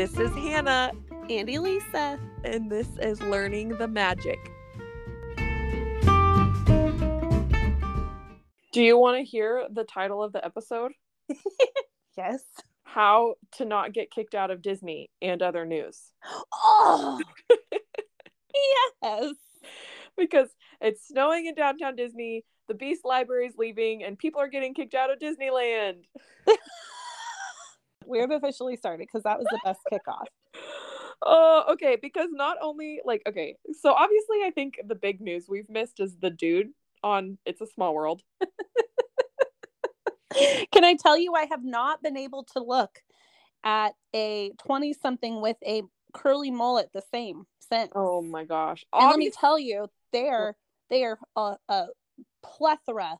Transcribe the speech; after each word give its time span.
This 0.00 0.18
is 0.18 0.30
Hannah, 0.30 0.92
and 1.28 1.50
Elisa. 1.50 2.18
and 2.42 2.72
this 2.72 2.88
is 3.02 3.20
Learning 3.20 3.68
the 3.76 3.86
Magic. 3.86 4.38
Do 8.72 8.82
you 8.82 8.96
want 8.96 9.18
to 9.18 9.22
hear 9.22 9.66
the 9.70 9.84
title 9.84 10.22
of 10.22 10.32
the 10.32 10.42
episode? 10.42 10.92
Yes. 12.16 12.42
How 12.82 13.34
to 13.58 13.66
not 13.66 13.92
get 13.92 14.10
kicked 14.10 14.34
out 14.34 14.50
of 14.50 14.62
Disney 14.62 15.10
and 15.20 15.42
other 15.42 15.66
news. 15.66 16.00
Oh. 16.54 17.20
yes. 19.02 19.34
Because 20.16 20.48
it's 20.80 21.06
snowing 21.08 21.44
in 21.44 21.54
downtown 21.54 21.94
Disney, 21.94 22.46
the 22.68 22.74
Beast 22.74 23.02
Library 23.04 23.48
is 23.48 23.54
leaving, 23.58 24.02
and 24.02 24.18
people 24.18 24.40
are 24.40 24.48
getting 24.48 24.72
kicked 24.72 24.94
out 24.94 25.10
of 25.10 25.18
Disneyland. 25.18 26.04
We 28.10 28.18
have 28.18 28.30
officially 28.30 28.76
started 28.76 29.06
because 29.06 29.22
that 29.22 29.38
was 29.38 29.46
the 29.50 29.60
best 29.64 29.80
kickoff. 29.92 30.26
Oh, 31.22 31.64
okay. 31.72 31.98
Because 32.00 32.28
not 32.32 32.56
only 32.62 33.02
like 33.04 33.20
okay, 33.28 33.56
so 33.78 33.92
obviously 33.92 34.38
I 34.42 34.50
think 34.54 34.80
the 34.86 34.94
big 34.94 35.20
news 35.20 35.44
we've 35.50 35.68
missed 35.68 36.00
is 36.00 36.16
the 36.16 36.30
dude 36.30 36.68
on 37.04 37.36
It's 37.44 37.60
a 37.60 37.66
Small 37.66 37.94
World. 37.94 38.22
Can 40.72 40.82
I 40.82 40.94
tell 40.94 41.18
you, 41.18 41.34
I 41.34 41.44
have 41.50 41.62
not 41.62 42.02
been 42.02 42.16
able 42.16 42.44
to 42.54 42.62
look 42.62 43.02
at 43.64 43.92
a 44.14 44.52
20 44.64 44.94
something 44.94 45.42
with 45.42 45.58
a 45.66 45.82
curly 46.14 46.50
mullet 46.50 46.88
the 46.94 47.02
same 47.12 47.44
since. 47.70 47.92
Oh 47.94 48.22
my 48.22 48.44
gosh. 48.44 48.84
and 48.92 49.10
let 49.10 49.18
me 49.18 49.30
tell 49.30 49.58
you, 49.58 49.88
they 50.12 50.28
are 50.28 50.56
oh. 50.56 50.58
they 50.88 51.04
are 51.04 51.18
a, 51.36 51.56
a 51.68 51.86
plethora 52.42 53.18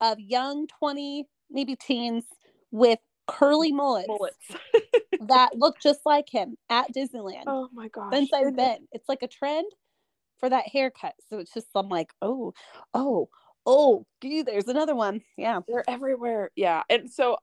of 0.00 0.18
young 0.18 0.66
20 0.66 1.26
maybe 1.50 1.76
teens 1.76 2.24
with 2.70 2.98
curly 3.26 3.72
mullets, 3.72 4.06
bullets. 4.06 4.36
that 5.28 5.56
look 5.56 5.78
just 5.80 6.00
like 6.04 6.28
him 6.30 6.56
at 6.70 6.94
Disneyland 6.94 7.44
oh 7.46 7.68
my 7.72 7.88
gosh. 7.88 8.12
since 8.12 8.32
I've 8.32 8.56
been. 8.56 8.86
It's 8.92 9.08
like 9.08 9.22
a 9.22 9.28
trend 9.28 9.66
for 10.38 10.48
that 10.48 10.68
haircut. 10.68 11.14
So 11.30 11.38
it's 11.38 11.52
just 11.52 11.66
I'm 11.74 11.88
like, 11.88 12.12
oh, 12.22 12.54
oh, 12.94 13.28
oh, 13.64 14.06
gee, 14.22 14.42
there's 14.42 14.68
another 14.68 14.94
one. 14.94 15.22
Yeah. 15.36 15.60
They're 15.66 15.84
everywhere. 15.88 16.50
Yeah. 16.56 16.82
And 16.88 17.10
so 17.10 17.38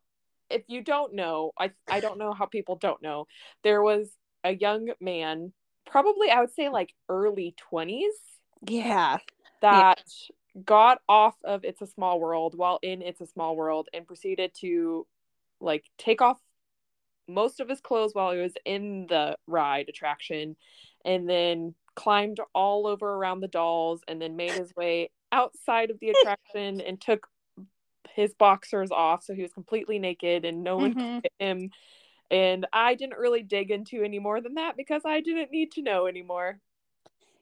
if 0.49 0.63
you 0.67 0.81
don't 0.81 1.13
know, 1.13 1.51
I 1.57 1.71
I 1.89 1.99
don't 1.99 2.17
know 2.17 2.33
how 2.33 2.45
people 2.45 2.75
don't 2.75 3.01
know. 3.01 3.25
There 3.63 3.81
was 3.81 4.09
a 4.43 4.53
young 4.53 4.89
man, 4.99 5.53
probably 5.85 6.29
I 6.29 6.41
would 6.41 6.53
say 6.53 6.69
like 6.69 6.93
early 7.09 7.55
20s, 7.71 8.07
Yeah. 8.67 9.17
that 9.61 10.01
got 10.65 10.99
off 11.09 11.35
of 11.43 11.63
It's 11.63 11.81
a 11.81 11.87
Small 11.87 12.19
World 12.19 12.55
while 12.55 12.79
in 12.83 13.01
It's 13.01 13.21
a 13.21 13.27
Small 13.27 13.55
World 13.55 13.89
and 13.93 14.05
proceeded 14.05 14.51
to 14.61 15.07
like 15.63 15.85
take 15.97 16.21
off 16.21 16.37
most 17.27 17.59
of 17.59 17.69
his 17.69 17.79
clothes 17.79 18.13
while 18.13 18.31
he 18.33 18.39
was 18.39 18.53
in 18.65 19.07
the 19.07 19.37
ride 19.47 19.87
attraction 19.89 20.55
and 21.05 21.27
then 21.29 21.73
climbed 21.95 22.39
all 22.53 22.85
over 22.87 23.09
around 23.09 23.39
the 23.39 23.47
dolls 23.47 24.01
and 24.07 24.21
then 24.21 24.35
made 24.35 24.51
his 24.51 24.75
way 24.75 25.09
outside 25.31 25.89
of 25.89 25.99
the 25.99 26.09
attraction 26.15 26.81
and 26.81 26.99
took 26.99 27.27
his 28.13 28.33
boxers 28.33 28.91
off 28.91 29.23
so 29.23 29.33
he 29.33 29.41
was 29.41 29.53
completely 29.53 29.99
naked 29.99 30.45
and 30.45 30.63
no 30.63 30.77
one 30.77 30.93
Mhm. 30.93 30.97
could 30.99 31.23
get 31.23 31.31
him 31.39 31.71
and 32.29 32.65
I 32.73 32.95
didn't 32.95 33.19
really 33.19 33.43
dig 33.43 33.71
into 33.71 34.03
any 34.03 34.19
more 34.19 34.41
than 34.41 34.55
that 34.55 34.75
because 34.75 35.03
I 35.05 35.21
didn't 35.21 35.51
need 35.51 35.71
to 35.73 35.81
know 35.81 36.07
anymore. 36.07 36.59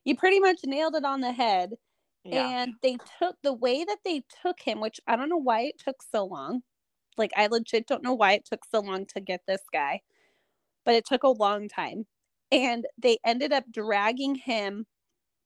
You 0.04 0.16
pretty 0.18 0.40
much 0.40 0.60
nailed 0.66 0.96
it 0.96 1.06
on 1.06 1.22
the 1.22 1.32
head. 1.32 1.78
Yeah. 2.26 2.48
And 2.48 2.74
they 2.82 2.98
took 3.20 3.38
the 3.42 3.54
way 3.54 3.84
that 3.84 4.00
they 4.04 4.24
took 4.42 4.60
him, 4.60 4.82
which 4.82 5.00
I 5.08 5.16
don't 5.16 5.30
know 5.30 5.38
why 5.38 5.62
it 5.62 5.80
took 5.80 6.04
so 6.12 6.26
long. 6.26 6.64
Like 7.22 7.34
I 7.38 7.48
legit 7.48 7.88
don't 7.88 8.04
know 8.04 8.16
why 8.16 8.34
it 8.34 8.46
took 8.46 8.66
so 8.66 8.82
long 8.82 9.06
to 9.16 9.22
get 9.22 9.42
this 9.48 9.62
guy, 9.72 10.02
but 10.86 10.96
it 10.96 11.06
took 11.06 11.24
a 11.24 11.30
long 11.30 11.70
time. 11.70 12.06
And 12.52 12.86
they 12.98 13.20
ended 13.26 13.54
up 13.54 13.66
dragging 13.72 14.36
him 14.36 14.88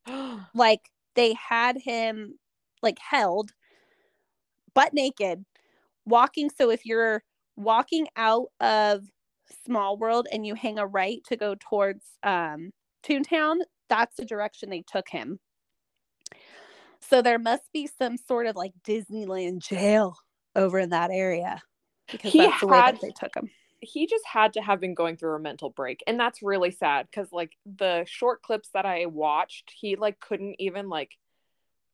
like 0.55 0.89
they 1.15 1.33
had 1.35 1.77
him 1.79 2.39
like 2.83 2.99
held 2.99 3.51
butt 4.73 4.93
naked 4.93 5.45
walking. 6.05 6.49
So 6.49 6.69
if 6.71 6.85
you're 6.85 7.23
walking 7.55 8.07
out 8.17 8.47
of 8.59 9.05
small 9.65 9.97
world 9.97 10.27
and 10.31 10.45
you 10.45 10.55
hang 10.55 10.79
a 10.79 10.87
right 10.87 11.21
to 11.27 11.37
go 11.37 11.55
towards 11.59 12.05
um 12.23 12.71
toontown 13.03 13.57
that's 13.89 14.17
the 14.17 14.25
direction 14.25 14.69
they 14.69 14.83
took 14.87 15.09
him. 15.09 15.39
So 17.01 17.21
there 17.21 17.39
must 17.39 17.71
be 17.71 17.87
some 17.87 18.17
sort 18.17 18.47
of 18.47 18.55
like 18.55 18.73
disneyland 18.83 19.59
jail 19.59 20.17
over 20.55 20.79
in 20.79 20.89
that 20.89 21.11
area 21.11 21.61
because 22.11 22.31
He 22.31 22.39
that's 22.39 22.59
the 22.61 22.67
way 22.67 22.77
that 22.77 23.01
they 23.01 23.11
took 23.11 23.35
him 23.35 23.49
he 23.81 24.07
just 24.07 24.25
had 24.25 24.53
to 24.53 24.61
have 24.61 24.79
been 24.79 24.95
going 24.95 25.15
through 25.17 25.35
a 25.35 25.39
mental 25.39 25.69
break 25.69 26.01
and 26.07 26.19
that's 26.19 26.41
really 26.41 26.71
sad 26.71 27.07
because 27.11 27.31
like 27.31 27.51
the 27.65 28.03
short 28.07 28.41
clips 28.41 28.69
that 28.73 28.85
i 28.85 29.05
watched 29.05 29.71
he 29.79 29.95
like 29.95 30.19
couldn't 30.19 30.55
even 30.59 30.89
like 30.89 31.17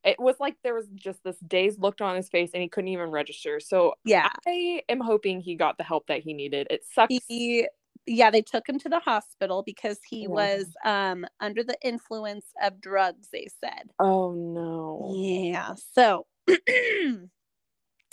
it 0.04 0.18
was 0.18 0.36
like 0.40 0.56
there 0.62 0.74
was 0.74 0.86
just 0.94 1.22
this 1.24 1.38
dazed 1.46 1.80
look 1.80 2.00
on 2.00 2.16
his 2.16 2.28
face 2.28 2.50
and 2.54 2.62
he 2.62 2.68
couldn't 2.68 2.88
even 2.88 3.10
register. 3.10 3.60
So 3.60 3.94
yeah. 4.04 4.30
I 4.46 4.82
am 4.88 5.00
hoping 5.00 5.40
he 5.40 5.54
got 5.54 5.78
the 5.78 5.84
help 5.84 6.06
that 6.08 6.20
he 6.20 6.32
needed. 6.32 6.66
It 6.70 6.84
sucks. 6.92 7.14
He 7.28 7.68
yeah 8.04 8.30
they 8.30 8.42
took 8.42 8.68
him 8.68 8.80
to 8.80 8.88
the 8.88 8.98
hospital 8.98 9.62
because 9.64 9.98
he 10.08 10.22
Yeah. 10.22 10.28
was 10.28 10.66
um 10.84 11.24
under 11.38 11.62
the 11.62 11.76
influence 11.82 12.46
of 12.60 12.80
drugs 12.80 13.28
they 13.32 13.46
said. 13.60 13.90
Oh 13.98 14.32
no. 14.32 15.12
Yeah 15.14 15.74
so 15.94 16.26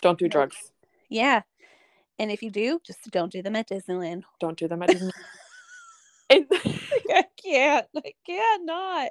don't 0.02 0.20
do 0.20 0.28
drugs. 0.28 0.72
Yeah. 1.10 1.42
And 2.18 2.32
if 2.32 2.44
you 2.44 2.52
do 2.52 2.80
just 2.86 3.10
don't 3.12 3.32
do 3.32 3.42
them 3.42 3.56
at 3.56 3.70
disneyland 3.70 4.24
don't 4.40 4.58
do 4.58 4.68
them 4.68 4.82
at 4.84 4.90
Disney. 4.90 5.12
and, 6.30 6.46
i 6.52 7.26
can't. 7.42 7.88
I 7.96 8.14
cannot. 8.26 9.10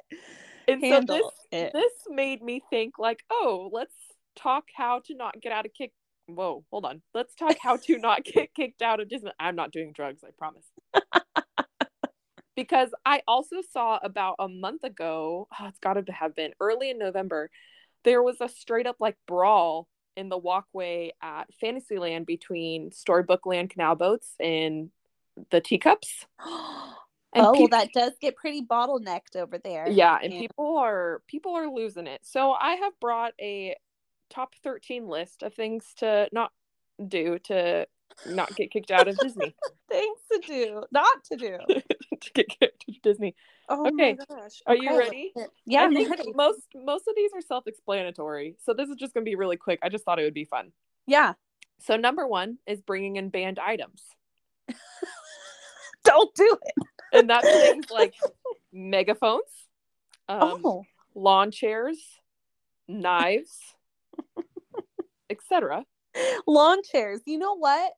And 0.68 0.80
so 0.82 0.86
this 0.86 0.90
handle 0.90 1.32
it. 1.50 1.72
this 1.72 1.92
made 2.08 2.42
me 2.42 2.62
think 2.70 2.98
like 2.98 3.24
oh 3.30 3.70
let's 3.72 3.94
talk 4.36 4.64
how 4.76 5.00
to 5.06 5.14
not 5.14 5.40
get 5.40 5.52
out 5.52 5.66
of 5.66 5.72
kick 5.74 5.92
whoa 6.26 6.64
hold 6.70 6.84
on. 6.84 7.02
Let's 7.14 7.34
talk 7.34 7.56
how 7.60 7.76
to 7.76 7.98
not 7.98 8.24
get 8.24 8.54
kicked 8.54 8.82
out 8.82 9.00
of 9.00 9.08
disney 9.08 9.32
i'm 9.40 9.56
not 9.56 9.72
doing 9.72 9.92
drugs 9.92 10.22
i 10.24 10.30
promise. 10.38 10.64
Because 12.54 12.90
i 13.06 13.22
also 13.26 13.56
saw 13.72 13.98
about 14.02 14.36
a 14.38 14.48
month 14.48 14.84
ago 14.84 15.48
oh, 15.58 15.66
it's 15.66 15.78
got 15.78 15.94
to 15.94 16.12
have 16.12 16.34
been 16.34 16.52
early 16.60 16.90
in 16.90 16.98
november 16.98 17.50
there 18.04 18.22
was 18.22 18.36
a 18.40 18.48
straight 18.48 18.86
up 18.86 18.96
like 19.00 19.16
brawl 19.26 19.88
in 20.18 20.28
the 20.28 20.36
walkway 20.36 21.12
at 21.22 21.44
fantasyland 21.60 22.26
between 22.26 22.90
storybook 22.90 23.46
land 23.46 23.70
canal 23.70 23.94
boats 23.94 24.34
and 24.40 24.90
the 25.50 25.60
teacups. 25.60 26.26
And 27.34 27.44
oh 27.44 27.52
well 27.52 27.68
that 27.68 27.92
does 27.92 28.12
get 28.22 28.36
pretty 28.36 28.62
bottlenecked 28.64 29.36
over 29.36 29.58
there. 29.58 29.86
Yeah 29.90 30.18
and 30.22 30.32
Yeah. 30.32 30.40
people 30.40 30.78
are 30.78 31.20
people 31.26 31.54
are 31.54 31.68
losing 31.68 32.06
it. 32.06 32.20
So 32.24 32.52
i 32.52 32.72
have 32.76 32.98
brought 33.00 33.34
a 33.38 33.76
top 34.30 34.54
13 34.64 35.06
list 35.06 35.42
of 35.42 35.52
things 35.52 35.84
to 35.98 36.30
not 36.32 36.52
do 37.06 37.38
to 37.40 37.86
not 38.24 38.56
get 38.56 38.70
kicked 38.70 38.90
out 38.90 39.08
of 39.08 39.18
disney. 39.18 39.54
Things 39.90 40.18
to 40.32 40.40
do 40.46 40.84
not 40.90 41.22
to 41.24 41.36
do 41.36 41.58
to 42.22 42.32
get 42.32 42.48
kicked 42.48 42.84
out 42.88 42.96
disney. 43.02 43.34
Oh 43.68 43.86
Okay. 43.86 44.16
my 44.18 44.24
gosh. 44.36 44.62
Are 44.66 44.76
you 44.76 44.96
ready? 44.98 45.32
yeah 45.66 45.82
I 45.82 45.84
i'm 45.84 45.94
think 45.94 46.10
ready. 46.10 46.32
most 46.34 46.66
most 46.74 47.06
of 47.08 47.14
these 47.16 47.30
are 47.34 47.40
self-explanatory 47.40 48.56
so 48.64 48.72
this 48.74 48.88
is 48.88 48.96
just 48.96 49.14
going 49.14 49.24
to 49.24 49.28
be 49.28 49.34
really 49.36 49.56
quick. 49.56 49.78
I 49.82 49.88
just 49.88 50.04
thought 50.04 50.18
it 50.18 50.24
would 50.24 50.34
be 50.34 50.44
fun. 50.44 50.72
Yeah. 51.06 51.34
So 51.80 51.96
number 51.96 52.26
one 52.26 52.58
is 52.66 52.80
bringing 52.80 53.16
in 53.16 53.28
banned 53.28 53.58
items. 53.58 54.02
Don't 56.04 56.34
do 56.34 56.56
it. 56.62 56.86
And 57.12 57.30
that's 57.30 57.46
things 57.62 57.90
like 57.90 58.14
megaphones 58.72 59.42
um, 60.28 60.60
oh. 60.64 60.84
lawn 61.14 61.50
chairs 61.50 61.98
knives 62.86 63.58
etc 65.30 65.84
lawn 66.46 66.78
chairs. 66.90 67.20
You 67.26 67.38
know 67.38 67.56
what? 67.56 67.92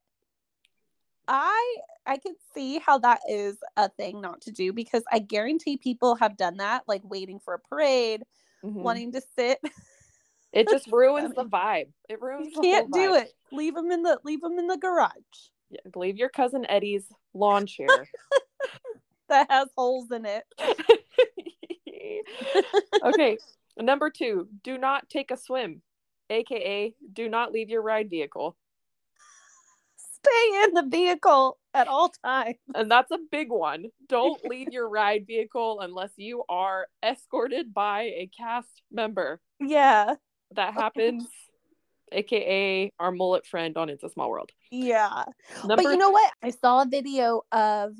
I 1.29 1.77
i 2.11 2.19
could 2.19 2.35
see 2.53 2.79
how 2.79 2.99
that 2.99 3.21
is 3.29 3.57
a 3.79 3.89
thing 3.89 4.21
not 4.21 4.41
to 4.43 4.51
do 4.51 4.73
because 4.73 5.03
i 5.11 5.19
guarantee 5.19 5.77
people 5.79 6.15
have 6.17 6.37
done 6.37 6.59
that 6.59 6.83
like 6.87 7.01
waiting 7.05 7.39
for 7.39 7.55
a 7.55 7.59
parade 7.59 8.23
Mhm. 8.63 8.83
wanting 8.83 9.13
to 9.13 9.23
sit 9.37 9.59
It 10.53 10.69
just 10.69 10.87
ruins 10.93 11.35
the 11.35 11.45
vibe. 11.45 11.89
It 12.09 12.21
ruins. 12.21 12.53
you 12.55 12.61
can't 12.61 12.93
do 12.93 13.15
it 13.15 13.33
leave 13.53 13.75
them 13.75 13.91
in 13.91 14.03
the 14.03 14.19
leave 14.25 14.41
them 14.43 14.59
in 14.59 14.67
the 14.67 14.77
garage 14.77 15.39
Yeah, 15.71 15.81
leave 15.95 16.17
your 16.19 16.29
cousin 16.29 16.67
Eddie's 16.69 17.07
lawn 17.33 17.67
chair. 17.67 18.09
that 19.29 19.51
has 19.51 19.69
holes 19.77 20.11
in 20.11 20.27
it 20.27 20.45
okay, 23.05 23.39
number 23.79 24.11
two: 24.11 24.49
do 24.63 24.77
not 24.79 25.09
take 25.09 25.31
a 25.31 25.37
swim, 25.37 25.83
aka 26.29 26.95
do 27.13 27.29
not 27.29 27.53
leave 27.53 27.71
your 27.71 27.83
ride 27.83 28.11
vehicle, 28.11 28.57
stay 30.25 30.65
in 30.65 30.75
the 30.75 30.87
vehicle 30.89 31.59
at 31.73 31.87
all 31.89 32.11
times 32.25 32.57
and 32.75 32.91
that's 32.91 33.11
a 33.11 33.19
big 33.31 33.49
one. 33.51 33.87
Don't 34.09 34.45
leave 34.45 34.69
your 34.73 34.89
ride 34.89 35.27
vehicle 35.27 35.81
unless 35.81 36.11
you 36.17 36.43
are 36.49 36.87
escorted 37.03 37.73
by 37.73 38.03
a 38.03 38.29
cast 38.37 38.83
member. 38.91 39.41
yeah 39.61 40.15
That 40.57 40.75
happens, 40.75 41.27
aka 42.13 42.93
our 42.99 43.13
mullet 43.13 43.47
friend 43.47 43.77
on 43.77 43.89
It's 43.89 44.03
a 44.03 44.09
Small 44.09 44.31
World. 44.31 44.51
yeah 44.71 45.25
Number 45.65 45.83
but 45.83 45.91
you 45.91 45.97
know 45.97 46.11
what 46.11 46.33
i 46.43 46.51
saw 46.51 46.83
a 46.83 46.87
video 46.87 47.43
of 47.53 47.97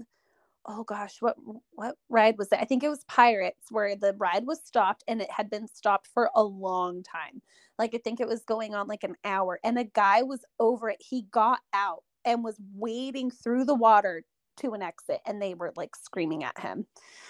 oh 0.67 0.85
gosh, 0.85 1.17
what 1.21 1.37
what 1.73 1.97
ride 2.09 2.37
was 2.39 2.49
it? 2.53 2.59
I 2.61 2.65
think 2.65 2.83
it 2.85 2.89
was 2.91 3.03
Pirates 3.09 3.71
where 3.71 3.97
the 3.97 4.15
ride 4.19 4.47
was 4.47 4.61
stopped 4.65 5.03
and 5.09 5.21
it 5.23 5.31
had 5.31 5.49
been 5.49 5.67
stopped 5.67 6.09
for 6.13 6.31
a 6.35 6.43
long 6.45 7.03
time. 7.03 7.41
Like 7.79 7.95
I 7.95 7.99
think 7.99 8.21
it 8.21 8.29
was 8.29 8.45
going 8.45 8.75
on 8.75 8.87
like 8.87 9.03
an 9.03 9.17
hour 9.25 9.59
and 9.65 9.79
a 9.79 9.85
guy 9.85 10.23
was 10.23 10.45
over 10.59 10.91
it. 10.91 10.99
He 11.01 11.23
got 11.31 11.61
out 11.73 12.03
and 12.25 12.45
was 12.45 12.57
wading 12.75 13.31
through 13.31 13.65
the 13.65 13.75
water 13.75 14.23
to 14.59 14.73
an 14.73 14.83
exit 14.83 15.21
and 15.27 15.41
they 15.41 15.55
were 15.55 15.73
like 15.77 15.97
screaming 15.97 16.45
at 16.45 16.59
him. 16.59 16.87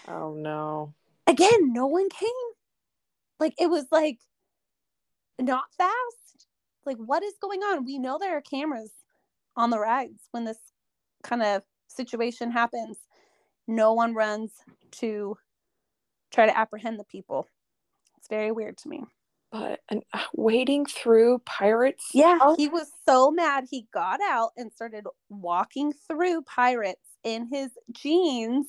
Oh 0.08 0.34
no. 0.34 0.94
Again, 1.26 1.72
no 1.72 1.86
one 1.86 2.08
came. 2.08 2.28
Like 3.38 3.54
it 3.58 3.68
was 3.68 3.86
like 3.90 4.18
not 5.38 5.64
fast. 5.76 6.46
Like 6.84 6.96
what 6.96 7.22
is 7.22 7.34
going 7.40 7.60
on? 7.60 7.84
We 7.84 7.98
know 7.98 8.18
there 8.18 8.36
are 8.36 8.42
cameras 8.42 8.92
on 9.56 9.70
the 9.70 9.78
rides 9.78 10.28
when 10.32 10.44
this 10.44 10.58
kind 11.22 11.42
of 11.42 11.62
situation 11.88 12.50
happens 12.50 12.96
no 13.70 13.92
one 13.92 14.14
runs 14.14 14.52
to 14.90 15.36
try 16.32 16.46
to 16.46 16.58
apprehend 16.58 16.98
the 16.98 17.04
people. 17.04 17.46
It's 18.18 18.28
very 18.28 18.52
weird 18.52 18.76
to 18.78 18.88
me. 18.88 19.04
But 19.52 19.80
and 19.88 20.02
uh, 20.12 20.20
wading 20.34 20.86
through 20.86 21.40
pirates. 21.44 22.10
Yeah, 22.14 22.54
he 22.56 22.68
was 22.68 22.90
so 23.06 23.30
mad. 23.30 23.64
He 23.68 23.86
got 23.92 24.20
out 24.22 24.52
and 24.56 24.72
started 24.72 25.06
walking 25.28 25.92
through 25.92 26.42
pirates 26.42 27.00
in 27.24 27.48
his 27.48 27.70
jeans 27.92 28.66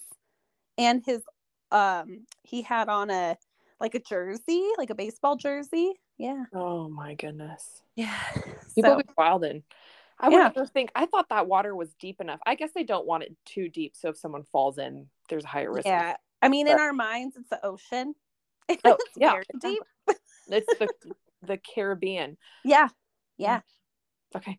and 0.78 1.04
his 1.06 1.22
um 1.72 2.26
he 2.44 2.64
had 2.64 2.90
on 2.90 3.12
a 3.12 3.38
like 3.80 3.96
a 3.96 4.00
jersey, 4.00 4.64
like 4.78 4.90
a 4.90 4.96
baseball 4.96 5.36
jersey. 5.36 5.94
Yeah. 6.18 6.46
Oh 6.54 6.88
my 6.88 7.16
goodness. 7.16 7.82
Yeah. 7.96 8.16
People 8.76 8.92
so, 8.92 8.98
be 8.98 9.04
wilding. 9.18 9.64
I 10.20 10.30
would 10.30 10.36
yeah. 10.56 10.66
think 10.66 10.92
I 10.94 11.08
thought 11.08 11.30
that 11.30 11.48
water 11.48 11.76
was 11.76 11.94
deep 11.96 12.22
enough. 12.22 12.40
I 12.46 12.54
guess 12.54 12.70
they 12.76 12.84
don't 12.84 13.08
want 13.08 13.24
it 13.24 13.36
too 13.44 13.70
deep, 13.70 13.96
so 13.96 14.10
if 14.10 14.18
someone 14.18 14.44
falls 14.44 14.78
in, 14.78 15.08
there's 15.30 15.44
a 15.44 15.48
higher 15.48 15.72
risk. 15.72 15.88
Yeah, 15.88 16.16
I 16.44 16.48
mean, 16.48 16.68
but... 16.68 16.74
in 16.74 16.80
our 16.80 16.94
minds, 16.94 17.36
it's 17.38 17.50
the 17.50 17.64
ocean. 17.66 18.16
Oh, 18.86 18.94
it's 18.94 19.18
yeah, 19.18 19.42
deep. 19.60 19.82
It's 20.48 20.80
the 20.80 20.88
the 21.44 21.58
Caribbean. 21.58 22.38
Yeah, 22.64 22.90
yeah. 23.38 23.62
Okay. 24.36 24.58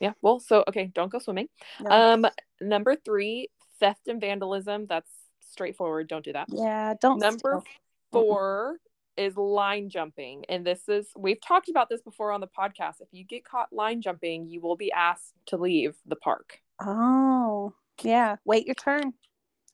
Yeah. 0.00 0.12
Well, 0.22 0.40
so 0.40 0.64
okay, 0.68 0.90
don't 0.94 1.10
go 1.10 1.18
swimming. 1.18 1.48
No. 1.80 1.90
Um, 1.90 2.26
number 2.60 2.94
three, 2.96 3.48
theft 3.80 4.08
and 4.08 4.20
vandalism. 4.20 4.86
That's 4.86 5.10
straightforward. 5.40 6.08
Don't 6.08 6.24
do 6.24 6.32
that. 6.32 6.46
Yeah. 6.50 6.94
Don't. 7.00 7.18
Number 7.18 7.60
steal. 7.60 7.64
4 8.12 8.78
is 9.16 9.36
line 9.36 9.90
jumping. 9.90 10.44
And 10.48 10.64
this 10.64 10.88
is, 10.88 11.08
we've 11.16 11.40
talked 11.40 11.68
about 11.68 11.88
this 11.88 12.00
before 12.00 12.32
on 12.32 12.40
the 12.40 12.46
podcast. 12.46 13.00
If 13.00 13.08
you 13.12 13.24
get 13.24 13.44
caught 13.44 13.72
line 13.72 14.00
jumping, 14.00 14.46
you 14.46 14.60
will 14.60 14.76
be 14.76 14.92
asked 14.92 15.34
to 15.46 15.56
leave 15.56 15.96
the 16.06 16.16
park. 16.16 16.60
Oh, 16.80 17.74
yeah. 18.02 18.36
Wait 18.44 18.66
your 18.66 18.76
turn. 18.76 19.12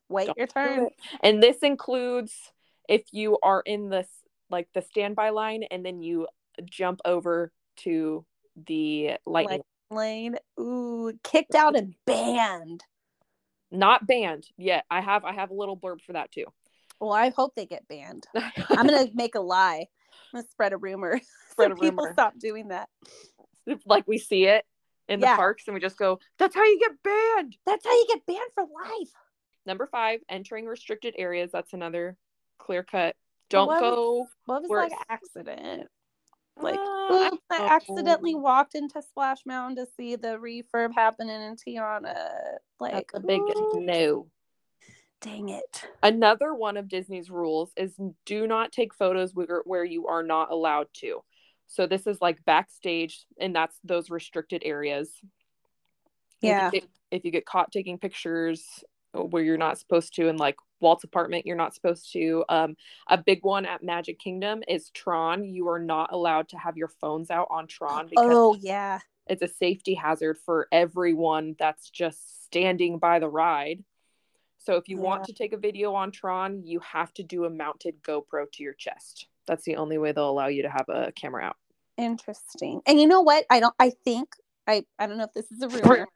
Wait 0.08 0.26
Don't 0.26 0.38
your 0.38 0.46
turn. 0.46 0.88
And 1.22 1.42
this 1.42 1.58
includes 1.58 2.32
if 2.88 3.02
you 3.12 3.38
are 3.42 3.62
in 3.64 3.90
this, 3.90 4.08
like 4.50 4.68
the 4.74 4.82
standby 4.82 5.30
line, 5.30 5.64
and 5.70 5.84
then 5.84 6.02
you 6.02 6.26
jump 6.64 7.00
over 7.04 7.52
to 7.78 8.24
the 8.66 9.12
lightning 9.26 9.62
lane. 9.90 10.36
Ooh, 10.58 11.12
kicked 11.22 11.54
out 11.54 11.76
and 11.76 11.94
banned. 12.06 12.84
Not 13.70 14.06
banned 14.06 14.46
yet. 14.56 14.84
I 14.90 15.00
have 15.00 15.24
I 15.24 15.32
have 15.32 15.50
a 15.50 15.54
little 15.54 15.76
blurb 15.76 16.00
for 16.00 16.12
that 16.12 16.30
too. 16.30 16.46
Well, 17.00 17.12
I 17.12 17.30
hope 17.30 17.54
they 17.54 17.66
get 17.66 17.88
banned. 17.88 18.26
I'm 18.34 18.86
gonna 18.86 19.08
make 19.14 19.34
a 19.34 19.40
lie. 19.40 19.86
I'm 20.32 20.40
gonna 20.40 20.46
spread 20.50 20.72
a 20.72 20.76
rumor. 20.76 21.20
Spread 21.50 21.70
so 21.70 21.76
a 21.76 21.80
people 21.80 22.04
rumor. 22.04 22.12
stop 22.12 22.38
doing 22.38 22.68
that. 22.68 22.88
Like 23.86 24.06
we 24.06 24.18
see 24.18 24.44
it 24.44 24.66
in 25.08 25.20
yeah. 25.20 25.32
the 25.32 25.36
parks, 25.36 25.62
and 25.66 25.72
we 25.74 25.80
just 25.80 25.96
go, 25.96 26.18
"That's 26.38 26.54
how 26.54 26.64
you 26.64 26.78
get 26.78 27.02
banned. 27.02 27.56
That's 27.64 27.82
how 27.82 27.92
you 27.92 28.06
get 28.08 28.26
banned 28.26 28.50
for 28.54 28.64
life." 28.64 29.10
Number 29.64 29.86
five, 29.86 30.20
entering 30.28 30.66
restricted 30.66 31.14
areas. 31.16 31.50
That's 31.50 31.72
another 31.72 32.18
clear 32.58 32.82
cut. 32.82 33.16
Don't 33.54 33.66
what 33.68 33.80
go. 33.80 34.12
Was, 34.12 34.28
what 34.46 34.62
was 34.62 34.70
like 34.70 34.92
accident? 35.08 35.88
Like, 36.56 36.78
uh, 36.78 37.30
I, 37.50 37.68
accidentally 37.70 38.34
walked 38.34 38.74
into 38.74 39.02
Splash 39.02 39.38
Mountain 39.46 39.84
to 39.84 39.90
see 39.96 40.16
the 40.16 40.38
refurb 40.38 40.94
happening 40.94 41.40
in 41.40 41.56
Tiana. 41.56 42.16
Like, 42.78 42.92
That's 43.12 43.24
a 43.24 43.26
big 43.26 43.40
ooh. 43.40 43.80
no. 43.80 44.26
Dang 45.20 45.48
it. 45.48 45.84
Another 46.02 46.54
one 46.54 46.76
of 46.76 46.88
Disney's 46.88 47.30
rules 47.30 47.72
is 47.76 47.98
do 48.26 48.46
not 48.46 48.72
take 48.72 48.92
photos 48.94 49.34
where, 49.34 49.62
where 49.64 49.84
you 49.84 50.06
are 50.06 50.22
not 50.22 50.50
allowed 50.52 50.88
to. 50.94 51.22
So 51.66 51.86
this 51.86 52.06
is 52.06 52.20
like 52.20 52.44
backstage, 52.44 53.24
and 53.40 53.54
that's 53.54 53.76
those 53.82 54.10
restricted 54.10 54.62
areas. 54.64 55.10
Yeah. 56.40 56.68
If 56.68 56.74
you, 56.74 56.80
get, 56.80 56.88
if 57.10 57.24
you 57.24 57.30
get 57.30 57.46
caught 57.46 57.72
taking 57.72 57.98
pictures 57.98 58.64
where 59.12 59.42
you're 59.42 59.56
not 59.56 59.78
supposed 59.78 60.14
to, 60.16 60.28
and 60.28 60.38
like 60.38 60.56
Walt's 60.84 61.02
apartment, 61.02 61.46
you're 61.46 61.56
not 61.56 61.74
supposed 61.74 62.12
to. 62.12 62.44
Um, 62.48 62.76
a 63.08 63.16
big 63.16 63.40
one 63.42 63.64
at 63.64 63.82
Magic 63.82 64.18
Kingdom 64.18 64.62
is 64.68 64.90
Tron. 64.90 65.44
You 65.44 65.68
are 65.68 65.78
not 65.78 66.12
allowed 66.12 66.50
to 66.50 66.58
have 66.58 66.76
your 66.76 66.88
phones 66.88 67.30
out 67.30 67.48
on 67.50 67.66
Tron. 67.66 68.06
Because 68.08 68.26
oh 68.30 68.54
yeah. 68.60 69.00
It's 69.26 69.40
a 69.40 69.48
safety 69.48 69.94
hazard 69.94 70.36
for 70.44 70.68
everyone 70.70 71.56
that's 71.58 71.88
just 71.88 72.44
standing 72.44 72.98
by 72.98 73.18
the 73.18 73.28
ride. 73.28 73.82
So 74.58 74.76
if 74.76 74.86
you 74.88 74.98
yeah. 74.98 75.04
want 75.04 75.24
to 75.24 75.32
take 75.32 75.54
a 75.54 75.56
video 75.56 75.94
on 75.94 76.10
Tron, 76.10 76.62
you 76.62 76.80
have 76.80 77.12
to 77.14 77.22
do 77.22 77.46
a 77.46 77.50
mounted 77.50 78.02
GoPro 78.02 78.52
to 78.52 78.62
your 78.62 78.74
chest. 78.74 79.26
That's 79.46 79.64
the 79.64 79.76
only 79.76 79.96
way 79.96 80.12
they'll 80.12 80.28
allow 80.28 80.48
you 80.48 80.62
to 80.62 80.70
have 80.70 80.88
a 80.90 81.12
camera 81.12 81.44
out. 81.44 81.56
Interesting. 81.96 82.82
And 82.86 83.00
you 83.00 83.06
know 83.06 83.22
what? 83.22 83.46
I 83.48 83.60
don't 83.60 83.74
I 83.78 83.92
think 84.04 84.28
I 84.66 84.84
I 84.98 85.06
don't 85.06 85.16
know 85.16 85.24
if 85.24 85.32
this 85.32 85.50
is 85.50 85.62
a 85.62 85.68
rumor, 85.68 86.06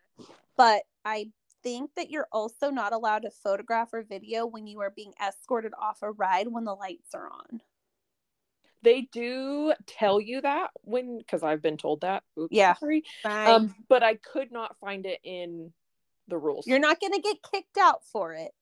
but 0.58 0.82
I 1.04 1.30
think 1.62 1.90
that 1.96 2.10
you're 2.10 2.28
also 2.32 2.70
not 2.70 2.92
allowed 2.92 3.20
to 3.20 3.30
photograph 3.30 3.92
or 3.92 4.02
video 4.02 4.46
when 4.46 4.66
you 4.66 4.80
are 4.80 4.92
being 4.94 5.12
escorted 5.20 5.72
off 5.80 5.98
a 6.02 6.10
ride 6.12 6.48
when 6.48 6.64
the 6.64 6.74
lights 6.74 7.14
are 7.14 7.28
on. 7.28 7.60
They 8.82 9.08
do 9.12 9.72
tell 9.86 10.20
you 10.20 10.40
that 10.40 10.70
when 10.82 11.18
because 11.18 11.42
I've 11.42 11.60
been 11.62 11.76
told 11.76 12.02
that. 12.02 12.22
Oops, 12.38 12.48
yeah. 12.52 12.74
Um, 13.24 13.74
but 13.88 14.02
I 14.02 14.14
could 14.14 14.52
not 14.52 14.76
find 14.78 15.04
it 15.04 15.18
in 15.24 15.72
the 16.28 16.38
rules. 16.38 16.66
You're 16.66 16.78
not 16.78 17.00
going 17.00 17.12
to 17.12 17.20
get 17.20 17.38
kicked 17.50 17.76
out 17.76 18.04
for 18.12 18.34
it, 18.34 18.52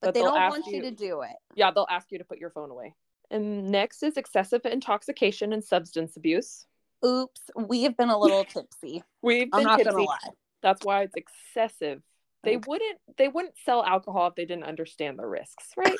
but, 0.00 0.08
but 0.08 0.14
they 0.14 0.20
don't 0.20 0.50
want 0.50 0.66
you, 0.66 0.76
you 0.76 0.82
to 0.82 0.90
do 0.92 1.22
it. 1.22 1.36
Yeah, 1.56 1.72
they'll 1.72 1.88
ask 1.90 2.12
you 2.12 2.18
to 2.18 2.24
put 2.24 2.38
your 2.38 2.50
phone 2.50 2.70
away. 2.70 2.94
And 3.32 3.68
next 3.70 4.02
is 4.02 4.16
excessive 4.16 4.60
intoxication 4.64 5.52
and 5.52 5.64
substance 5.64 6.16
abuse. 6.16 6.66
Oops, 7.04 7.40
we 7.56 7.82
have 7.84 7.96
been 7.96 8.10
a 8.10 8.18
little 8.18 8.44
tipsy. 8.44 9.02
We've 9.22 9.50
been 9.50 9.60
I'm 9.60 9.64
not 9.64 9.76
tipsy. 9.78 9.90
Gonna 9.90 10.04
lie. 10.04 10.18
That's 10.62 10.84
why 10.84 11.02
it's 11.02 11.16
excessive. 11.16 12.02
They 12.42 12.56
wouldn't 12.56 12.98
they 13.18 13.28
wouldn't 13.28 13.54
sell 13.64 13.84
alcohol 13.84 14.28
if 14.28 14.34
they 14.34 14.44
didn't 14.46 14.64
understand 14.64 15.18
the 15.18 15.26
risks, 15.26 15.68
right? 15.76 15.98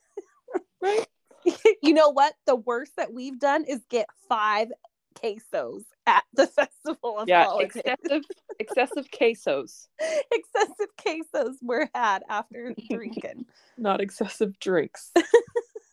right? 0.82 1.06
You 1.82 1.94
know 1.94 2.10
what? 2.10 2.34
The 2.46 2.56
worst 2.56 2.92
that 2.96 3.12
we've 3.12 3.38
done 3.38 3.64
is 3.64 3.80
get 3.88 4.06
five 4.28 4.68
quesos 5.14 5.84
at 6.06 6.24
the 6.34 6.46
festival 6.58 7.18
of 7.18 7.28
yeah, 7.28 7.44
politics. 7.44 7.76
excessive 7.76 8.22
excessive 8.58 9.10
quesos. 9.10 9.86
excessive 10.32 10.88
quesos 11.00 11.54
were 11.62 11.88
had 11.94 12.22
after 12.28 12.74
drinking. 12.90 13.46
Not 13.78 14.00
excessive 14.00 14.58
drinks. 14.58 15.12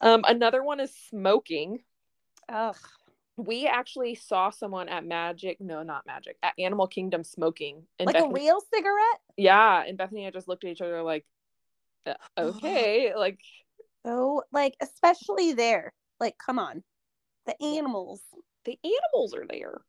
um, 0.02 0.24
another 0.28 0.64
one 0.64 0.80
is 0.80 0.94
smoking. 1.10 1.80
Ugh. 2.50 2.76
We 3.38 3.68
actually 3.68 4.16
saw 4.16 4.50
someone 4.50 4.88
at 4.88 5.06
Magic, 5.06 5.60
no, 5.60 5.84
not 5.84 6.06
Magic, 6.06 6.38
at 6.42 6.54
Animal 6.58 6.88
Kingdom 6.88 7.24
smoking. 7.24 7.84
And 8.00 8.08
like 8.08 8.16
Bethany, 8.16 8.32
a 8.32 8.34
real 8.34 8.62
cigarette? 8.74 9.20
Yeah. 9.36 9.84
And 9.86 9.98
Bethany 9.98 10.26
and 10.26 10.28
I 10.34 10.38
just 10.38 10.48
looked 10.48 10.64
at 10.64 10.70
each 10.70 10.82
other 10.82 11.04
like, 11.04 11.26
uh, 12.06 12.14
okay. 12.38 13.14
like, 13.16 13.40
so, 14.06 14.44
like, 14.54 14.76
especially 14.82 15.54
there. 15.54 15.94
Like, 16.20 16.36
come 16.38 16.60
on. 16.60 16.84
The 17.46 17.62
animals 17.62 18.22
the 18.66 18.78
animals 18.84 19.34
are 19.34 19.46
there. 19.48 19.82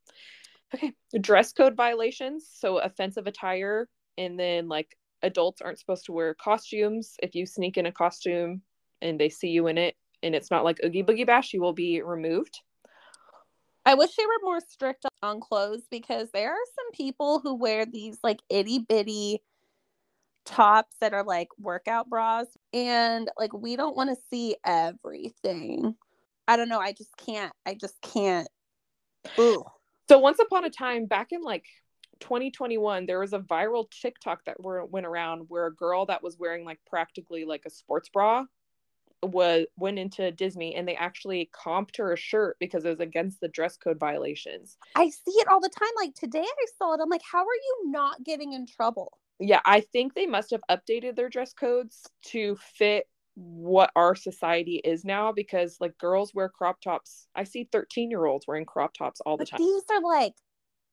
Okay. 0.74 0.92
Dress 1.20 1.52
code 1.52 1.74
violations. 1.74 2.48
So 2.52 2.78
offensive 2.78 3.26
attire. 3.26 3.88
And 4.16 4.38
then 4.38 4.68
like 4.68 4.96
adults 5.22 5.60
aren't 5.60 5.78
supposed 5.78 6.06
to 6.06 6.12
wear 6.12 6.34
costumes. 6.34 7.16
If 7.22 7.34
you 7.34 7.46
sneak 7.46 7.76
in 7.76 7.86
a 7.86 7.92
costume 7.92 8.62
and 9.02 9.18
they 9.18 9.28
see 9.28 9.48
you 9.48 9.66
in 9.66 9.78
it 9.78 9.96
and 10.22 10.34
it's 10.34 10.50
not 10.50 10.64
like 10.64 10.78
Oogie 10.84 11.02
Boogie 11.02 11.26
Bash, 11.26 11.52
you 11.52 11.60
will 11.60 11.72
be 11.72 12.02
removed. 12.02 12.60
I 13.86 13.94
wish 13.94 14.14
they 14.16 14.26
were 14.26 14.32
more 14.42 14.60
strict 14.60 15.06
on 15.22 15.40
clothes 15.40 15.84
because 15.90 16.28
there 16.32 16.50
are 16.50 16.66
some 16.74 16.92
people 16.92 17.40
who 17.40 17.54
wear 17.54 17.86
these 17.86 18.18
like 18.22 18.40
itty 18.50 18.80
bitty 18.80 19.42
tops 20.44 20.96
that 21.00 21.14
are 21.14 21.24
like 21.24 21.48
workout 21.58 22.08
bras 22.10 22.46
and 22.72 23.30
like 23.38 23.52
we 23.52 23.76
don't 23.76 23.96
want 23.96 24.10
to 24.10 24.16
see 24.28 24.56
everything. 24.64 25.94
I 26.46 26.56
don't 26.56 26.68
know. 26.68 26.78
I 26.78 26.92
just 26.92 27.16
can't. 27.16 27.52
I 27.64 27.74
just 27.74 28.00
can't 28.02 28.48
Ooh. 29.38 29.64
So 30.08 30.18
once 30.18 30.38
upon 30.38 30.64
a 30.64 30.70
time, 30.70 31.06
back 31.06 31.32
in 31.32 31.42
like 31.42 31.64
2021, 32.20 33.06
there 33.06 33.20
was 33.20 33.32
a 33.32 33.40
viral 33.40 33.90
TikTok 33.90 34.44
that 34.46 34.62
were, 34.62 34.84
went 34.84 35.06
around 35.06 35.46
where 35.48 35.66
a 35.66 35.74
girl 35.74 36.06
that 36.06 36.22
was 36.22 36.36
wearing 36.38 36.64
like 36.64 36.78
practically 36.86 37.44
like 37.44 37.62
a 37.66 37.70
sports 37.70 38.08
bra 38.08 38.44
was 39.22 39.66
went 39.76 39.98
into 39.98 40.30
Disney 40.32 40.74
and 40.74 40.86
they 40.86 40.96
actually 40.96 41.50
comped 41.54 41.96
her 41.98 42.12
a 42.12 42.16
shirt 42.16 42.56
because 42.60 42.84
it 42.84 42.90
was 42.90 43.00
against 43.00 43.40
the 43.40 43.48
dress 43.48 43.76
code 43.76 43.98
violations. 43.98 44.76
I 44.94 45.10
see 45.10 45.32
it 45.32 45.48
all 45.48 45.60
the 45.60 45.68
time. 45.68 45.90
Like 45.96 46.14
today 46.14 46.44
I 46.44 46.66
saw 46.78 46.94
it. 46.94 47.00
I'm 47.00 47.08
like, 47.08 47.22
how 47.30 47.40
are 47.40 47.44
you 47.44 47.90
not 47.90 48.24
getting 48.24 48.52
in 48.52 48.66
trouble? 48.66 49.18
yeah, 49.38 49.60
I 49.64 49.80
think 49.80 50.14
they 50.14 50.26
must 50.26 50.50
have 50.50 50.62
updated 50.70 51.16
their 51.16 51.28
dress 51.28 51.52
codes 51.52 52.06
to 52.26 52.56
fit 52.56 53.06
what 53.34 53.90
our 53.94 54.14
society 54.14 54.76
is 54.82 55.04
now 55.04 55.30
because 55.32 55.76
like 55.80 55.98
girls 55.98 56.32
wear 56.34 56.48
crop 56.48 56.80
tops. 56.80 57.28
I 57.34 57.44
see 57.44 57.68
13 57.70 58.10
year 58.10 58.24
olds 58.24 58.46
wearing 58.46 58.64
crop 58.64 58.94
tops 58.94 59.20
all 59.20 59.36
the 59.36 59.44
But 59.44 59.50
time. 59.50 59.60
these 59.60 59.82
are 59.90 60.00
like, 60.00 60.34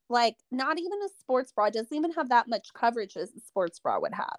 like 0.09 0.35
not 0.51 0.77
even 0.79 0.99
a 1.05 1.09
sports 1.19 1.51
bra. 1.53 1.65
It 1.67 1.73
doesn't 1.73 1.95
even 1.95 2.11
have 2.13 2.29
that 2.29 2.47
much 2.49 2.67
coverage 2.73 3.15
as 3.15 3.31
a 3.33 3.39
sports 3.39 3.79
bra 3.79 3.99
would 3.99 4.13
have. 4.13 4.37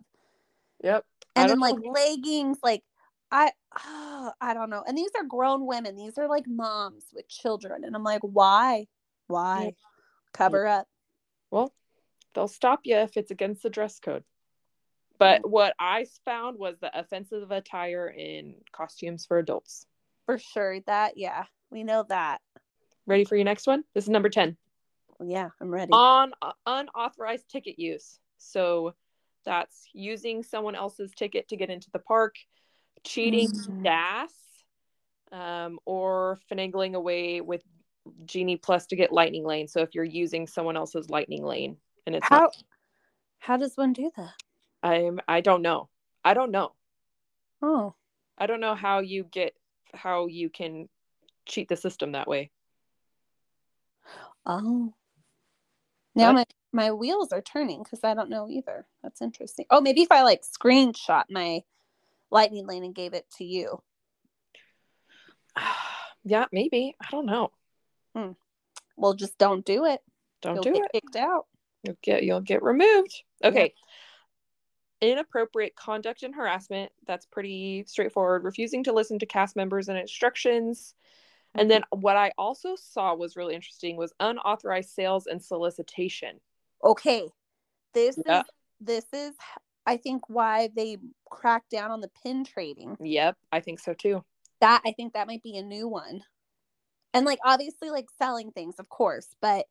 Yep. 0.82 1.04
And 1.36 1.50
then 1.50 1.60
like 1.60 1.76
leggings, 1.82 2.58
like 2.62 2.82
I, 3.30 3.50
I 4.40 4.54
don't 4.54 4.70
know. 4.70 4.84
And 4.86 4.96
these 4.96 5.10
are 5.16 5.24
grown 5.24 5.66
women. 5.66 5.96
These 5.96 6.18
are 6.18 6.28
like 6.28 6.46
moms 6.46 7.04
with 7.12 7.28
children, 7.28 7.84
and 7.84 7.94
I'm 7.94 8.04
like, 8.04 8.22
why, 8.22 8.86
why, 9.26 9.72
cover 10.32 10.66
up? 10.66 10.86
Well, 11.50 11.72
they'll 12.34 12.48
stop 12.48 12.80
you 12.84 12.96
if 12.96 13.16
it's 13.16 13.30
against 13.30 13.62
the 13.62 13.70
dress 13.70 13.98
code. 13.98 14.24
But 15.18 15.48
what 15.48 15.74
I 15.78 16.06
found 16.24 16.58
was 16.58 16.76
the 16.80 16.96
offensive 16.98 17.50
attire 17.50 18.08
in 18.08 18.56
costumes 18.72 19.26
for 19.26 19.38
adults. 19.38 19.86
For 20.26 20.38
sure. 20.38 20.80
That 20.86 21.16
yeah, 21.16 21.44
we 21.70 21.84
know 21.84 22.04
that. 22.08 22.40
Ready 23.06 23.24
for 23.24 23.36
your 23.36 23.44
next 23.44 23.66
one? 23.66 23.84
This 23.94 24.04
is 24.04 24.10
number 24.10 24.28
10. 24.28 24.56
Yeah, 25.24 25.50
I'm 25.60 25.70
ready. 25.70 25.92
On 25.92 26.32
uh, 26.42 26.52
unauthorized 26.66 27.48
ticket 27.48 27.78
use. 27.78 28.18
So 28.38 28.94
that's 29.44 29.88
using 29.92 30.42
someone 30.42 30.74
else's 30.74 31.12
ticket 31.14 31.48
to 31.48 31.56
get 31.56 31.70
into 31.70 31.90
the 31.92 31.98
park, 31.98 32.34
cheating 33.04 33.50
Mm. 33.50 33.82
gas, 33.82 34.32
um, 35.32 35.78
or 35.84 36.38
finagling 36.50 36.94
away 36.94 37.40
with 37.40 37.62
Genie 38.24 38.56
Plus 38.56 38.86
to 38.86 38.96
get 38.96 39.12
Lightning 39.12 39.44
Lane. 39.44 39.68
So 39.68 39.80
if 39.80 39.94
you're 39.94 40.04
using 40.04 40.46
someone 40.46 40.76
else's 40.76 41.10
Lightning 41.10 41.44
Lane 41.44 41.76
and 42.06 42.14
it's 42.14 42.26
how 42.28 42.38
not, 42.40 42.62
how 43.38 43.56
does 43.56 43.76
one 43.76 43.92
do 43.92 44.10
that? 44.16 44.34
I'm 44.82 45.20
I 45.26 45.40
don't 45.40 45.62
know. 45.62 45.88
I 46.24 46.34
don't 46.34 46.50
know. 46.50 46.72
Oh, 47.62 47.94
I 48.36 48.46
don't 48.46 48.60
know 48.60 48.74
how 48.74 48.98
you 49.00 49.24
get 49.24 49.54
how 49.94 50.26
you 50.26 50.50
can 50.50 50.88
cheat 51.46 51.68
the 51.68 51.76
system 51.76 52.12
that 52.12 52.26
way. 52.28 52.50
oh. 54.46 54.92
Now 56.14 56.32
What? 56.32 56.48
my 56.72 56.84
my 56.86 56.90
wheels 56.92 57.32
are 57.32 57.40
turning 57.42 57.82
because 57.82 58.04
I 58.04 58.14
don't 58.14 58.30
know 58.30 58.48
either. 58.48 58.86
That's 59.02 59.22
interesting. 59.22 59.66
Oh, 59.70 59.80
maybe 59.80 60.02
if 60.02 60.10
I 60.12 60.22
like 60.22 60.42
screenshot 60.42 61.24
my 61.30 61.62
lightning 62.34 62.66
lane 62.66 62.84
and 62.84 62.94
gave 62.94 63.14
it 63.14 63.24
to 63.38 63.44
you. 63.44 63.80
yeah, 66.24 66.46
maybe. 66.52 66.94
I 67.00 67.06
don't 67.10 67.26
know. 67.26 67.50
Hmm. 68.14 68.32
Well, 68.96 69.14
just 69.14 69.38
don't 69.38 69.64
do 69.64 69.86
it. 69.86 70.00
Don't 70.42 70.56
You'll 70.56 70.64
do 70.64 70.72
get 70.74 70.84
it. 70.84 70.92
kicked 70.92 71.16
out. 71.16 71.46
You'll 71.82 71.96
get 72.02 72.22
you'll 72.24 72.40
get 72.40 72.62
removed. 72.62 73.22
Okay. 73.42 73.72
Inappropriate 75.00 75.76
conduct 75.76 76.22
and 76.22 76.34
harassment. 76.34 76.90
That's 77.06 77.26
pretty 77.26 77.84
straightforward. 77.86 78.44
Refusing 78.44 78.84
to 78.84 78.92
listen 78.92 79.18
to 79.20 79.26
cast 79.26 79.56
members 79.56 79.88
and 79.88 79.98
instructions. 79.98 80.94
And 81.54 81.70
then 81.70 81.82
mm-hmm. 81.82 82.00
what 82.00 82.16
I 82.16 82.32
also 82.36 82.74
saw 82.76 83.14
was 83.14 83.36
really 83.36 83.54
interesting 83.54 83.96
was 83.96 84.12
unauthorized 84.18 84.90
sales 84.90 85.26
and 85.26 85.42
solicitation. 85.42 86.40
Okay, 86.82 87.28
this 87.92 88.18
Yeah. 88.26 88.40
is 88.40 88.46
this 88.80 89.06
is 89.12 89.34
I 89.86 89.96
think 89.96 90.28
why 90.28 90.70
they 90.74 90.98
cracked 91.30 91.70
down 91.70 91.90
on 91.90 92.00
the 92.00 92.10
pin 92.22 92.44
trading. 92.44 92.96
Yep, 93.00 93.36
I 93.52 93.60
think 93.60 93.80
so 93.80 93.94
too. 93.94 94.24
That 94.60 94.82
I 94.86 94.92
think 94.92 95.12
that 95.12 95.26
might 95.26 95.42
be 95.42 95.56
a 95.56 95.62
new 95.62 95.88
one. 95.88 96.22
And 97.12 97.26
like 97.26 97.38
obviously 97.44 97.90
like 97.90 98.06
selling 98.18 98.50
things, 98.50 98.76
of 98.78 98.88
course, 98.88 99.28
but 99.40 99.66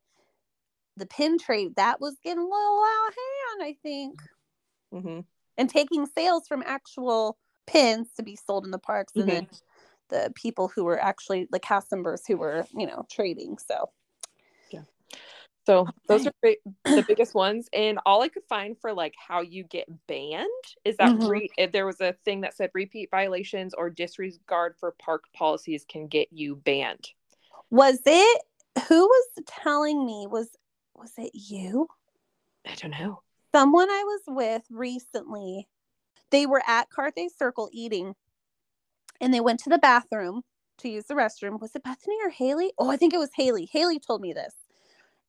the 0.96 1.06
pin 1.06 1.38
trade 1.38 1.74
that 1.76 2.00
was 2.00 2.16
getting 2.22 2.38
a 2.38 2.42
little 2.42 2.84
out 2.84 3.08
of 3.08 3.14
hand, 3.14 3.62
I 3.62 3.76
think. 3.82 4.20
hmm 4.92 5.20
And 5.58 5.68
taking 5.68 6.06
sales 6.06 6.46
from 6.46 6.62
actual 6.64 7.36
pins 7.66 8.08
to 8.16 8.22
be 8.22 8.36
sold 8.36 8.64
in 8.64 8.70
the 8.70 8.78
parks 8.78 9.14
and 9.16 9.24
Mhm. 9.24 9.26
then 9.26 9.48
the 10.10 10.32
people 10.34 10.68
who 10.68 10.84
were 10.84 11.02
actually 11.02 11.48
the 11.50 11.58
cast 11.58 11.90
members 11.90 12.26
who 12.26 12.36
were, 12.36 12.66
you 12.76 12.86
know, 12.86 13.04
trading. 13.10 13.58
So 13.58 13.90
So 15.66 15.86
those 16.08 16.26
are 16.26 16.32
big, 16.42 16.58
the 16.84 17.02
biggest 17.02 17.34
ones. 17.34 17.68
And 17.72 17.98
all 18.04 18.22
I 18.22 18.28
could 18.28 18.44
find 18.48 18.78
for 18.78 18.92
like 18.92 19.14
how 19.16 19.40
you 19.40 19.64
get 19.64 19.88
banned 20.06 20.48
is 20.84 20.96
that 20.98 21.10
Mhm. 21.10 21.28
re- 21.28 21.50
if 21.56 21.72
there 21.72 21.86
was 21.86 22.00
a 22.02 22.12
thing 22.24 22.42
that 22.42 22.54
said 22.54 22.70
repeat 22.74 23.10
violations 23.10 23.72
or 23.72 23.88
disregard 23.88 24.76
for 24.78 24.92
park 24.92 25.24
policies 25.32 25.84
can 25.88 26.06
get 26.06 26.28
you 26.32 26.56
banned. 26.56 27.10
was 27.70 28.00
it 28.04 28.42
who 28.88 29.06
was 29.06 29.28
telling 29.46 30.04
me 30.04 30.26
was 30.28 30.56
was 30.94 31.12
it 31.16 31.30
you? 31.34 31.88
I 32.66 32.74
don't 32.74 32.90
know. 32.90 33.22
someone 33.52 33.88
I 33.88 34.02
was 34.04 34.22
with 34.26 34.64
recently, 34.70 35.68
they 36.30 36.44
were 36.44 36.62
at 36.66 36.90
Carthay 36.90 37.28
Circle 37.30 37.70
eating 37.72 38.14
and 39.20 39.32
they 39.32 39.40
went 39.40 39.60
to 39.60 39.70
the 39.70 39.78
bathroom 39.78 40.42
to 40.78 40.88
use 40.88 41.04
the 41.06 41.14
restroom. 41.14 41.60
Was 41.60 41.74
it 41.74 41.84
Bethany 41.84 42.18
or 42.22 42.30
Haley? 42.30 42.72
Oh, 42.78 42.90
I 42.90 42.96
think 42.96 43.14
it 43.14 43.18
was 43.18 43.30
Haley. 43.34 43.66
Haley 43.72 43.98
told 44.00 44.20
me 44.20 44.32
this. 44.32 44.54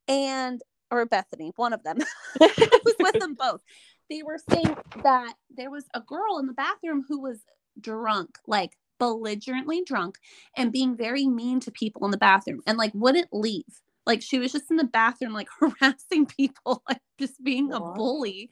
And 0.07 0.61
or 0.91 1.05
Bethany, 1.05 1.51
one 1.55 1.73
of 1.73 1.83
them. 1.83 1.97
I 2.41 2.79
was 2.83 2.95
with 2.99 3.19
them 3.19 3.35
both. 3.35 3.61
They 4.07 4.21
were 4.21 4.37
saying 4.51 4.77
that 5.01 5.33
there 5.49 5.71
was 5.71 5.85
a 5.95 5.99
girl 5.99 6.37
in 6.37 6.45
the 6.45 6.53
bathroom 6.53 7.03
who 7.07 7.19
was 7.19 7.39
drunk, 7.81 8.37
like 8.45 8.77
belligerently 8.99 9.83
drunk, 9.83 10.19
and 10.55 10.71
being 10.71 10.95
very 10.95 11.25
mean 11.25 11.59
to 11.61 11.71
people 11.71 12.05
in 12.05 12.11
the 12.11 12.17
bathroom 12.17 12.61
and 12.67 12.77
like 12.77 12.91
wouldn't 12.93 13.29
leave. 13.31 13.81
Like 14.05 14.21
she 14.21 14.37
was 14.37 14.51
just 14.51 14.69
in 14.69 14.77
the 14.77 14.83
bathroom, 14.83 15.33
like 15.33 15.47
harassing 15.59 16.27
people, 16.27 16.83
like 16.87 17.01
just 17.17 17.43
being 17.43 17.73
a 17.73 17.79
bully. 17.79 18.51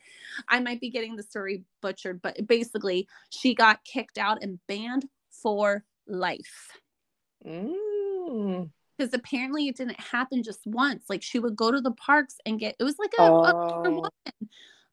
I 0.49 0.59
might 0.59 0.81
be 0.81 0.89
getting 0.89 1.17
the 1.17 1.21
story 1.21 1.65
butchered, 1.83 2.19
but 2.23 2.47
basically, 2.47 3.07
she 3.29 3.53
got 3.53 3.83
kicked 3.83 4.17
out 4.17 4.41
and 4.41 4.57
banned 4.67 5.05
for 5.29 5.85
life 6.07 6.79
Mm. 7.45 8.71
Because 8.97 9.13
apparently 9.13 9.67
it 9.67 9.75
didn't 9.77 9.99
happen 9.99 10.43
just 10.43 10.65
once. 10.65 11.05
Like 11.09 11.23
she 11.23 11.39
would 11.39 11.55
go 11.55 11.71
to 11.71 11.81
the 11.81 11.91
parks 11.91 12.35
and 12.45 12.59
get 12.59 12.75
it 12.79 12.83
was 12.83 12.97
like 12.99 13.13
a, 13.19 13.23
a 13.23 13.53
Oh. 13.55 13.83
woman. 13.83 14.11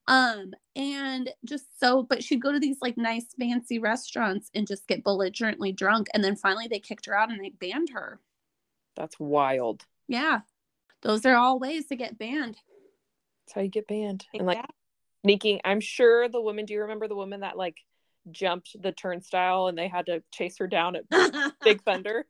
Um, 0.09 0.53
and 0.75 1.31
just 1.45 1.79
so, 1.79 2.03
but 2.03 2.25
she'd 2.25 2.43
go 2.43 2.51
to 2.51 2.59
these 2.59 2.79
like 2.83 2.97
nice 2.97 3.27
fancy 3.39 3.79
restaurants 3.79 4.51
and 4.55 4.67
just 4.67 4.89
get 4.89 5.05
belligerently 5.05 5.73
drunk. 5.73 6.09
And 6.13 6.25
then 6.25 6.35
finally 6.35 6.67
they 6.67 6.81
kicked 6.81 7.07
her 7.07 7.17
out 7.17 7.31
and 7.31 7.39
they 7.43 7.51
banned 7.51 7.91
her. 7.91 8.19
That's 8.97 9.21
wild. 9.21 9.85
Yeah. 10.09 10.41
Those 11.03 11.25
are 11.27 11.37
all 11.37 11.59
ways 11.59 11.87
to 11.87 11.97
get 11.97 12.19
banned. 12.19 12.57
That's 13.47 13.55
how 13.55 13.61
you 13.61 13.69
get 13.69 13.87
banned. 13.87 14.27
And 14.35 14.47
like 14.47 14.65
sneaking, 15.25 15.61
I'm 15.65 15.81
sure 15.81 16.29
the 16.29 16.41
woman, 16.41 16.65
do 16.65 16.73
you 16.75 16.83
remember 16.83 17.07
the 17.07 17.15
woman 17.17 17.41
that 17.41 17.57
like 17.57 17.77
jumped 18.33 18.81
the 18.83 18.93
turnstile 18.93 19.67
and 19.67 19.77
they 19.77 19.89
had 19.89 20.07
to 20.07 20.23
chase 20.33 20.59
her 20.59 20.67
down 20.67 20.97
at 20.97 21.05
Big 21.65 21.83
Thunder? 21.83 22.27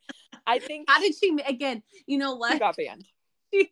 I 0.47 0.59
think 0.59 0.89
How 0.89 1.01
did 1.01 1.15
she 1.15 1.39
again? 1.47 1.83
You 2.07 2.19
know 2.19 2.35
she 2.35 2.39
what? 2.39 2.59
got 2.59 2.77
banned. 2.77 3.07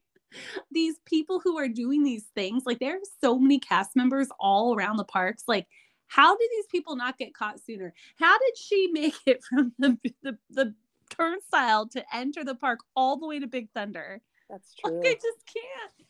these 0.71 0.97
people 1.07 1.41
who 1.41 1.59
are 1.59 1.69
doing 1.69 2.03
these 2.05 2.25
things, 2.35 2.65
like 2.67 2.79
there 2.79 2.97
are 2.97 3.01
so 3.23 3.39
many 3.39 3.59
cast 3.59 3.97
members 3.97 4.29
all 4.39 4.75
around 4.77 4.97
the 4.97 5.05
parks. 5.05 5.45
Like, 5.47 5.67
how 6.07 6.37
did 6.37 6.49
these 6.53 6.67
people 6.71 6.97
not 6.97 7.19
get 7.19 7.35
caught 7.35 7.61
sooner? 7.61 7.93
How 8.19 8.39
did 8.39 8.57
she 8.57 8.89
make 8.93 9.15
it 9.27 9.43
from 9.45 9.73
the 9.79 9.99
the, 10.23 10.39
the 10.51 10.75
turnstile 11.11 11.87
to 11.89 12.05
enter 12.15 12.45
the 12.45 12.55
park 12.55 12.81
all 12.95 13.17
the 13.19 13.27
way 13.27 13.39
to 13.39 13.47
Big 13.47 13.71
Thunder? 13.73 14.21
That's 14.51 14.75
Like, 14.85 14.93
true. 14.93 15.03
I 15.05 15.15
just 15.15 15.47
can't. 15.47 16.08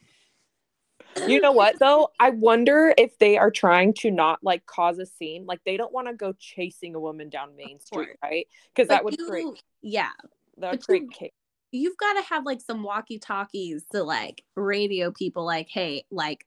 You 1.26 1.40
know 1.40 1.52
what 1.52 1.78
though? 1.78 2.10
I 2.20 2.30
wonder 2.30 2.94
if 2.96 3.18
they 3.18 3.36
are 3.38 3.50
trying 3.50 3.94
to 3.94 4.10
not 4.10 4.38
like 4.42 4.66
cause 4.66 4.98
a 4.98 5.06
scene. 5.06 5.46
Like 5.46 5.60
they 5.64 5.76
don't 5.76 5.92
want 5.92 6.08
to 6.08 6.14
go 6.14 6.32
chasing 6.38 6.94
a 6.94 7.00
woman 7.00 7.28
down 7.28 7.56
Main 7.56 7.80
Street, 7.80 8.10
right? 8.22 8.46
Because 8.74 8.88
that 8.88 9.04
would 9.04 9.18
you- 9.18 9.26
create 9.28 9.62
yeah, 9.82 10.10
that 10.58 10.72
would 10.72 10.84
create 10.84 11.02
you- 11.20 11.30
you've 11.72 11.96
got 11.96 12.14
to 12.14 12.22
have 12.22 12.46
like 12.46 12.60
some 12.60 12.82
walkie 12.82 13.18
talkies 13.18 13.84
to 13.92 14.02
like 14.02 14.42
radio 14.56 15.10
people, 15.10 15.44
like, 15.44 15.68
hey, 15.68 16.04
like 16.10 16.46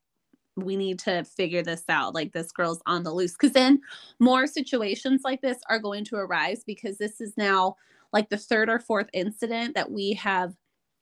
we 0.57 0.75
need 0.75 0.99
to 0.99 1.23
figure 1.23 1.63
this 1.63 1.83
out. 1.89 2.13
Like 2.13 2.33
this 2.33 2.51
girl's 2.51 2.81
on 2.85 3.03
the 3.03 3.11
loose. 3.13 3.35
Cause 3.35 3.51
then 3.53 3.81
more 4.19 4.47
situations 4.47 5.21
like 5.23 5.41
this 5.41 5.59
are 5.69 5.79
going 5.79 6.03
to 6.05 6.17
arise 6.17 6.63
because 6.65 6.97
this 6.97 7.21
is 7.21 7.33
now 7.37 7.75
like 8.13 8.29
the 8.29 8.37
third 8.37 8.69
or 8.69 8.79
fourth 8.79 9.09
incident 9.13 9.75
that 9.75 9.91
we 9.91 10.13
have 10.13 10.53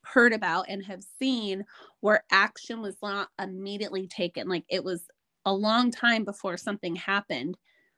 heard 0.04 0.34
about 0.34 0.66
and 0.70 0.84
have 0.86 1.04
seen 1.20 1.66
where 2.00 2.24
action 2.32 2.82
was 2.82 2.96
not 3.02 3.30
immediately 3.40 4.08
taken. 4.08 4.48
Like 4.48 4.66
it 4.70 4.84
was 4.84 5.04
a 5.46 5.54
long 5.54 5.92
time 5.92 6.24
before 6.26 6.58
something 6.58 6.96
happened. 6.96 7.58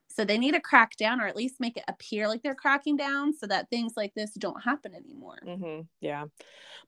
So 0.10 0.26
they 0.26 0.38
need 0.38 0.54
to 0.54 0.60
crack 0.60 0.98
down 0.98 1.22
or 1.22 1.28
at 1.28 1.38
least 1.38 1.62
make 1.62 1.78
it 1.78 1.86
appear 1.88 2.28
like 2.28 2.44
they're 2.44 2.54
cracking 2.54 2.98
down 2.98 3.34
so 3.34 3.48
that 3.48 3.70
things 3.70 3.94
like 3.96 4.14
this 4.14 4.34
don't 4.34 4.62
happen 4.62 4.94
anymore. 4.94 5.40
hmm 5.46 5.82
Yeah, 6.02 6.26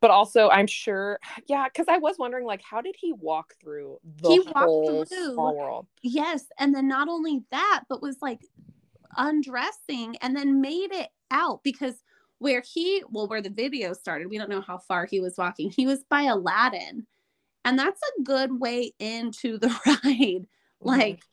but 0.01 0.11
also 0.11 0.49
I'm 0.49 0.67
sure, 0.67 1.19
yeah, 1.47 1.65
because 1.69 1.87
I 1.87 1.99
was 1.99 2.17
wondering 2.19 2.45
like, 2.45 2.61
how 2.61 2.81
did 2.81 2.95
he 2.99 3.13
walk 3.13 3.53
through 3.61 3.99
the 4.21 4.29
He 4.29 4.39
walked 4.39 4.55
whole 4.57 5.05
through- 5.05 5.33
small 5.33 5.55
world? 5.55 5.87
Yes. 6.01 6.43
And 6.59 6.75
then 6.75 6.89
not 6.89 7.07
only 7.07 7.43
that, 7.51 7.83
but 7.87 8.01
was 8.01 8.17
like 8.21 8.41
undressing 9.15 10.17
and 10.17 10.35
then 10.35 10.59
made 10.61 10.91
it 10.91 11.09
out 11.31 11.61
because 11.63 12.03
where 12.43 12.61
he, 12.61 13.01
well, 13.09 13.27
where 13.27 13.41
the 13.41 13.49
video 13.49 13.93
started, 13.93 14.29
we 14.29 14.37
don't 14.37 14.49
know 14.49 14.59
how 14.59 14.77
far 14.77 15.05
he 15.05 15.21
was 15.21 15.37
walking. 15.37 15.71
He 15.71 15.87
was 15.87 16.03
by 16.09 16.23
Aladdin. 16.23 17.07
And 17.63 17.79
that's 17.79 18.01
a 18.01 18.23
good 18.23 18.59
way 18.59 18.91
into 18.99 19.57
the 19.57 19.69
ride. 19.87 20.03
Mm-hmm. 20.03 20.87
Like 20.87 21.23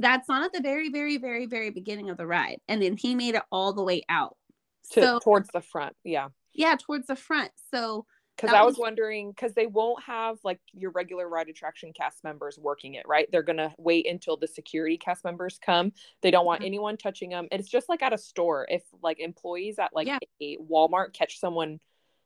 that's 0.00 0.28
not 0.28 0.44
at 0.44 0.52
the 0.52 0.60
very, 0.60 0.88
very, 0.88 1.18
very, 1.18 1.46
very 1.46 1.70
beginning 1.70 2.10
of 2.10 2.16
the 2.16 2.26
ride. 2.26 2.58
And 2.66 2.82
then 2.82 2.96
he 2.96 3.14
made 3.14 3.36
it 3.36 3.44
all 3.52 3.72
the 3.72 3.84
way 3.84 4.02
out. 4.08 4.36
to, 4.94 5.00
so 5.00 5.18
towards 5.20 5.48
the 5.54 5.60
front. 5.60 5.94
Yeah. 6.02 6.30
yeah, 6.52 6.74
towards 6.74 7.06
the 7.06 7.14
front. 7.14 7.52
So 7.72 8.04
Because 8.36 8.52
I 8.52 8.62
was 8.62 8.76
wondering, 8.76 9.30
because 9.30 9.54
they 9.54 9.66
won't 9.66 10.02
have 10.02 10.38
like 10.42 10.60
your 10.72 10.90
regular 10.90 11.28
ride 11.28 11.48
attraction 11.48 11.92
cast 11.92 12.24
members 12.24 12.58
working 12.58 12.94
it, 12.94 13.06
right? 13.06 13.28
They're 13.30 13.44
gonna 13.44 13.72
wait 13.78 14.08
until 14.08 14.36
the 14.36 14.48
security 14.48 14.98
cast 14.98 15.24
members 15.24 15.58
come. 15.64 15.92
They 16.20 16.32
don't 16.32 16.44
want 16.44 16.62
Mhm. 16.62 16.66
anyone 16.66 16.96
touching 16.96 17.30
them. 17.30 17.46
And 17.52 17.60
it's 17.60 17.68
just 17.70 17.88
like 17.88 18.02
at 18.02 18.12
a 18.12 18.18
store. 18.18 18.66
If 18.68 18.82
like 19.02 19.20
employees 19.20 19.78
at 19.78 19.94
like 19.94 20.08
Yeah. 20.08 20.18
a 20.40 20.56
Walmart 20.56 21.12
catch 21.12 21.38
someone 21.38 21.80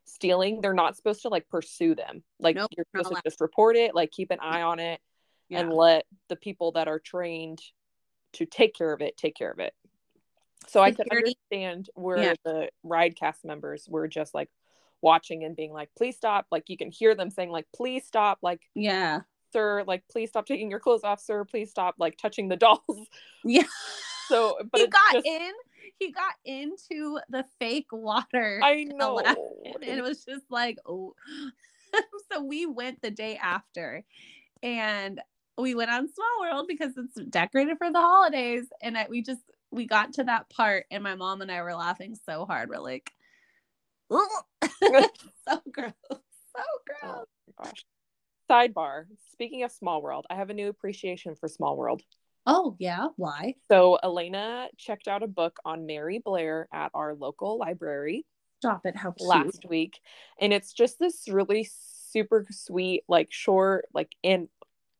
stealing, 0.06 0.62
they're 0.62 0.72
not 0.72 0.96
supposed 0.96 1.20
to 1.22 1.28
like 1.28 1.46
pursue 1.50 1.94
them. 1.94 2.24
Like 2.38 2.56
Nope, 2.56 2.70
you're 2.74 2.86
supposed 2.96 3.14
to 3.14 3.22
just 3.22 3.40
report 3.42 3.76
it, 3.76 3.94
like 3.94 4.10
keep 4.10 4.30
an 4.30 4.40
eye 4.40 4.62
on 4.62 4.78
it, 4.80 5.02
yeah. 5.50 5.60
and 5.60 5.72
let 5.72 6.06
the 6.28 6.36
people 6.36 6.72
that 6.72 6.88
are 6.88 6.98
trained 6.98 7.60
to 8.32 8.46
take 8.46 8.74
care 8.74 8.94
of 8.94 9.02
it 9.02 9.18
take 9.18 9.34
care 9.34 9.50
of 9.50 9.58
it. 9.58 9.74
So 10.68 10.80
I 10.82 10.92
could 10.92 11.10
understand 11.10 11.90
where 11.94 12.18
Yeah. 12.18 12.34
the 12.44 12.70
ride 12.82 13.14
cast 13.16 13.44
members 13.44 13.86
were 13.88 14.08
just 14.08 14.32
like 14.32 14.50
watching 15.02 15.44
and 15.44 15.56
being 15.56 15.72
like, 15.72 15.90
please 15.96 16.16
stop. 16.16 16.46
Like 16.50 16.68
you 16.68 16.76
can 16.76 16.90
hear 16.90 17.14
them 17.14 17.30
saying, 17.30 17.50
like, 17.50 17.66
please 17.74 18.04
stop, 18.04 18.38
like, 18.42 18.62
yeah. 18.74 19.20
sir, 19.52 19.84
like, 19.86 20.02
please 20.10 20.30
stop 20.30 20.46
taking 20.46 20.70
your 20.70 20.80
clothes 20.80 21.04
off, 21.04 21.20
sir. 21.20 21.44
Please 21.44 21.70
stop 21.70 21.94
like 21.98 22.16
touching 22.16 22.48
the 22.48 22.56
dolls. 22.64 23.08
Yeah. 23.44 23.64
So 24.28 24.58
but 24.70 24.80
he 24.80 24.86
got 24.86 25.12
just- 25.12 25.26
in, 25.26 25.52
he 25.98 26.12
got 26.12 26.34
into 26.44 27.18
the 27.30 27.44
fake 27.58 27.88
water. 27.92 28.60
I 28.62 28.84
know. 28.84 29.18
and 29.18 29.82
it 29.82 30.02
was 30.02 30.24
just 30.24 30.44
like 30.50 30.78
oh 30.86 31.14
so 32.32 32.42
we 32.42 32.66
went 32.66 33.00
the 33.00 33.10
day 33.10 33.36
after 33.36 34.04
and 34.62 35.20
we 35.56 35.74
went 35.74 35.90
on 35.90 36.12
small 36.12 36.40
world 36.40 36.66
because 36.68 36.92
it's 36.96 37.14
decorated 37.30 37.78
for 37.78 37.90
the 37.90 38.00
holidays 38.00 38.66
and 38.82 38.98
I, 38.98 39.06
we 39.08 39.22
just 39.22 39.40
we 39.70 39.86
got 39.86 40.12
to 40.14 40.24
that 40.24 40.50
part 40.50 40.84
and 40.90 41.02
my 41.02 41.14
mom 41.14 41.40
and 41.40 41.50
i 41.50 41.60
were 41.62 41.74
laughing 41.74 42.16
so 42.26 42.44
hard 42.44 42.68
we're 42.68 42.78
like. 42.78 43.12
so 44.10 45.60
gross 45.72 45.92
so 46.08 46.20
oh 46.58 46.78
gross 46.86 47.04
Oh 47.04 47.24
gosh. 47.62 47.84
Sidebar. 48.50 49.04
Speaking 49.32 49.62
of 49.62 49.70
Small 49.70 50.00
World, 50.00 50.26
I 50.30 50.36
have 50.36 50.50
a 50.50 50.54
new 50.54 50.68
appreciation 50.68 51.34
for 51.34 51.48
Small 51.48 51.76
World. 51.76 52.02
oh 52.46 52.76
yeah 52.78 53.08
why 53.16 53.54
So 53.70 53.98
Elena 54.02 54.68
checked 54.76 55.08
out 55.08 55.22
a 55.22 55.26
book 55.26 55.58
on 55.64 55.86
Mary 55.86 56.20
Blair 56.24 56.68
at 56.72 56.90
our 56.94 57.14
local 57.14 57.58
library 57.58 58.24
stop 58.60 58.86
it 58.86 58.96
how 58.96 59.12
cute. 59.12 59.28
last 59.28 59.64
week, 59.68 60.00
and 60.40 60.52
it's 60.52 60.72
just 60.72 60.98
this 60.98 61.28
really 61.28 61.68
super 62.10 62.46
sweet, 62.50 63.04
like 63.08 63.28
short, 63.30 63.86
like 63.94 64.10
in, 64.22 64.48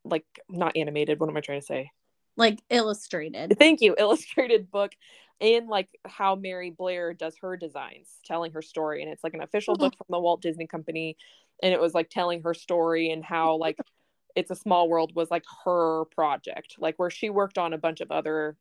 like 0.05 0.25
not 0.49 0.77
animated. 0.77 1.19
What 1.19 1.29
am 1.29 1.37
I 1.37 1.41
trying 1.41 1.61
to 1.61 1.67
say? 1.67 1.91
like 2.39 2.63
illustrated 2.71 3.59
Thank 3.59 3.83
you, 3.83 3.95
illustrated 3.99 4.71
book. 4.71 4.93
In 5.41 5.69
like 5.69 5.89
how 6.05 6.35
Mary 6.35 6.71
Blair 6.71 7.15
does 7.15 7.37
her 7.43 7.57
designs, 7.57 8.09
telling 8.25 8.53
her 8.53 8.63
story, 8.63 9.03
and 9.03 9.11
it's 9.11 9.23
like 9.23 9.35
an 9.35 9.43
official 9.43 9.75
mm-hmm. 9.75 9.85
book 9.85 9.97
from 9.97 10.07
the 10.11 10.19
Walt 10.19 10.43
Disney 10.43 10.67
Company, 10.67 11.17
and 11.63 11.73
it 11.73 11.81
was 11.81 11.95
like 11.95 12.11
telling 12.11 12.43
her 12.43 12.55
story 12.55 13.11
and 13.11 13.25
how 13.25 13.57
like 13.59 13.79
it's 14.35 14.51
a 14.51 14.57
small 14.57 14.89
world 14.89 15.15
was 15.15 15.31
like 15.31 15.45
her 15.65 16.05
project 16.15 16.77
like 16.79 16.97
where 16.97 17.11
she 17.11 17.31
worked 17.31 17.59
on 17.59 17.73
a 17.73 17.79
bunch 17.79 18.01
of 18.01 18.11
other 18.11 18.57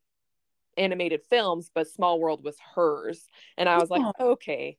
animated 0.77 1.21
films 1.29 1.69
but 1.73 1.87
small 1.87 2.19
world 2.19 2.43
was 2.43 2.55
hers 2.75 3.27
and 3.57 3.67
i 3.67 3.77
was 3.77 3.89
like 3.89 4.01
okay 4.19 4.77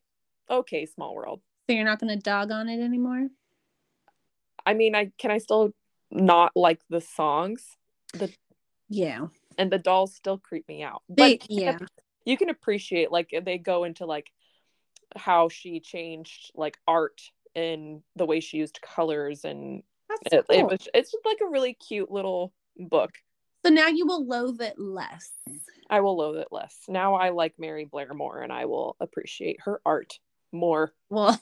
okay 0.49 0.85
small 0.85 1.15
world. 1.15 1.41
So 1.67 1.75
you're 1.75 1.85
not 1.85 1.99
gonna 1.99 2.17
dog 2.17 2.51
on 2.51 2.67
it 2.69 2.81
anymore? 2.81 3.27
I 4.65 4.73
mean 4.73 4.95
i 4.95 5.11
can 5.17 5.31
i 5.31 5.37
still 5.37 5.71
not 6.11 6.51
like 6.55 6.81
the 6.89 7.01
songs? 7.01 7.65
The 8.13 8.33
yeah 8.89 9.27
and 9.59 9.71
the 9.71 9.77
dolls 9.77 10.15
still 10.15 10.37
creep 10.37 10.67
me 10.67 10.81
out 10.81 11.03
they 11.07 11.37
but 11.37 11.49
yeah 11.49 11.77
you 12.25 12.37
can 12.37 12.49
appreciate 12.49 13.11
like 13.11 13.29
they 13.43 13.57
go 13.57 13.83
into 13.83 14.05
like 14.05 14.31
how 15.15 15.49
she 15.49 15.79
changed 15.79 16.51
like 16.55 16.77
art 16.87 17.21
and 17.55 18.01
the 18.15 18.25
way 18.25 18.39
she 18.39 18.57
used 18.57 18.79
colors 18.81 19.43
and 19.43 19.83
it, 20.31 20.45
it 20.49 20.65
was 20.65 20.87
it's 20.93 21.11
just 21.11 21.25
like 21.25 21.37
a 21.43 21.49
really 21.49 21.73
cute 21.73 22.09
little 22.09 22.53
book 22.77 23.11
so 23.65 23.71
now 23.71 23.87
you 23.87 24.05
will 24.05 24.25
loathe 24.25 24.61
it 24.61 24.79
less 24.79 25.31
I 25.89 26.01
will 26.01 26.17
loathe 26.17 26.37
it 26.37 26.49
less. 26.51 26.83
Now 26.87 27.15
I 27.15 27.29
like 27.29 27.55
Mary 27.57 27.85
Blair 27.85 28.13
more 28.13 28.41
and 28.41 28.53
I 28.53 28.65
will 28.65 28.95
appreciate 28.99 29.57
her 29.61 29.81
art 29.85 30.19
more. 30.51 30.93
Well, 31.09 31.41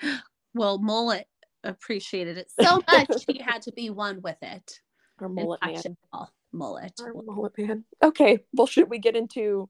well, 0.54 0.78
Mullet 0.78 1.26
appreciated 1.64 2.38
it 2.38 2.50
so 2.58 2.82
much 2.90 3.24
he 3.26 3.38
had 3.38 3.62
to 3.62 3.72
be 3.72 3.90
one 3.90 4.22
with 4.22 4.38
it. 4.42 4.80
Her 5.18 5.26
and 5.26 5.34
mullet 5.34 5.60
man. 5.64 5.74
touch 5.74 5.92
all. 6.12 6.32
Mullet. 6.52 6.92
Her 6.98 7.14
mullet 7.14 7.56
man. 7.58 7.84
Okay. 8.02 8.38
Well, 8.54 8.66
should 8.66 8.88
we 8.90 8.98
get 8.98 9.16
into 9.16 9.68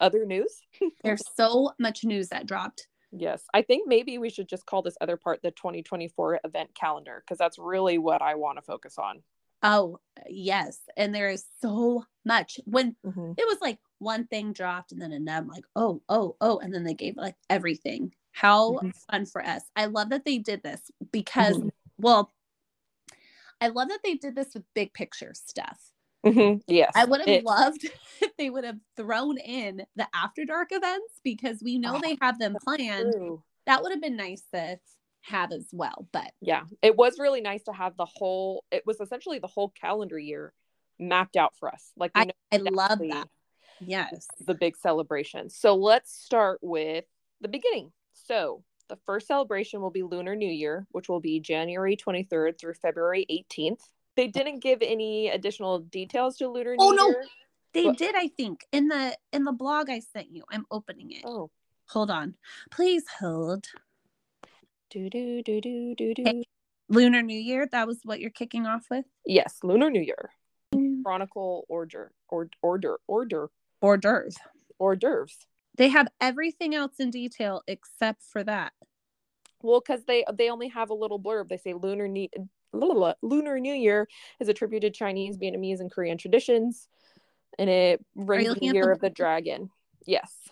other 0.00 0.24
news? 0.26 0.60
There's 1.04 1.22
so 1.36 1.72
much 1.78 2.04
news 2.04 2.28
that 2.28 2.46
dropped. 2.46 2.88
Yes. 3.12 3.44
I 3.52 3.62
think 3.62 3.86
maybe 3.86 4.18
we 4.18 4.30
should 4.30 4.48
just 4.48 4.66
call 4.66 4.82
this 4.82 4.96
other 5.00 5.16
part 5.16 5.42
the 5.42 5.50
2024 5.52 6.40
event 6.44 6.74
calendar 6.74 7.22
because 7.24 7.38
that's 7.38 7.58
really 7.58 7.98
what 7.98 8.22
I 8.22 8.34
want 8.34 8.58
to 8.58 8.62
focus 8.62 8.96
on. 8.98 9.22
Oh, 9.62 10.00
yes. 10.28 10.80
And 10.96 11.14
there 11.14 11.28
is 11.30 11.44
so 11.60 12.04
much. 12.24 12.58
When 12.64 12.96
Mhm. 13.04 13.34
it 13.38 13.46
was 13.46 13.58
like 13.60 13.78
one 13.98 14.26
thing 14.26 14.52
dropped 14.52 14.90
and 14.92 15.00
then 15.00 15.12
another, 15.12 15.42
I'm 15.44 15.48
like, 15.48 15.64
oh, 15.76 16.02
oh, 16.08 16.36
oh. 16.40 16.58
And 16.58 16.74
then 16.74 16.84
they 16.84 16.94
gave 16.94 17.16
like 17.16 17.36
everything. 17.48 18.14
How 18.32 18.72
Mhm. 18.80 18.96
fun 19.10 19.26
for 19.26 19.44
us. 19.44 19.70
I 19.76 19.84
love 19.86 20.08
that 20.08 20.24
they 20.24 20.38
did 20.38 20.62
this 20.62 20.90
because, 21.12 21.58
Mhm. 21.58 21.70
well, 21.98 22.32
I 23.60 23.68
love 23.68 23.88
that 23.90 24.00
they 24.02 24.14
did 24.14 24.34
this 24.34 24.54
with 24.54 24.64
big 24.74 24.92
picture 24.94 25.32
stuff. 25.34 25.91
Mhm. 26.24 26.62
Yes. 26.66 26.92
I 26.94 27.04
would 27.04 27.20
have 27.20 27.28
It- 27.28 27.44
loved 27.44 27.84
if 28.20 28.36
they 28.36 28.50
would 28.50 28.64
have 28.64 28.78
thrown 28.96 29.38
in 29.38 29.84
the 29.96 30.06
after 30.14 30.44
dark 30.44 30.68
events 30.70 31.20
because 31.24 31.62
we 31.62 31.78
know 31.78 31.96
Oh, 31.96 32.00
they 32.00 32.16
have 32.20 32.38
them 32.38 32.56
planned. 32.64 33.12
True. 33.12 33.42
That 33.66 33.82
would 33.82 33.92
have 33.92 34.00
been 34.00 34.16
nice 34.16 34.42
to 34.54 34.78
have 35.22 35.52
as 35.52 35.68
well. 35.72 36.08
But 36.12 36.32
Yeah. 36.40 36.64
It 36.82 36.96
was 36.96 37.18
really 37.18 37.40
nice 37.40 37.62
to 37.64 37.72
have 37.72 37.96
the 37.96 38.06
whole, 38.06 38.64
it 38.70 38.84
was 38.86 39.00
essentially 39.00 39.38
the 39.38 39.46
whole 39.48 39.70
calendar 39.70 40.18
year 40.18 40.52
mapped 40.98 41.36
out 41.36 41.54
for 41.56 41.68
us. 41.72 41.92
Like, 41.96 42.12
know 42.14 42.30
I 42.52 42.56
love 42.58 42.98
that. 42.98 43.28
Yes. 43.80 44.28
the 44.38 44.54
big 44.54 44.76
celebration. 44.76 45.50
So 45.50 45.74
let's 45.74 46.12
start 46.12 46.60
with 46.62 47.04
the 47.40 47.48
beginning. 47.48 47.92
So 48.12 48.62
the 48.88 48.96
first 49.06 49.26
celebration 49.26 49.80
will 49.80 49.90
be 49.90 50.02
Lunar 50.02 50.36
New 50.36 50.50
Year, 50.50 50.86
which 50.90 51.08
will 51.08 51.20
be 51.20 51.40
January 51.40 51.96
23rd 51.96 52.58
through 52.60 52.74
February 52.74 53.26
18th. 53.30 53.80
They 54.16 54.28
didn't 54.28 54.60
give 54.60 54.78
any 54.82 55.28
additional 55.28 55.78
details 55.80 56.36
to 56.38 56.48
Lunar 56.48 56.76
New 56.76 56.84
Year. 56.84 56.90
Oh, 56.90 56.90
New 56.90 56.96
no. 57.12 57.14
They 57.72 57.86
What- 57.86 57.96
did, 57.98 58.14
I 58.14 58.28
think, 58.28 58.66
in 58.72 58.88
the 58.88 59.16
in 59.32 59.44
the 59.44 59.52
blog 59.52 59.88
I 59.88 60.00
sent 60.00 60.30
you. 60.30 60.44
I'm 60.50 60.66
opening 60.70 61.10
it. 61.12 61.22
Oh. 61.24 61.50
Hold 61.88 62.10
on. 62.10 62.36
Please 62.70 63.04
hold. 63.20 63.66
Do 64.90 65.08
do 65.08 65.42
do 65.42 65.60
do 65.60 65.94
do 65.94 66.14
do. 66.14 66.22
Hey. 66.24 66.44
Lunar 66.88 67.22
New 67.22 67.38
Year, 67.38 67.66
that 67.72 67.86
was 67.86 68.00
what 68.04 68.20
you're 68.20 68.30
kicking 68.30 68.66
off 68.66 68.86
with? 68.90 69.06
Yes, 69.24 69.58
Lunar 69.62 69.88
New 69.90 70.02
Year. 70.02 70.30
Mm. 70.74 71.02
Chronicle 71.02 71.64
order 71.68 72.12
or 72.28 72.48
order 72.62 73.00
order 73.06 73.50
Hors 73.80 73.96
d'oeuvres. 73.96 74.36
hors 74.78 74.96
d'oeuvres. 74.96 75.46
They 75.76 75.88
have 75.88 76.08
everything 76.20 76.74
else 76.74 77.00
in 77.00 77.10
detail 77.10 77.62
except 77.66 78.22
for 78.22 78.44
that. 78.44 78.74
Well, 79.62 79.80
because 79.80 80.04
they 80.04 80.24
they 80.34 80.50
only 80.50 80.68
have 80.68 80.90
a 80.90 80.94
little 80.94 81.18
blurb. 81.20 81.48
They 81.48 81.56
say 81.56 81.72
Lunar 81.72 82.08
New 82.08 82.28
Lunar 82.72 83.58
New 83.60 83.74
Year 83.74 84.08
is 84.40 84.48
attributed 84.48 84.94
to 84.94 84.98
Chinese, 84.98 85.36
Vietnamese, 85.38 85.80
and 85.80 85.90
Korean 85.90 86.18
traditions, 86.18 86.88
and 87.58 87.68
it 87.68 88.04
brings 88.16 88.54
the 88.54 88.64
year 88.66 88.90
of 88.90 89.00
the 89.00 89.10
dragon. 89.10 89.70
Yes, 90.06 90.48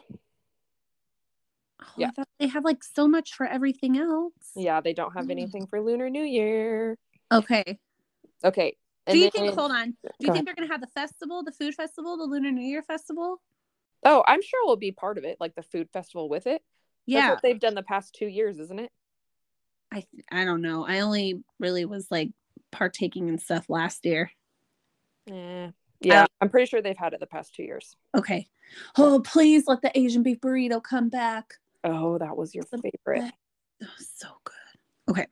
Oh, 1.83 1.87
Yeah. 1.97 2.11
They 2.39 2.47
have 2.49 2.63
like 2.65 2.85
so 2.85 3.09
much 3.09 3.35
for 3.35 3.47
everything 3.47 3.97
else. 3.97 4.53
yeah, 4.55 4.81
they 4.83 4.93
don't 4.93 5.13
have 5.15 5.27
Mm. 5.27 5.31
anything 5.31 5.67
for 5.67 5.81
Lunar 5.81 6.11
New 6.11 6.23
Year. 6.23 6.99
Okay. 7.33 7.81
Okay, 8.45 8.77
Do 9.07 9.17
you 9.17 9.25
then- 9.25 9.31
think 9.31 9.55
hold 9.55 9.73
on. 9.73 9.91
Do 9.93 9.97
you 10.03 10.27
think 10.27 10.31
ahead. 10.35 10.47
they're 10.47 10.55
gonna 10.55 10.69
have 10.69 10.81
the 10.83 10.87
festival, 10.89 11.43
the 11.43 11.53
food 11.53 11.75
festival, 11.75 12.17
the 12.19 12.25
Lunar 12.25 12.51
New 12.51 12.65
Year 12.67 12.83
festival? 12.83 13.41
Oh, 14.05 14.23
I'm 14.29 14.43
sure 14.43 14.61
we'll 14.67 14.77
be 14.77 14.93
part 14.93 15.17
of 15.19 15.25
it, 15.25 15.39
like 15.41 15.55
the 15.55 15.63
food 15.63 15.91
festival 15.91 16.29
with 16.29 16.47
it. 16.47 16.63
That's 16.63 16.65
Yeah. 17.07 17.31
what 17.31 17.43
they've 17.43 17.59
done 17.59 17.75
the 17.75 17.83
past 17.83 18.15
two 18.15 18.27
years, 18.29 18.59
isn't 18.59 18.79
it? 18.79 18.93
I 19.93 20.05
I 20.31 20.45
don't 20.45 20.63
know. 20.63 20.87
I 20.87 21.01
only 21.01 21.43
really 21.59 21.85
was 21.85 22.11
like 22.11 22.31
partaking 22.71 23.29
in 23.29 23.39
stuff 23.39 23.69
last 23.69 24.05
year. 24.05 24.31
Yeah, 25.27 25.71
yeah, 26.01 26.27
I'm 26.41 26.49
pretty 26.49 26.67
sure 26.67 26.81
they've 26.81 26.97
had 26.97 27.13
it 27.13 27.21
the 27.21 27.27
past 27.27 27.55
two 27.55 27.63
years. 27.63 27.97
Okay. 28.17 28.49
Oh, 28.97 29.21
please 29.21 29.65
let 29.67 29.83
the 29.83 29.97
Asian 29.99 30.23
beef 30.23 30.41
burrito 30.41 30.83
come 30.83 31.09
back. 31.09 31.55
Oh, 31.83 32.19
that 32.19 32.37
was 32.37 32.55
your 32.55 32.65
favorite. 32.65 33.33
Oh, 33.83 33.87
so 33.99 34.29
good. 34.45 34.55
Okay. 35.11 35.27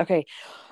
Okay. 0.00 0.24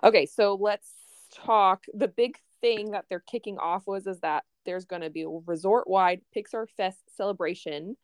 Okay, 0.03 0.27
so 0.27 0.55
let's 0.61 0.91
talk. 1.33 1.85
The 1.95 2.09
big 2.09 2.37
thing 2.61 2.93
that 2.93 3.05
they're 3.09 3.21
kicking 3.21 3.59
off 3.59 3.87
was 3.87 4.07
is 4.07 4.21
that 4.21 4.45
there's 4.65 4.85
going 4.85 5.03
to 5.03 5.11
be 5.11 5.23
a 5.23 5.29
resort 5.29 5.89
wide 5.89 6.21
Pixar 6.37 6.67
Fest 6.77 7.01
celebration 7.17 7.97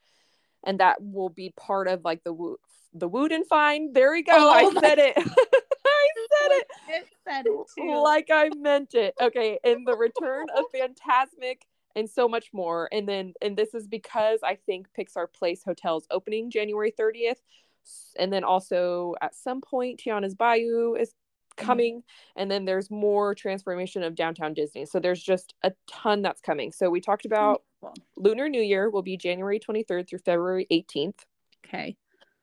and 0.64 0.80
that 0.80 0.96
will 1.00 1.28
be 1.28 1.52
part 1.56 1.88
of 1.88 2.04
like 2.04 2.24
the 2.24 2.32
Wo- 2.32 2.58
the 2.92 3.08
Wood 3.08 3.32
and 3.32 3.46
Fine. 3.46 3.92
There 3.92 4.12
we 4.12 4.22
go. 4.22 4.32
Oh 4.34 4.50
I 4.50 4.80
said 4.80 4.98
it. 4.98 5.16
I 5.18 6.08
said 6.40 6.50
it. 6.50 6.66
It 6.88 7.06
said 7.28 7.46
it 7.46 7.66
too. 7.76 8.00
like 8.02 8.28
I 8.30 8.48
meant 8.56 8.94
it. 8.94 9.14
Okay, 9.20 9.58
and 9.64 9.86
the 9.86 9.96
return 9.96 10.46
of 10.56 10.64
Fantasmic 10.74 11.62
and 11.96 12.08
so 12.08 12.28
much 12.28 12.50
more. 12.52 12.88
And 12.92 13.08
then 13.08 13.32
and 13.42 13.56
this 13.56 13.74
is 13.74 13.88
because 13.88 14.40
I 14.44 14.56
think 14.66 14.86
Pixar 14.96 15.26
Place 15.32 15.62
Hotel's 15.64 16.06
opening 16.10 16.50
January 16.50 16.92
30th. 16.92 17.40
And 18.16 18.32
then 18.32 18.44
also 18.44 19.14
at 19.20 19.34
some 19.34 19.60
point 19.60 20.00
Tiana's 20.04 20.34
Bayou 20.34 20.94
is 20.94 21.14
coming 21.56 21.98
mm-hmm. 21.98 22.40
and 22.40 22.50
then 22.50 22.66
there's 22.66 22.90
more 22.90 23.34
transformation 23.34 24.02
of 24.02 24.14
downtown 24.14 24.52
Disney. 24.54 24.84
So 24.84 25.00
there's 25.00 25.22
just 25.22 25.54
a 25.62 25.72
ton 25.88 26.22
that's 26.22 26.40
coming. 26.40 26.70
So 26.70 26.90
we 26.90 27.00
talked 27.00 27.24
about 27.24 27.62
Lunar 28.16 28.48
New 28.48 28.62
Year 28.62 28.90
will 28.90 29.02
be 29.02 29.16
January 29.16 29.60
23rd 29.60 30.08
through 30.08 30.18
February 30.20 30.66
18th. 30.70 31.20
Okay. 31.66 31.96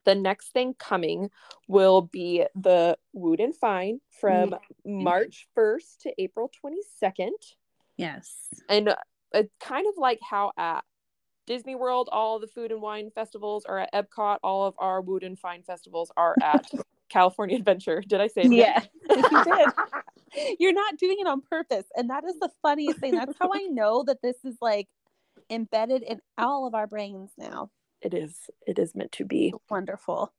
The 0.06 0.16
next 0.16 0.52
thing 0.52 0.74
coming 0.78 1.30
will 1.68 2.02
be 2.02 2.46
the 2.56 2.98
Wood 3.14 3.40
and 3.40 3.56
Fine 3.56 4.02
from 4.20 4.52
mm-hmm. 4.52 5.04
March 5.04 5.48
1st 5.58 5.98
to 6.02 6.14
April 6.18 6.52
22nd. 6.64 7.32
Yes. 7.96 8.34
And 8.68 8.90
uh, 8.90 8.96
it's 9.34 9.54
kind 9.60 9.88
of 9.88 9.94
like 9.98 10.20
how 10.22 10.52
at 10.58 10.84
Disney 11.46 11.76
World, 11.76 12.10
all 12.12 12.40
the 12.40 12.48
food 12.48 12.72
and 12.72 12.82
wine 12.82 13.12
festivals 13.14 13.66
are 13.66 13.80
at 13.80 13.94
Epcot. 13.94 14.40
All 14.44 14.66
of 14.66 14.76
our 14.78 15.02
Wood 15.02 15.24
and 15.24 15.38
Fine 15.38 15.64
festivals 15.64 16.12
are 16.16 16.36
at 16.42 16.70
California 17.10 17.58
Adventure. 17.58 18.02
Did 18.06 18.22
I 18.22 18.28
say 18.28 18.42
it? 18.44 18.52
Yeah, 18.52 18.84
you 19.10 19.44
did. 19.44 19.70
You're 20.60 20.74
not 20.74 20.98
doing 20.98 21.18
it 21.20 21.28
on 21.28 21.42
purpose. 21.42 21.86
And 21.96 22.10
that 22.10 22.24
is 22.24 22.40
the 22.40 22.50
funniest 22.62 23.00
thing. 23.00 23.16
That's 23.16 23.38
how 23.40 23.52
I 23.54 23.68
know 23.70 24.04
that 24.04 24.22
this 24.22 24.38
is 24.44 24.56
like 24.62 24.88
embedded 25.54 26.04
in 26.04 26.20
all 26.38 26.68
of 26.68 26.74
our 26.74 26.88
brains 26.88 27.32
now. 27.38 27.70
It 28.02 28.14
is 28.14 28.36
it 28.68 28.80
is 28.80 28.96
meant 28.96 29.14
to 29.14 29.26
be. 29.26 29.54
Wonderful. 29.70 30.34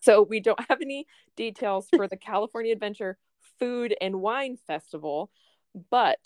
So 0.00 0.22
we 0.22 0.40
don't 0.40 0.60
have 0.68 0.82
any 0.82 1.06
details 1.36 1.88
for 1.94 2.06
the 2.06 2.16
california 2.28 2.72
adventure 2.72 3.16
food 3.58 3.94
and 4.00 4.20
wine 4.20 4.56
festival 4.66 5.30
but 5.90 6.18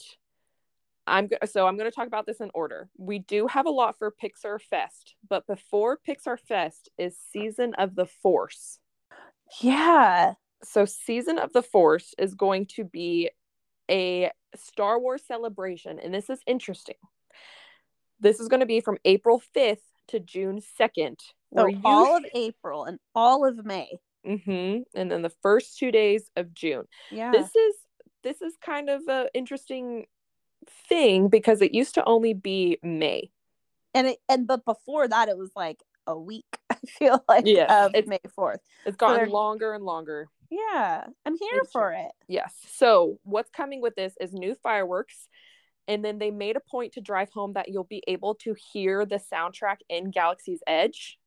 i'm 1.06 1.28
so 1.44 1.66
i'm 1.66 1.76
going 1.76 1.90
to 1.90 1.94
talk 1.94 2.06
about 2.06 2.26
this 2.26 2.40
in 2.40 2.50
order. 2.54 2.88
We 2.98 3.20
do 3.20 3.46
have 3.46 3.66
a 3.66 3.70
lot 3.70 3.98
for 3.98 4.12
pixar 4.12 4.60
fest 4.60 5.14
but 5.28 5.46
before 5.46 5.98
pixar 6.06 6.38
fest 6.38 6.88
is 6.98 7.16
season 7.32 7.74
of 7.74 7.94
the 7.94 8.06
force. 8.06 8.78
Yeah. 9.60 10.34
So 10.62 10.84
season 10.84 11.38
of 11.38 11.52
the 11.52 11.62
force 11.62 12.14
is 12.18 12.34
going 12.34 12.66
to 12.76 12.84
be 12.84 13.30
a 13.90 14.30
star 14.56 15.00
wars 15.00 15.22
celebration 15.26 15.98
and 15.98 16.12
this 16.12 16.30
is 16.30 16.40
interesting 16.46 16.96
this 18.20 18.40
is 18.40 18.48
going 18.48 18.60
to 18.60 18.66
be 18.66 18.80
from 18.80 18.98
april 19.04 19.42
5th 19.56 19.78
to 20.10 20.20
June 20.20 20.60
2nd. 20.78 21.16
So 21.54 21.66
you... 21.66 21.80
all 21.84 22.16
of 22.16 22.24
April 22.34 22.84
and 22.84 22.98
all 23.14 23.46
of 23.46 23.64
May. 23.64 23.98
Mm-hmm. 24.26 24.82
And 24.94 25.10
then 25.10 25.22
the 25.22 25.32
first 25.42 25.78
two 25.78 25.90
days 25.90 26.30
of 26.36 26.52
June. 26.52 26.84
Yeah. 27.10 27.32
This 27.32 27.54
is 27.54 27.74
this 28.22 28.42
is 28.42 28.54
kind 28.62 28.90
of 28.90 29.02
an 29.08 29.28
interesting 29.32 30.06
thing 30.88 31.28
because 31.28 31.62
it 31.62 31.72
used 31.72 31.94
to 31.94 32.04
only 32.04 32.34
be 32.34 32.78
May. 32.82 33.30
And 33.94 34.08
it 34.08 34.18
and 34.28 34.46
but 34.46 34.64
before 34.64 35.08
that 35.08 35.28
it 35.28 35.38
was 35.38 35.50
like 35.56 35.82
a 36.06 36.18
week, 36.18 36.58
I 36.70 36.76
feel 36.86 37.24
like 37.28 37.46
yeah, 37.46 37.88
it's 37.94 38.08
May 38.08 38.20
4th. 38.38 38.58
It's 38.84 38.96
gotten 38.96 39.26
so 39.26 39.32
longer 39.32 39.72
and 39.72 39.84
longer. 39.84 40.28
Yeah, 40.50 41.04
I'm 41.24 41.36
here 41.36 41.60
it's, 41.62 41.72
for 41.72 41.92
it. 41.92 42.10
Yes. 42.28 42.52
So 42.72 43.18
what's 43.22 43.50
coming 43.50 43.80
with 43.80 43.94
this 43.94 44.14
is 44.20 44.32
new 44.32 44.56
fireworks 44.56 45.28
and 45.90 46.04
then 46.04 46.18
they 46.18 46.30
made 46.30 46.54
a 46.54 46.60
point 46.60 46.92
to 46.92 47.00
drive 47.00 47.30
home 47.30 47.54
that 47.54 47.68
you'll 47.68 47.82
be 47.82 48.04
able 48.06 48.36
to 48.36 48.54
hear 48.72 49.04
the 49.04 49.20
soundtrack 49.32 49.78
in 49.88 50.12
Galaxy's 50.12 50.60
Edge, 50.64 51.18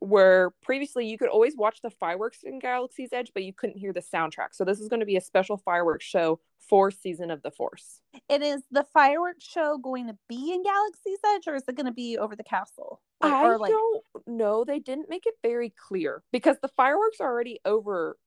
where 0.00 0.50
previously 0.62 1.06
you 1.06 1.16
could 1.16 1.28
always 1.28 1.56
watch 1.56 1.80
the 1.80 1.90
fireworks 1.90 2.40
in 2.42 2.58
Galaxy's 2.58 3.12
Edge, 3.12 3.30
but 3.32 3.44
you 3.44 3.52
couldn't 3.52 3.78
hear 3.78 3.92
the 3.92 4.02
soundtrack. 4.02 4.48
So 4.50 4.64
this 4.64 4.80
is 4.80 4.88
going 4.88 4.98
to 4.98 5.06
be 5.06 5.16
a 5.16 5.20
special 5.20 5.56
fireworks 5.56 6.04
show 6.04 6.40
for 6.58 6.90
Season 6.90 7.30
of 7.30 7.42
the 7.42 7.52
Force. 7.52 8.00
It 8.28 8.42
is 8.42 8.62
the 8.72 8.84
fireworks 8.92 9.44
show 9.44 9.78
going 9.78 10.08
to 10.08 10.18
be 10.28 10.52
in 10.52 10.64
Galaxy's 10.64 11.20
Edge, 11.34 11.46
or 11.46 11.54
is 11.54 11.62
it 11.68 11.76
going 11.76 11.86
to 11.86 11.92
be 11.92 12.18
over 12.18 12.34
the 12.34 12.42
castle? 12.42 13.00
Or, 13.20 13.28
I 13.30 13.54
like... 13.54 13.70
don't 13.70 14.04
know. 14.26 14.64
They 14.64 14.80
didn't 14.80 15.08
make 15.08 15.26
it 15.26 15.34
very 15.40 15.72
clear 15.88 16.24
because 16.32 16.56
the 16.60 16.68
fireworks 16.68 17.20
are 17.20 17.30
already 17.30 17.60
over 17.64 18.18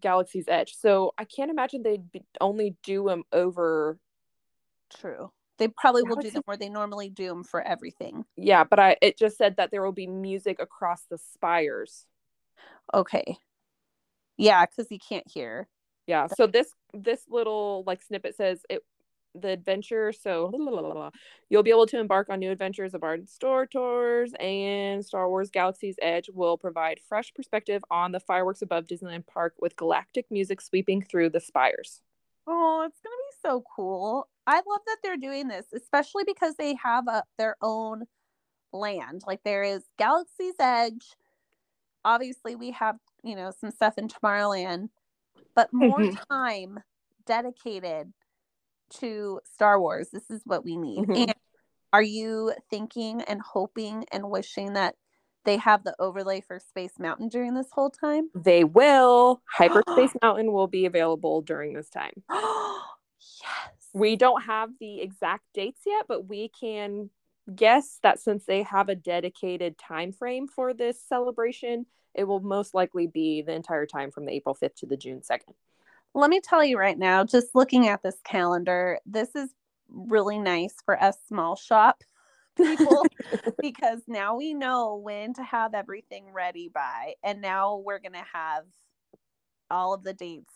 Galaxy's 0.00 0.46
Edge. 0.48 0.74
So 0.74 1.12
I 1.18 1.24
can't 1.24 1.50
imagine 1.50 1.82
they'd 1.82 2.10
be, 2.10 2.24
only 2.40 2.76
do 2.82 3.04
them 3.04 3.24
over 3.30 3.98
True. 5.00 5.32
They 5.58 5.68
probably 5.68 6.02
will 6.02 6.16
do 6.16 6.30
them 6.30 6.42
where 6.46 6.56
they 6.56 6.68
normally 6.68 7.08
do 7.08 7.28
them 7.28 7.44
for 7.44 7.60
everything. 7.62 8.24
Yeah, 8.36 8.64
but 8.64 8.78
I 8.78 8.96
it 9.00 9.18
just 9.18 9.36
said 9.36 9.56
that 9.56 9.70
there 9.70 9.82
will 9.82 9.92
be 9.92 10.06
music 10.06 10.60
across 10.60 11.04
the 11.08 11.18
spires. 11.18 12.06
Okay. 12.92 13.36
Yeah, 14.36 14.64
because 14.66 14.90
you 14.90 14.98
can't 14.98 15.26
hear. 15.30 15.68
Yeah. 16.06 16.26
So 16.36 16.46
this 16.46 16.72
this 16.92 17.22
little 17.28 17.84
like 17.86 18.02
snippet 18.02 18.34
says 18.34 18.62
it 18.68 18.82
the 19.34 19.48
adventure. 19.48 20.12
So 20.12 20.50
you'll 21.48 21.62
be 21.62 21.70
able 21.70 21.86
to 21.86 21.98
embark 21.98 22.28
on 22.28 22.40
new 22.40 22.50
adventures 22.50 22.94
of 22.94 22.98
aboard 22.98 23.28
Star 23.28 23.66
Tours, 23.66 24.32
and 24.40 25.04
Star 25.04 25.28
Wars 25.28 25.50
Galaxy's 25.50 25.96
Edge 26.02 26.28
will 26.32 26.58
provide 26.58 27.00
fresh 27.08 27.32
perspective 27.34 27.84
on 27.90 28.12
the 28.12 28.20
fireworks 28.20 28.62
above 28.62 28.86
Disneyland 28.86 29.26
Park 29.26 29.54
with 29.60 29.76
galactic 29.76 30.26
music 30.30 30.60
sweeping 30.60 31.02
through 31.02 31.30
the 31.30 31.40
spires. 31.40 32.00
Oh, 32.46 32.84
it's 32.86 33.00
gonna 33.00 33.14
be 33.16 33.36
so 33.40 33.64
cool. 33.76 34.28
I 34.46 34.56
love 34.56 34.80
that 34.86 34.96
they're 35.02 35.16
doing 35.16 35.48
this, 35.48 35.66
especially 35.74 36.24
because 36.24 36.54
they 36.56 36.74
have 36.82 37.06
a, 37.08 37.22
their 37.38 37.56
own 37.62 38.04
land. 38.72 39.22
Like 39.26 39.40
there 39.44 39.62
is 39.62 39.84
Galaxy's 39.98 40.54
Edge. 40.58 41.06
Obviously, 42.04 42.56
we 42.56 42.72
have, 42.72 42.96
you 43.22 43.36
know, 43.36 43.52
some 43.60 43.70
stuff 43.70 43.98
in 43.98 44.08
Tomorrowland, 44.08 44.88
but 45.54 45.72
more 45.72 45.98
mm-hmm. 45.98 46.16
time 46.30 46.80
dedicated 47.26 48.12
to 49.00 49.40
Star 49.52 49.80
Wars. 49.80 50.08
This 50.12 50.30
is 50.30 50.42
what 50.44 50.64
we 50.64 50.76
need. 50.76 51.00
Mm-hmm. 51.00 51.12
And 51.12 51.34
are 51.92 52.02
you 52.02 52.52
thinking 52.70 53.22
and 53.22 53.40
hoping 53.40 54.04
and 54.12 54.30
wishing 54.30 54.72
that 54.74 54.96
they 55.44 55.56
have 55.56 55.84
the 55.84 55.94
overlay 55.98 56.40
for 56.40 56.58
Space 56.58 56.98
Mountain 56.98 57.28
during 57.28 57.54
this 57.54 57.68
whole 57.72 57.90
time? 57.90 58.30
They 58.34 58.64
will. 58.64 59.42
Hyperspace 59.52 60.12
Mountain 60.22 60.52
will 60.52 60.68
be 60.68 60.86
available 60.86 61.42
during 61.42 61.74
this 61.74 61.90
time. 61.90 62.12
yes. 62.30 63.81
We 63.92 64.16
don't 64.16 64.42
have 64.42 64.70
the 64.80 65.00
exact 65.00 65.44
dates 65.54 65.82
yet, 65.86 66.06
but 66.08 66.26
we 66.26 66.48
can 66.48 67.10
guess 67.54 67.98
that 68.02 68.20
since 68.20 68.44
they 68.44 68.62
have 68.62 68.88
a 68.88 68.94
dedicated 68.94 69.76
time 69.78 70.12
frame 70.12 70.46
for 70.46 70.72
this 70.72 71.00
celebration, 71.00 71.86
it 72.14 72.24
will 72.24 72.40
most 72.40 72.74
likely 72.74 73.06
be 73.06 73.42
the 73.42 73.52
entire 73.52 73.86
time 73.86 74.10
from 74.10 74.26
the 74.26 74.32
April 74.32 74.56
5th 74.60 74.76
to 74.76 74.86
the 74.86 74.96
June 74.96 75.20
2nd. 75.20 75.54
Let 76.14 76.30
me 76.30 76.40
tell 76.40 76.62
you 76.62 76.78
right 76.78 76.98
now, 76.98 77.24
just 77.24 77.54
looking 77.54 77.88
at 77.88 78.02
this 78.02 78.16
calendar, 78.24 78.98
this 79.06 79.34
is 79.34 79.50
really 79.88 80.38
nice 80.38 80.74
for 80.84 81.02
us 81.02 81.16
small 81.28 81.56
shop 81.56 82.02
people 82.56 83.04
because 83.62 84.00
now 84.06 84.36
we 84.36 84.52
know 84.52 84.96
when 84.96 85.32
to 85.34 85.42
have 85.42 85.74
everything 85.74 86.32
ready 86.32 86.68
by 86.68 87.14
and 87.22 87.40
now 87.40 87.76
we're 87.76 87.98
going 87.98 88.12
to 88.12 88.24
have 88.32 88.64
all 89.70 89.94
of 89.94 90.02
the 90.02 90.12
dates 90.12 90.52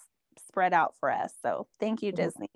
spread 0.46 0.74
out 0.74 0.94
for 1.00 1.10
us. 1.10 1.32
So, 1.42 1.66
thank 1.80 2.02
you 2.02 2.12
mm-hmm. 2.12 2.22
Disney. 2.22 2.50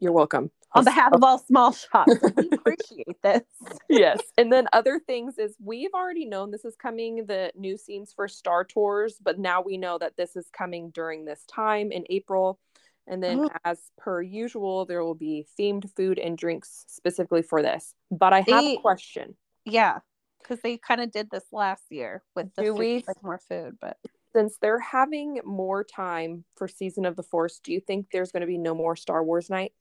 You're 0.00 0.12
welcome. 0.12 0.50
On 0.74 0.84
behalf 0.84 1.12
of 1.12 1.22
all 1.22 1.38
small 1.38 1.72
shops, 1.72 2.14
we 2.36 2.48
appreciate 2.52 3.20
this. 3.22 3.42
yes. 3.90 4.20
And 4.38 4.50
then 4.50 4.68
other 4.72 4.98
things 4.98 5.38
is 5.38 5.54
we've 5.62 5.92
already 5.94 6.24
known 6.24 6.50
this 6.50 6.64
is 6.64 6.76
coming, 6.76 7.26
the 7.26 7.52
new 7.54 7.76
scenes 7.76 8.12
for 8.14 8.26
Star 8.26 8.64
Tours, 8.64 9.18
but 9.22 9.38
now 9.38 9.60
we 9.60 9.76
know 9.76 9.98
that 9.98 10.16
this 10.16 10.34
is 10.34 10.48
coming 10.50 10.90
during 10.90 11.24
this 11.24 11.44
time 11.44 11.92
in 11.92 12.04
April. 12.08 12.58
And 13.06 13.22
then, 13.22 13.40
oh. 13.40 13.50
as 13.64 13.80
per 13.98 14.22
usual, 14.22 14.86
there 14.86 15.04
will 15.04 15.14
be 15.14 15.46
themed 15.58 15.90
food 15.94 16.18
and 16.18 16.38
drinks 16.38 16.84
specifically 16.88 17.42
for 17.42 17.60
this. 17.60 17.94
But 18.10 18.32
I 18.32 18.42
they, 18.42 18.52
have 18.52 18.64
a 18.64 18.76
question. 18.76 19.36
Yeah, 19.64 19.98
because 20.40 20.60
they 20.62 20.78
kind 20.78 21.00
of 21.00 21.12
did 21.12 21.28
this 21.30 21.44
last 21.52 21.84
year 21.90 22.22
with 22.34 22.54
the 22.54 22.62
do 22.62 22.68
food, 22.72 22.78
we, 22.78 23.04
like 23.06 23.22
more 23.22 23.40
food. 23.48 23.76
But 23.80 23.98
since 24.34 24.56
they're 24.60 24.80
having 24.80 25.40
more 25.44 25.84
time 25.84 26.44
for 26.56 26.68
Season 26.68 27.04
of 27.04 27.16
the 27.16 27.22
Force, 27.22 27.60
do 27.62 27.72
you 27.72 27.80
think 27.80 28.06
there's 28.12 28.32
going 28.32 28.40
to 28.40 28.46
be 28.46 28.58
no 28.58 28.74
more 28.74 28.96
Star 28.96 29.22
Wars 29.22 29.50
night? 29.50 29.72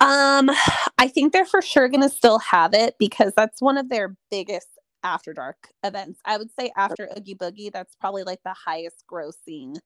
Um, 0.00 0.50
I 0.98 1.08
think 1.08 1.32
they're 1.32 1.44
for 1.44 1.62
sure 1.62 1.88
going 1.88 2.02
to 2.02 2.08
still 2.08 2.38
have 2.38 2.74
it 2.74 2.94
because 2.98 3.32
that's 3.36 3.60
one 3.60 3.76
of 3.76 3.88
their 3.88 4.16
biggest 4.30 4.68
after 5.02 5.32
dark 5.32 5.68
events. 5.82 6.20
I 6.24 6.38
would 6.38 6.50
say 6.58 6.70
after 6.76 7.08
Oogie 7.16 7.34
Boogie, 7.34 7.72
that's 7.72 7.94
probably 7.96 8.22
like 8.22 8.40
the 8.44 8.54
highest 8.54 9.04
grossing 9.10 9.76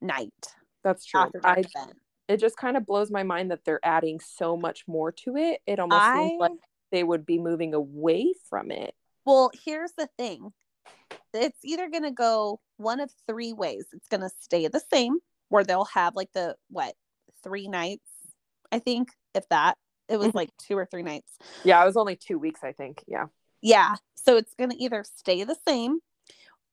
night. 0.00 0.32
That's 0.84 1.04
true. 1.04 1.20
After 1.20 1.40
I, 1.44 1.52
event. 1.60 1.96
It 2.28 2.38
just 2.38 2.56
kind 2.56 2.76
of 2.76 2.86
blows 2.86 3.10
my 3.10 3.22
mind 3.22 3.50
that 3.50 3.64
they're 3.64 3.80
adding 3.82 4.20
so 4.20 4.56
much 4.56 4.84
more 4.86 5.12
to 5.12 5.36
it. 5.36 5.60
It 5.66 5.78
almost 5.78 6.02
I, 6.02 6.28
seems 6.28 6.40
like 6.40 6.52
they 6.90 7.02
would 7.02 7.26
be 7.26 7.38
moving 7.38 7.74
away 7.74 8.34
from 8.48 8.70
it. 8.70 8.94
Well, 9.24 9.50
here's 9.64 9.92
the 9.96 10.08
thing 10.18 10.52
it's 11.34 11.64
either 11.64 11.88
going 11.88 12.04
to 12.04 12.10
go 12.10 12.60
one 12.76 13.00
of 13.00 13.10
three 13.26 13.52
ways. 13.52 13.86
It's 13.92 14.08
going 14.08 14.20
to 14.22 14.30
stay 14.40 14.68
the 14.68 14.82
same, 14.92 15.18
where 15.48 15.64
they'll 15.64 15.84
have 15.86 16.16
like 16.16 16.32
the 16.32 16.56
what 16.70 16.94
three 17.42 17.68
nights, 17.68 18.08
I 18.70 18.78
think, 18.78 19.10
if 19.34 19.48
that. 19.48 19.76
It 20.08 20.18
was 20.18 20.28
mm-hmm. 20.28 20.38
like 20.38 20.50
two 20.58 20.76
or 20.76 20.86
three 20.86 21.02
nights. 21.02 21.32
Yeah, 21.64 21.82
it 21.82 21.86
was 21.86 21.96
only 21.96 22.16
two 22.16 22.38
weeks, 22.38 22.60
I 22.62 22.72
think. 22.72 23.02
Yeah. 23.06 23.26
Yeah. 23.62 23.94
So 24.14 24.36
it's 24.36 24.54
going 24.54 24.70
to 24.70 24.82
either 24.82 25.04
stay 25.16 25.44
the 25.44 25.56
same 25.66 26.00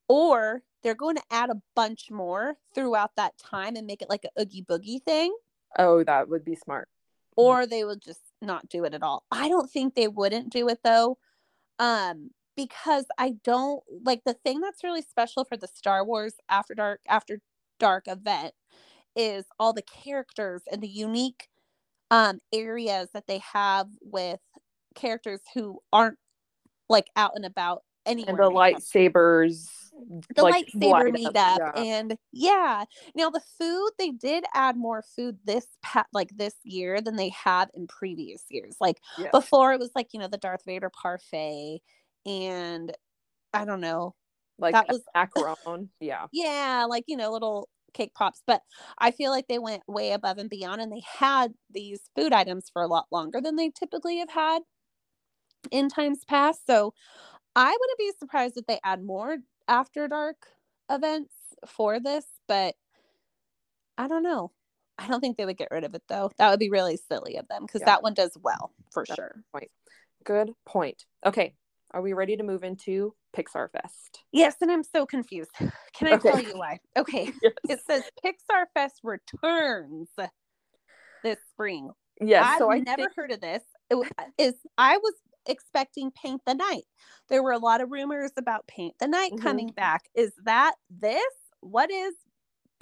or 0.08 0.62
they're 0.82 0.94
going 0.94 1.16
to 1.16 1.22
add 1.30 1.50
a 1.50 1.62
bunch 1.74 2.10
more 2.10 2.56
throughout 2.74 3.12
that 3.16 3.38
time 3.38 3.76
and 3.76 3.86
make 3.86 4.02
it 4.02 4.10
like 4.10 4.24
a 4.24 4.42
oogie 4.42 4.64
boogie 4.64 5.02
thing 5.02 5.34
Oh, 5.78 6.02
that 6.04 6.28
would 6.28 6.44
be 6.44 6.56
smart. 6.56 6.88
or 7.36 7.64
they 7.66 7.84
would 7.84 8.02
just 8.02 8.20
not 8.42 8.68
do 8.68 8.84
it 8.84 8.92
at 8.94 9.02
all. 9.02 9.24
I 9.30 9.48
don't 9.48 9.70
think 9.70 9.94
they 9.94 10.08
wouldn't 10.08 10.50
do 10.50 10.68
it 10.68 10.80
though. 10.82 11.16
Um 11.78 12.30
because 12.68 13.06
I 13.18 13.34
don't 13.44 13.82
like 14.04 14.22
the 14.24 14.34
thing 14.34 14.60
that's 14.60 14.84
really 14.84 15.02
special 15.02 15.44
for 15.44 15.56
the 15.56 15.68
Star 15.68 16.04
Wars 16.04 16.34
After 16.48 16.74
Dark 16.74 17.00
After 17.08 17.40
Dark 17.78 18.08
event 18.08 18.54
is 19.16 19.44
all 19.58 19.72
the 19.72 19.82
characters 19.82 20.62
and 20.70 20.82
the 20.82 20.88
unique 20.88 21.48
um 22.10 22.40
areas 22.52 23.08
that 23.14 23.26
they 23.26 23.38
have 23.52 23.88
with 24.02 24.40
characters 24.94 25.40
who 25.54 25.80
aren't 25.92 26.18
like 26.88 27.06
out 27.16 27.32
and 27.34 27.44
about 27.44 27.82
anywhere. 28.06 28.30
And 28.30 28.38
the 28.38 28.50
lightsabers. 28.50 29.68
the 30.34 30.42
like, 30.42 30.66
lightsaber 30.66 31.12
light 31.12 31.26
up, 31.26 31.34
meetup 31.34 31.58
yeah. 31.58 31.82
and 31.82 32.16
yeah 32.32 32.84
now 33.14 33.28
the 33.30 33.42
food 33.58 33.90
they 33.98 34.10
did 34.10 34.44
add 34.54 34.76
more 34.76 35.02
food 35.02 35.38
this 35.44 35.66
pa- 35.82 36.06
like 36.12 36.30
this 36.36 36.54
year 36.64 37.00
than 37.00 37.16
they 37.16 37.28
have 37.30 37.68
in 37.74 37.86
previous 37.86 38.42
years 38.48 38.76
like 38.80 38.98
Yeah. 39.18 39.28
before 39.32 39.72
it 39.72 39.80
was 39.80 39.90
like 39.94 40.08
you 40.12 40.20
know 40.20 40.28
the 40.28 40.38
darth 40.38 40.64
vader 40.64 40.90
parfait 40.90 41.82
and 42.26 42.92
i 43.54 43.64
don't 43.64 43.80
know 43.80 44.14
like 44.58 44.74
that 44.74 44.88
was- 44.88 45.02
macaron. 45.16 45.88
yeah. 46.00 46.26
yeah 46.32 46.86
like 46.88 47.04
you 47.06 47.16
know 47.16 47.30
little 47.32 47.68
cake 47.92 48.12
pops 48.14 48.42
but 48.46 48.62
i 48.98 49.10
feel 49.10 49.30
like 49.32 49.48
they 49.48 49.58
went 49.58 49.82
way 49.88 50.12
above 50.12 50.38
and 50.38 50.48
beyond 50.50 50.80
and 50.80 50.92
they 50.92 51.02
had 51.18 51.52
these 51.70 52.02
food 52.14 52.32
items 52.32 52.70
for 52.72 52.82
a 52.82 52.86
lot 52.86 53.06
longer 53.10 53.40
than 53.40 53.56
they 53.56 53.70
typically 53.70 54.18
have 54.18 54.30
had 54.30 54.62
in 55.72 55.88
times 55.88 56.20
past 56.24 56.64
so 56.66 56.94
i 57.56 57.66
wouldn't 57.68 57.98
be 57.98 58.12
surprised 58.18 58.56
if 58.56 58.64
they 58.66 58.78
add 58.84 59.02
more 59.02 59.38
after 59.66 60.06
dark 60.06 60.36
events 60.88 61.34
for 61.66 61.98
this 61.98 62.26
but 62.46 62.74
i 63.98 64.06
don't 64.06 64.22
know 64.22 64.52
i 64.98 65.08
don't 65.08 65.20
think 65.20 65.36
they 65.36 65.44
would 65.44 65.56
get 65.58 65.68
rid 65.72 65.82
of 65.84 65.94
it 65.94 66.02
though 66.08 66.30
that 66.38 66.48
would 66.50 66.60
be 66.60 66.70
really 66.70 66.96
silly 66.96 67.36
of 67.36 67.48
them 67.48 67.62
because 67.66 67.80
Yeah. 67.80 67.86
that 67.86 68.02
one 68.04 68.14
does 68.14 68.36
well 68.40 68.72
for 68.92 69.04
That's 69.06 69.16
sure 69.16 69.42
Good 70.22 70.52
point. 70.66 71.06
Okay. 71.24 71.54
Are 71.92 72.02
we 72.02 72.12
ready 72.12 72.36
to 72.36 72.42
move 72.42 72.62
into 72.64 73.14
Pixar 73.36 73.70
Fest? 73.70 74.20
yes 74.32 74.56
and 74.60 74.70
i'm 74.70 74.82
so 74.84 75.06
confused 75.06 75.50
can 75.94 76.08
i 76.08 76.12
Okay. 76.14 76.30
tell 76.30 76.40
you 76.40 76.56
why 76.58 76.78
okay 76.96 77.30
Yes. 77.42 77.52
it 77.68 77.80
says 77.86 78.02
pixar 78.24 78.64
fest 78.74 79.00
returns 79.04 80.08
this 81.22 81.38
spring 81.52 81.90
Yes. 82.22 82.44
I've 82.46 82.58
so 82.58 82.70
I 82.70 82.80
never 82.80 82.96
think 83.04 83.16
heard 83.16 83.30
of 83.30 83.40
this. 83.40 83.62
It 83.88 83.94
wa- 83.94 84.04
is 84.36 84.52
I 84.76 84.98
was 84.98 85.14
expecting 85.46 86.10
Paint 86.10 86.42
the 86.46 86.52
Night. 86.52 86.82
There 87.30 87.42
were 87.42 87.52
a 87.52 87.58
lot 87.58 87.80
of 87.80 87.90
rumors 87.90 88.30
about 88.36 88.66
Paint 88.66 88.94
the 89.00 89.06
Night 89.08 89.32
Mhm. 89.32 89.40
coming 89.40 89.68
back. 89.68 90.02
Is 90.14 90.30
that 90.44 90.74
this? 90.90 91.22
What 91.60 91.90
is 91.90 92.14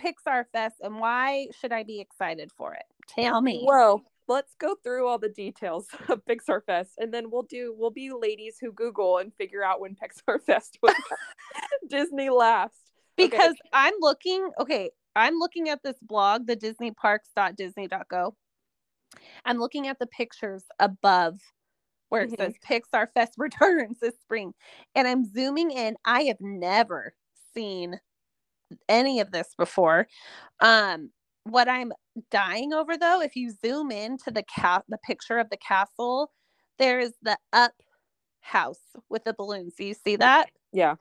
Pixar 0.03 0.47
Fest 0.53 0.79
and 0.81 0.99
why 0.99 1.47
should 1.61 1.73
I 1.73 1.85
be 1.85 2.01
excited 2.01 2.51
for 2.57 2.75
it? 2.75 2.83
Tell 3.07 3.40
me. 3.40 3.62
Well, 3.64 4.03
let's 4.29 4.55
go 4.57 4.77
through 4.85 5.07
all 5.09 5.19
the 5.19 5.29
details 5.31 5.87
of 6.09 6.25
Pixar 6.27 6.64
Fest, 6.64 6.93
and 6.99 7.12
then 7.12 7.31
we'll 7.31 7.43
do 7.43 7.75
we'll 7.77 7.91
be 7.91 8.11
ladies 8.12 8.57
who 8.61 8.73
Google 8.73 9.19
and 9.19 9.33
figure 9.35 9.64
out 9.64 9.81
when 9.81 9.95
Pixar 10.03 10.41
Fest 10.43 10.79
was 10.83 10.95
Disney 11.88 12.31
last. 12.31 12.77
Okay. 13.21 13.29
because 13.31 13.57
I'm 13.73 13.95
looking, 14.01 14.49
okay, 14.61 14.91
I'm 15.17 15.35
looking 15.38 15.69
at 15.69 15.83
this 15.83 15.97
blog, 16.01 16.47
the 16.47 16.55
Disney 16.55 16.93
disneyparks.disney.go. 16.93 18.37
I'm 19.45 19.59
looking 19.59 19.88
at 19.88 19.99
the 19.99 20.07
pictures 20.07 20.62
above 20.79 21.41
where 22.11 22.23
it 22.23 22.31
Mhm. 22.31 22.37
says 22.37 22.55
Pixar 22.64 23.09
Fest 23.12 23.35
returns 23.38 23.99
this 23.99 24.14
spring. 24.21 24.55
And 24.95 25.09
I'm 25.09 25.25
zooming 25.25 25.73
in. 25.73 25.97
I 26.05 26.23
have 26.25 26.41
never 26.41 27.12
seen 27.55 27.99
any 28.88 29.19
of 29.21 29.31
this 29.33 29.55
before. 29.59 30.07
Um, 30.61 31.11
what 31.49 31.69
I'm 31.69 31.93
dying 32.31 32.73
over 32.73 32.97
though, 32.97 33.21
if 33.21 33.37
you 33.37 33.53
zoom 33.65 33.91
in 33.91 34.19
to 34.25 34.31
the 34.31 34.43
cat 34.43 34.85
the 34.89 34.99
picture 34.99 35.39
of 35.39 35.51
the 35.51 35.57
castle, 35.57 36.31
there's 36.79 37.13
the 37.23 37.37
up 37.53 37.73
house 38.41 38.81
with 39.09 39.25
the 39.25 39.35
balloons. 39.35 39.75
Do 39.77 39.85
you 39.85 39.95
see 39.95 40.17
that? 40.17 40.51
yeah. 40.73 40.95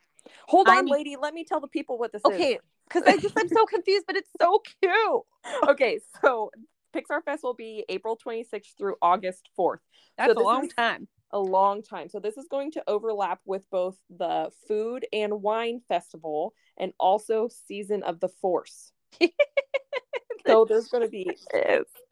Hold 0.47 0.67
on, 0.67 0.75
I'm- 0.75 0.85
lady. 0.87 1.15
Let 1.19 1.33
me 1.33 1.45
tell 1.45 1.61
the 1.61 1.67
people 1.67 1.97
what 1.97 2.11
this 2.11 2.21
is. 2.21 2.25
Okay, 2.33 2.59
because 2.87 3.03
I 3.07 3.17
just 3.17 3.33
I'm 3.37 3.47
so 3.47 3.65
confused, 3.73 4.05
but 4.07 4.15
it's 4.17 4.29
so 4.41 4.59
cute. 4.81 5.21
Okay, 5.69 5.99
so 6.21 6.51
Pixar 6.93 7.23
Fest 7.23 7.43
will 7.43 7.53
be 7.53 7.85
April 7.89 8.17
26th 8.17 8.77
through 8.77 8.95
August 9.01 9.49
4th. 9.57 9.77
That's 10.17 10.33
a 10.35 10.39
long 10.39 10.67
time. 10.69 11.07
a 11.31 11.39
long 11.39 11.81
time. 11.83 12.09
So 12.09 12.19
this 12.19 12.37
is 12.37 12.47
going 12.49 12.71
to 12.71 12.83
overlap 12.87 13.39
with 13.45 13.63
both 13.71 13.97
the 14.09 14.49
food 14.67 15.05
and 15.13 15.41
wine 15.41 15.81
festival 15.87 16.53
and 16.77 16.91
also 16.99 17.49
season 17.67 18.03
of 18.03 18.19
the 18.19 18.29
force. 18.29 18.91
so 20.47 20.65
there's 20.65 20.87
going 20.87 21.03
to 21.03 21.09
be 21.09 21.29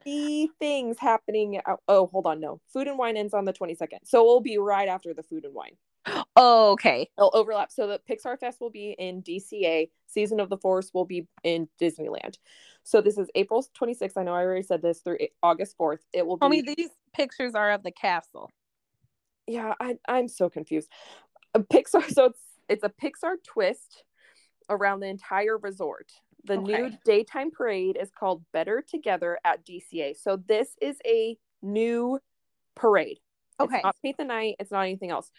three 0.02 0.50
things 0.58 0.98
happening. 0.98 1.60
Oh, 1.88 2.06
hold 2.06 2.26
on, 2.26 2.40
no. 2.40 2.60
Food 2.72 2.88
and 2.88 2.98
wine 2.98 3.16
ends 3.16 3.34
on 3.34 3.44
the 3.44 3.52
22nd. 3.52 3.98
So 4.04 4.20
it'll 4.20 4.40
be 4.40 4.58
right 4.58 4.88
after 4.88 5.14
the 5.14 5.22
food 5.22 5.44
and 5.44 5.54
wine. 5.54 5.76
Oh, 6.38 6.72
okay. 6.72 7.08
They'll 7.16 7.30
overlap. 7.32 7.72
So 7.72 7.86
the 7.86 7.98
Pixar 8.08 8.38
Fest 8.38 8.60
will 8.60 8.70
be 8.70 8.94
in 8.98 9.22
DCA. 9.22 9.88
Season 10.06 10.38
of 10.38 10.50
the 10.50 10.58
Force 10.58 10.90
will 10.92 11.06
be 11.06 11.26
in 11.42 11.66
Disneyland. 11.80 12.36
So 12.84 13.00
this 13.00 13.16
is 13.18 13.28
April 13.34 13.66
26th. 13.80 14.16
I 14.16 14.22
know 14.22 14.34
I 14.34 14.42
already 14.42 14.62
said 14.62 14.82
this 14.82 15.00
through 15.00 15.18
August 15.42 15.76
4th. 15.78 16.00
It 16.12 16.26
will 16.26 16.36
be 16.36 16.46
Homie, 16.46 16.76
these 16.76 16.90
pictures 17.14 17.54
are 17.54 17.72
of 17.72 17.82
the 17.82 17.90
castle. 17.90 18.50
yeah 19.46 19.72
I, 19.80 19.96
i'm 20.06 20.28
so 20.28 20.50
confused 20.50 20.90
a 21.54 21.60
pixar 21.60 22.04
so 22.12 22.26
it's 22.26 22.40
it's 22.68 22.84
a 22.84 22.90
pixar 23.02 23.36
twist 23.46 24.04
around 24.68 25.00
the 25.00 25.06
entire 25.06 25.56
resort 25.56 26.12
the 26.46 26.56
new 26.56 26.90
daytime 27.04 27.50
parade 27.50 27.96
is 28.00 28.10
called 28.10 28.42
better 28.52 28.82
together 28.86 29.38
at 29.44 29.64
dca 29.66 30.16
so 30.16 30.36
this 30.48 30.68
is 30.80 30.96
a 31.06 31.36
new 31.62 32.18
parade 32.74 33.18
Okay. 33.58 33.76
it's 33.76 33.84
not 33.84 33.96
paint 34.02 34.16
the 34.18 34.24
night 34.24 34.56
it's 34.60 34.70
not 34.70 34.82
anything 34.82 35.10
else 35.10 35.30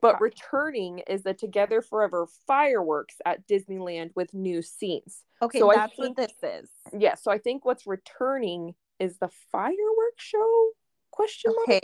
but 0.00 0.14
Okay. 0.16 0.22
returning 0.22 0.98
is 1.00 1.22
the 1.22 1.34
together 1.34 1.80
forever 1.82 2.26
fireworks 2.46 3.16
at 3.24 3.46
disneyland 3.46 4.10
with 4.14 4.32
new 4.34 4.62
scenes 4.62 5.24
Okay, 5.40 5.58
so 5.58 5.70
that's 5.74 5.94
think- 5.96 6.16
what 6.18 6.28
this 6.42 6.62
is. 6.62 6.70
yeah 6.98 7.14
so 7.14 7.30
i 7.30 7.38
think 7.38 7.64
what's 7.64 7.86
returning 7.86 8.74
is 9.00 9.18
the 9.18 9.30
fireworks 9.50 10.22
show 10.24 10.70
question 11.10 11.52
mark 11.56 11.68
Okay. 11.68 11.80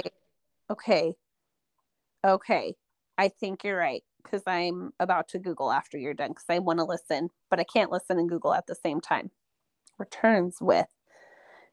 Okay. 0.70 1.14
Okay. 2.24 2.74
I 3.18 3.28
think 3.28 3.64
you're 3.64 3.76
right 3.76 4.04
because 4.22 4.42
I'm 4.46 4.92
about 5.00 5.28
to 5.28 5.38
Google 5.38 5.72
after 5.72 5.98
you're 5.98 6.14
done 6.14 6.30
because 6.30 6.44
I 6.48 6.60
want 6.60 6.78
to 6.78 6.84
listen, 6.84 7.30
but 7.50 7.58
I 7.58 7.64
can't 7.64 7.90
listen 7.90 8.18
and 8.18 8.28
Google 8.28 8.54
at 8.54 8.66
the 8.66 8.76
same 8.76 9.00
time. 9.00 9.30
Returns 9.98 10.58
with. 10.60 10.86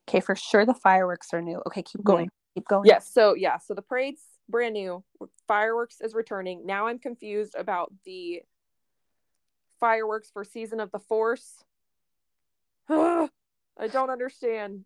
Okay, 0.09 0.19
for 0.19 0.35
sure 0.35 0.65
the 0.65 0.73
fireworks 0.73 1.33
are 1.33 1.41
new. 1.41 1.61
Okay, 1.67 1.83
keep 1.83 2.03
going. 2.03 2.29
Keep 2.55 2.67
going. 2.67 2.85
Yes. 2.85 3.09
So 3.11 3.35
yeah. 3.35 3.57
So 3.59 3.73
the 3.73 3.81
parade's 3.81 4.21
brand 4.49 4.73
new. 4.73 5.03
Fireworks 5.47 6.01
is 6.01 6.13
returning. 6.13 6.65
Now 6.65 6.87
I'm 6.87 6.99
confused 6.99 7.55
about 7.55 7.93
the 8.05 8.41
fireworks 9.79 10.29
for 10.31 10.43
season 10.43 10.79
of 10.79 10.91
the 10.91 10.99
force. 10.99 11.63
I 12.89 13.29
don't 13.91 14.09
understand. 14.09 14.85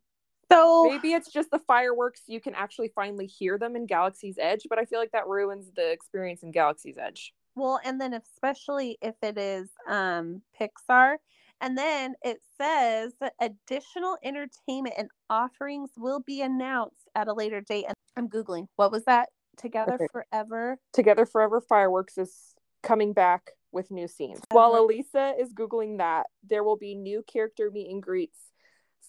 So 0.52 0.84
Maybe 0.84 1.14
it's 1.14 1.32
just 1.32 1.52
the 1.52 1.60
fireworks. 1.60 2.22
You 2.28 2.42
can 2.42 2.56
actually 2.56 2.92
finally 2.96 3.28
hear 3.28 3.58
them 3.58 3.76
in 3.76 3.86
Galaxy's 3.86 4.38
Edge, 4.40 4.64
but 4.70 4.80
I 4.80 4.86
feel 4.86 5.00
like 5.00 5.12
that 5.12 5.28
ruins 5.28 5.72
the 5.76 5.92
experience 5.92 6.44
in 6.44 6.52
Galaxy's 6.52 6.98
Edge. 6.98 7.34
Well, 7.56 7.80
and 7.84 8.00
then 8.00 8.14
especially 8.14 8.98
if 9.02 9.16
it 9.22 9.38
is 9.38 9.70
um 9.88 10.42
Pixar, 10.60 11.18
and 11.62 11.78
then 11.78 12.16
it 12.24 12.40
says 12.58 13.14
that 13.20 13.34
additional 13.42 14.18
entertainment 14.24 14.96
and 14.98 15.10
offerings 15.30 15.92
will 15.98 16.22
be 16.22 16.42
announced 16.42 17.10
at 17.16 17.28
a 17.28 17.34
later 17.34 17.62
date. 17.62 17.86
And 17.86 17.96
I'm 18.16 18.30
googling. 18.30 18.68
What 18.76 18.92
was 18.92 19.04
that? 19.06 19.30
Together 19.58 19.96
Okay. 19.96 20.08
forever. 20.12 20.78
Together 20.94 21.26
Forever 21.26 21.60
Fireworks 21.60 22.18
is 22.18 22.56
coming 22.82 23.12
back 23.14 23.52
with 23.72 23.92
new 23.92 24.08
scenes. 24.08 24.40
While 24.52 24.76
Elisa 24.78 25.34
is 25.38 25.54
Googling 25.54 25.98
that, 25.98 26.28
there 26.44 26.64
will 26.64 26.78
be 26.78 26.96
new 26.96 27.24
character 27.32 27.70
meet 27.70 27.90
and 27.92 28.02
greets, 28.02 28.40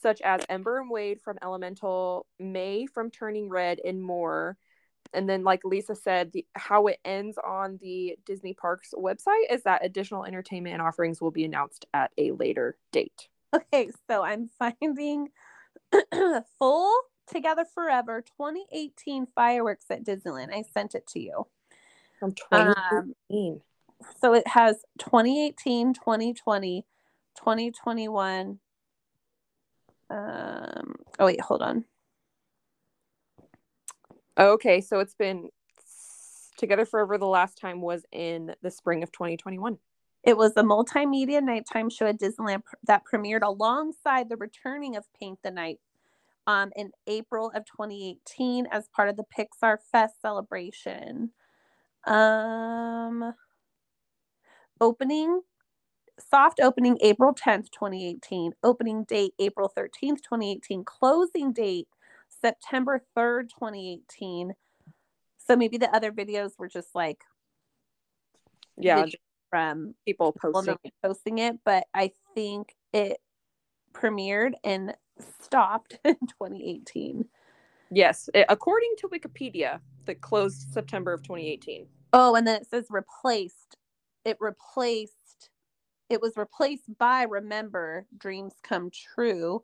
such 0.00 0.20
as 0.22 0.42
Ember 0.48 0.78
and 0.80 0.90
Wade 0.90 1.20
from 1.20 1.38
Elemental, 1.42 2.26
Mei 2.38 2.86
from 2.86 3.10
Turning 3.10 3.48
Red, 3.48 3.80
and 3.84 4.02
more. 4.02 4.56
And 5.12 5.28
then, 5.28 5.42
like 5.42 5.64
Lisa 5.64 5.94
said, 5.94 6.32
the, 6.32 6.46
how 6.54 6.86
it 6.86 6.98
ends 7.04 7.36
on 7.38 7.78
the 7.80 8.16
Disney 8.24 8.54
Parks 8.54 8.94
website 8.96 9.50
is 9.50 9.62
that 9.64 9.84
additional 9.84 10.24
entertainment 10.24 10.74
and 10.74 10.82
offerings 10.82 11.20
will 11.20 11.32
be 11.32 11.44
announced 11.44 11.86
at 11.92 12.12
a 12.16 12.30
later 12.32 12.76
date. 12.92 13.28
Okay, 13.54 13.90
so 14.08 14.22
I'm 14.22 14.48
finding 14.58 15.28
full 16.58 16.92
Together 17.26 17.64
Forever 17.64 18.22
2018 18.22 19.26
fireworks 19.34 19.86
at 19.90 20.04
Disneyland. 20.04 20.52
I 20.52 20.64
sent 20.74 20.94
it 20.94 21.06
to 21.08 21.20
you. 21.20 21.46
From 22.18 22.34
Um, 22.52 23.14
2018. 23.30 23.60
So 24.20 24.34
it 24.34 24.46
has 24.48 24.84
2018, 24.98 25.94
2020, 25.94 26.86
2021. 27.36 28.58
Um, 30.10 30.96
oh 31.18 31.26
wait, 31.26 31.40
hold 31.40 31.62
on. 31.62 31.84
okay, 34.38 34.80
so 34.80 35.00
it's 35.00 35.14
been 35.14 35.48
Together 36.56 36.84
Forever 36.84 37.16
the 37.16 37.26
last 37.26 37.58
time 37.58 37.80
was 37.80 38.04
in 38.12 38.54
the 38.62 38.70
spring 38.70 39.02
of 39.02 39.10
2021. 39.12 39.78
It 40.22 40.36
was 40.36 40.52
a 40.56 40.62
multimedia 40.62 41.42
nighttime 41.42 41.88
show 41.88 42.06
at 42.06 42.20
Disneyland 42.20 42.62
that 42.86 43.02
premiered 43.10 43.42
alongside 43.42 44.28
the 44.28 44.36
returning 44.36 44.96
of 44.96 45.04
Paint 45.18 45.38
the 45.42 45.50
Night 45.50 45.78
um, 46.46 46.70
in 46.76 46.90
April 47.06 47.50
of 47.54 47.64
2018 47.64 48.66
as 48.70 48.88
part 48.94 49.08
of 49.08 49.16
the 49.16 49.24
Pixar 49.24 49.78
Fest 49.90 50.20
celebration. 50.20 51.30
Um, 52.06 53.34
opening, 54.80 55.40
soft 56.20 56.60
opening 56.60 56.98
April 57.02 57.34
10th, 57.34 57.70
2018. 57.70 58.52
Opening 58.62 59.04
date 59.04 59.34
April 59.38 59.72
13th, 59.76 60.22
2018. 60.22 60.84
Closing 60.84 61.52
date 61.52 61.88
September 62.40 63.02
3rd, 63.16 63.50
2018. 63.50 64.54
So 65.38 65.56
maybe 65.56 65.78
the 65.78 65.94
other 65.94 66.12
videos 66.12 66.58
were 66.58 66.68
just 66.68 66.94
like 66.94 67.22
Yeah, 68.76 69.06
from 69.50 69.94
people 70.06 70.32
posting. 70.32 70.76
posting 71.02 71.38
it, 71.38 71.58
but 71.64 71.84
I 71.92 72.12
think 72.34 72.74
it 72.92 73.18
premiered 73.92 74.52
and 74.64 74.94
stopped 75.40 75.98
in 76.04 76.14
2018. 76.14 77.26
Yes, 77.90 78.30
according 78.48 78.94
to 78.98 79.08
Wikipedia, 79.08 79.80
that 80.06 80.20
closed 80.20 80.72
September 80.72 81.12
of 81.12 81.22
2018. 81.22 81.86
Oh, 82.12 82.36
and 82.36 82.46
then 82.46 82.60
it 82.60 82.68
says 82.68 82.86
replaced. 82.90 83.76
It 84.24 84.36
replaced. 84.40 85.50
It 86.10 86.20
was 86.20 86.36
replaced 86.36 86.98
by 86.98 87.22
Remember 87.22 88.04
Dreams 88.18 88.54
Come 88.64 88.90
True, 88.90 89.62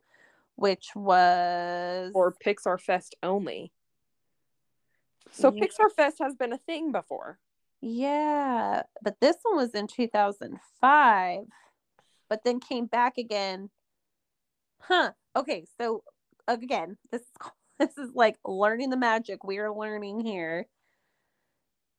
which 0.55 0.95
was 0.95 2.13
or 2.15 2.33
Pixar 2.33 2.81
Fest 2.81 3.17
only. 3.23 3.73
So 5.33 5.53
Yeah. 5.53 5.65
Pixar 5.65 5.91
Fest 5.95 6.19
has 6.21 6.37
been 6.37 6.53
a 6.53 6.59
thing 6.59 6.93
before. 6.93 7.41
yeah, 7.83 8.85
but 9.03 9.21
this 9.21 9.37
one 9.43 9.57
was 9.57 9.75
in 9.75 9.87
2005, 9.89 11.41
but 12.29 12.45
then 12.45 12.61
came 12.61 12.87
back 12.87 13.19
again. 13.19 13.71
Huh. 14.81 15.13
Okay, 15.35 15.67
so 15.79 16.05
again, 16.47 16.97
this 17.11 17.23
this 17.79 17.99
is 17.99 18.11
like 18.15 18.37
learning 18.45 18.91
the 18.91 18.97
magic 18.97 19.43
we're 19.43 19.73
learning 19.75 20.21
here. 20.21 20.67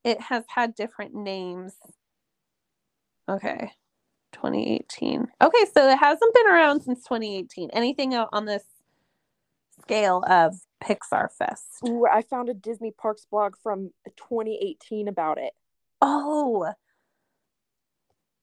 It 0.04 0.22
has 0.22 0.44
had 0.48 0.74
different 0.74 1.14
names. 1.14 1.74
Okay. 3.28 3.72
2018. 4.38 5.26
Okay, 5.42 5.64
so 5.74 5.88
it 5.88 5.98
hasn't 5.98 6.34
been 6.34 6.46
around 6.46 6.82
since 6.82 7.02
2018. 7.04 7.70
Anything 7.72 8.14
on 8.14 8.44
this 8.46 8.62
scale 9.82 10.22
of 10.28 10.54
Pixar 10.82 11.30
Fest? 11.32 11.66
Ooh, 11.86 12.06
I 12.06 12.22
found 12.22 12.48
a 12.48 12.54
Disney 12.54 12.92
Parks 12.92 13.26
blog 13.30 13.56
from 13.62 13.90
2018 14.16 15.08
about 15.08 15.38
it. 15.38 15.52
Oh, 16.00 16.72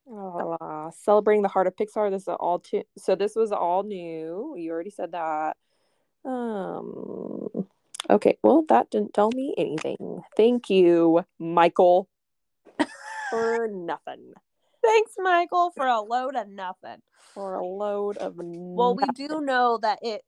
Uh, 0.08 0.90
celebrating 0.92 1.42
the 1.42 1.48
heart 1.48 1.66
of 1.66 1.74
Pixar. 1.74 2.10
This 2.10 2.22
is 2.22 2.28
all 2.28 2.60
too. 2.60 2.82
So 2.96 3.16
this 3.16 3.34
was 3.34 3.50
all 3.50 3.82
new. 3.82 4.54
You 4.56 4.70
already 4.70 4.90
said 4.90 5.12
that. 5.12 5.56
Um. 6.24 7.66
Okay. 8.08 8.38
Well, 8.42 8.64
that 8.68 8.90
didn't 8.90 9.14
tell 9.14 9.30
me 9.32 9.54
anything. 9.58 10.22
Thank 10.36 10.70
you, 10.70 11.24
Michael, 11.40 12.08
for 13.30 13.66
nothing. 13.68 14.34
Thanks, 14.86 15.12
Michael, 15.18 15.72
for 15.76 15.86
a 15.86 16.00
load 16.00 16.36
of 16.36 16.48
nothing. 16.48 17.02
For 17.34 17.54
a 17.54 17.64
load 17.64 18.16
of. 18.18 18.34
Well, 18.36 18.94
we 18.94 19.10
do 19.10 19.40
know 19.40 19.78
that 19.82 19.98
it 20.02 20.22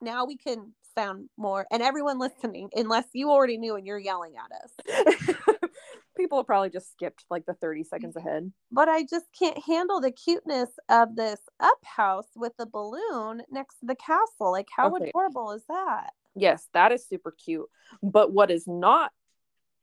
now 0.00 0.24
we 0.24 0.36
can 0.36 0.72
sound 0.94 1.28
more, 1.36 1.66
and 1.70 1.82
everyone 1.82 2.18
listening, 2.18 2.70
unless 2.74 3.06
you 3.12 3.30
already 3.30 3.58
knew 3.58 3.76
and 3.76 3.86
you're 3.86 3.98
yelling 3.98 4.34
at 4.36 4.52
us. 4.62 5.58
People 6.16 6.44
probably 6.44 6.70
just 6.70 6.92
skipped 6.92 7.24
like 7.28 7.44
the 7.44 7.54
30 7.54 7.82
seconds 7.84 8.16
ahead. 8.16 8.52
But 8.70 8.88
I 8.88 9.02
just 9.02 9.26
can't 9.36 9.58
handle 9.58 10.00
the 10.00 10.12
cuteness 10.12 10.70
of 10.88 11.16
this 11.16 11.40
up 11.58 11.78
house 11.84 12.28
with 12.36 12.52
the 12.56 12.66
balloon 12.66 13.42
next 13.50 13.80
to 13.80 13.86
the 13.86 13.96
castle. 13.96 14.52
Like, 14.52 14.68
how 14.74 14.94
Okay. 14.94 15.10
adorable 15.10 15.50
is 15.52 15.64
that? 15.68 16.10
Yes, 16.36 16.68
that 16.72 16.92
is 16.92 17.06
super 17.06 17.32
cute. 17.32 17.68
But 18.02 18.32
what 18.32 18.50
is 18.50 18.66
not 18.66 19.10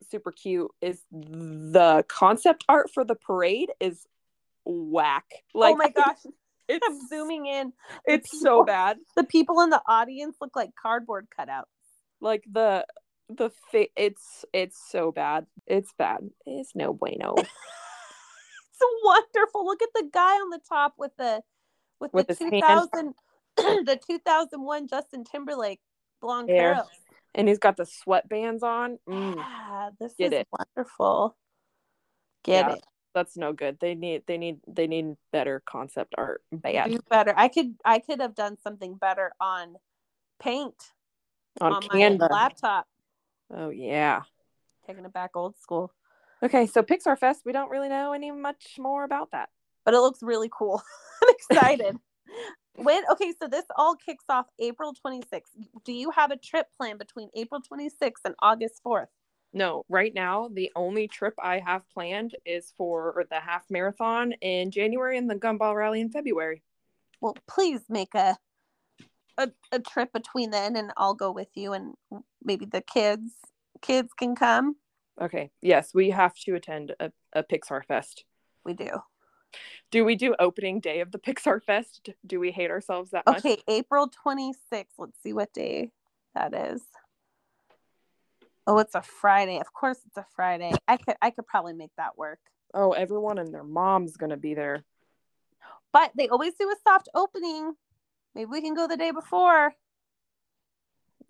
super 0.10 0.32
cute 0.32 0.72
is 0.82 1.04
the 1.12 2.06
concept 2.08 2.64
art 2.68 2.90
for 2.94 3.04
the 3.04 3.16
parade 3.16 3.72
is 3.80 4.06
whack. 4.72 5.26
Like 5.54 5.74
oh 5.74 5.78
my 5.78 5.90
gosh, 5.96 6.18
it's 6.68 6.86
I'm 6.88 7.08
zooming 7.08 7.46
in. 7.46 7.74
The 8.08 8.14
It's 8.14 8.40
so 8.40 8.64
bad. 8.64 8.98
The 9.16 9.24
people 9.24 9.62
in 9.62 9.70
the 9.70 9.82
audience 9.88 10.38
look 10.42 10.56
like 10.56 10.72
cardboard 10.82 11.28
cutouts. 11.38 11.66
Like 12.20 12.44
the 12.52 12.86
the 13.30 13.50
fa- 13.72 13.88
it's 13.96 14.46
it's 14.54 14.80
so 14.90 15.12
bad. 15.12 15.46
It's 15.68 15.94
bad. 15.98 16.30
It's 16.46 16.76
no 16.76 16.94
bueno. 16.94 17.36
It's 18.84 18.90
wonderful. 19.04 19.64
Look 19.66 19.84
at 19.84 19.90
the 19.94 20.10
guy 20.12 20.34
on 20.38 20.50
the 20.50 20.60
top 20.68 20.96
with 20.98 21.12
the 21.18 21.44
with, 22.00 22.14
With 22.14 22.28
the 22.28 22.36
2000 22.36 23.14
the 23.58 24.00
2001 24.08 24.88
Justin 24.88 25.24
Timberlake 25.24 25.80
blonde 26.20 26.50
Hair. 26.50 26.84
and 27.36 27.48
he's 27.48 27.60
got 27.60 27.78
the 27.78 27.84
sweatbands 27.84 28.64
on. 28.64 28.98
Mm, 29.08 29.36
Yeah, 29.36 29.90
this 30.00 30.16
Get 30.18 30.34
is 30.34 30.40
it. 30.40 30.48
wonderful. 30.52 31.38
Get 32.44 32.70
Yeah. 32.70 32.74
it. 32.76 32.84
That's 33.14 33.38
no 33.38 33.54
good. 33.54 33.78
They 33.80 33.96
need 33.96 34.24
they 34.28 34.38
need 34.38 34.60
they 34.68 34.88
need 34.88 35.16
better 35.32 35.62
concept 35.66 36.16
art. 36.18 36.44
Bad 36.52 37.00
better. 37.10 37.34
I 37.36 37.48
could 37.48 37.76
I 37.86 38.00
could 38.00 38.22
have 38.22 38.36
done 38.36 38.58
something 38.64 38.96
better 38.96 39.32
on 39.40 39.76
paint 40.40 40.76
on, 41.60 41.74
on 41.74 41.82
Canva. 41.84 42.20
my 42.20 42.28
laptop. 42.28 42.88
Oh 43.54 43.70
yeah. 43.70 44.22
Taking 44.88 45.06
it 45.06 45.14
back 45.14 45.32
old 45.36 45.58
school. 45.58 45.94
Okay, 46.44 46.66
so 46.66 46.82
Pixar 46.82 47.18
Fest, 47.20 47.44
we 47.46 47.52
don't 47.52 47.70
really 47.70 47.90
know 47.90 48.14
any 48.14 48.32
much 48.32 48.78
more 48.80 49.04
about 49.04 49.32
that. 49.32 49.50
But 49.86 49.94
it 49.94 50.00
looks 50.00 50.24
really 50.24 50.50
cool. 50.52 50.82
I'm 51.24 51.30
excited. 51.30 51.98
when 52.76 53.04
okay, 53.12 53.34
so 53.40 53.48
this 53.48 53.66
all 53.76 53.96
kicks 53.96 54.26
off 54.30 54.48
April 54.60 54.94
26th. 55.06 55.42
Do 55.86 55.94
you 55.94 56.10
have 56.12 56.32
a 56.32 56.38
trip 56.38 56.68
planned 56.78 57.00
between 57.00 57.30
April 57.36 57.62
26th 57.62 58.26
and 58.26 58.36
August 58.42 58.82
4th? 58.86 59.08
No, 59.54 59.84
right 59.90 60.14
now 60.14 60.50
the 60.52 60.72
only 60.76 61.08
trip 61.08 61.34
I 61.42 61.60
have 61.60 61.90
planned 61.90 62.36
is 62.46 62.74
for 62.78 63.26
the 63.30 63.40
half 63.40 63.66
marathon 63.70 64.32
in 64.42 64.72
January 64.72 65.18
and 65.18 65.30
the 65.30 65.36
Gumball 65.36 65.76
Rally 65.76 66.02
in 66.02 66.10
February. 66.10 66.64
Well, 67.20 67.36
please 67.48 67.82
make 67.90 68.16
a 68.16 68.38
a, 69.38 69.50
a 69.72 69.80
trip 69.80 70.14
between 70.14 70.52
then 70.52 70.76
and 70.76 70.92
I'll 70.98 71.14
go 71.14 71.32
with 71.32 71.50
you 71.56 71.74
and 71.74 71.96
maybe 72.44 72.66
the 72.66 72.82
kids 72.82 73.32
kids 73.82 74.14
can 74.14 74.36
come. 74.36 74.76
Okay. 75.20 75.52
Yes, 75.62 75.92
we 75.94 76.12
have 76.12 76.36
to 76.46 76.56
attend 76.56 76.94
a, 77.00 77.12
a 77.34 77.44
Pixar 77.44 77.84
Fest. 77.86 78.24
We 78.64 78.74
do. 78.74 79.02
Do 79.92 80.06
we 80.06 80.16
do 80.16 80.36
opening 80.40 80.80
day 80.80 81.02
of 81.02 81.12
the 81.12 81.20
Pixar 81.20 81.62
Fest? 81.62 82.10
Do 82.26 82.40
we 82.40 82.52
hate 82.52 82.72
ourselves 82.72 83.12
that 83.12 83.26
much? 83.26 83.40
Okay, 83.40 83.58
April 83.68 84.10
26th. 84.26 84.86
Let's 84.98 85.22
see 85.22 85.34
what 85.34 85.54
day 85.54 85.92
that 86.36 86.54
is. 86.54 86.82
Oh, 88.72 88.78
it's 88.78 88.96
a 88.96 89.02
Friday. 89.02 89.60
Of 89.60 89.74
course 89.74 89.98
it's 90.08 90.16
a 90.16 90.26
Friday. 90.34 90.72
I 90.88 90.96
could 90.96 91.16
I 91.22 91.32
could 91.32 91.46
probably 91.46 91.74
make 91.74 91.92
that 91.98 92.18
work. 92.18 92.40
Oh, 92.74 92.94
everyone 92.94 93.38
and 93.38 93.54
their 93.54 93.66
mom's 93.66 94.16
gonna 94.16 94.38
be 94.38 94.54
there. 94.54 94.86
But 95.92 96.12
they 96.16 96.30
always 96.30 96.54
do 96.54 96.70
a 96.70 96.76
soft 96.88 97.10
opening. 97.14 97.74
Maybe 98.34 98.46
we 98.46 98.62
can 98.62 98.74
go 98.74 98.88
the 98.88 98.96
day 98.96 99.12
before. 99.12 99.74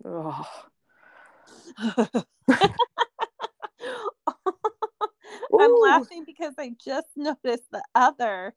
Oh, 0.04 0.46
I'm 5.58 5.74
laughing 5.80 6.22
because 6.24 6.54
I 6.60 6.76
just 6.84 7.08
noticed 7.16 7.72
the 7.72 7.82
other 7.96 8.54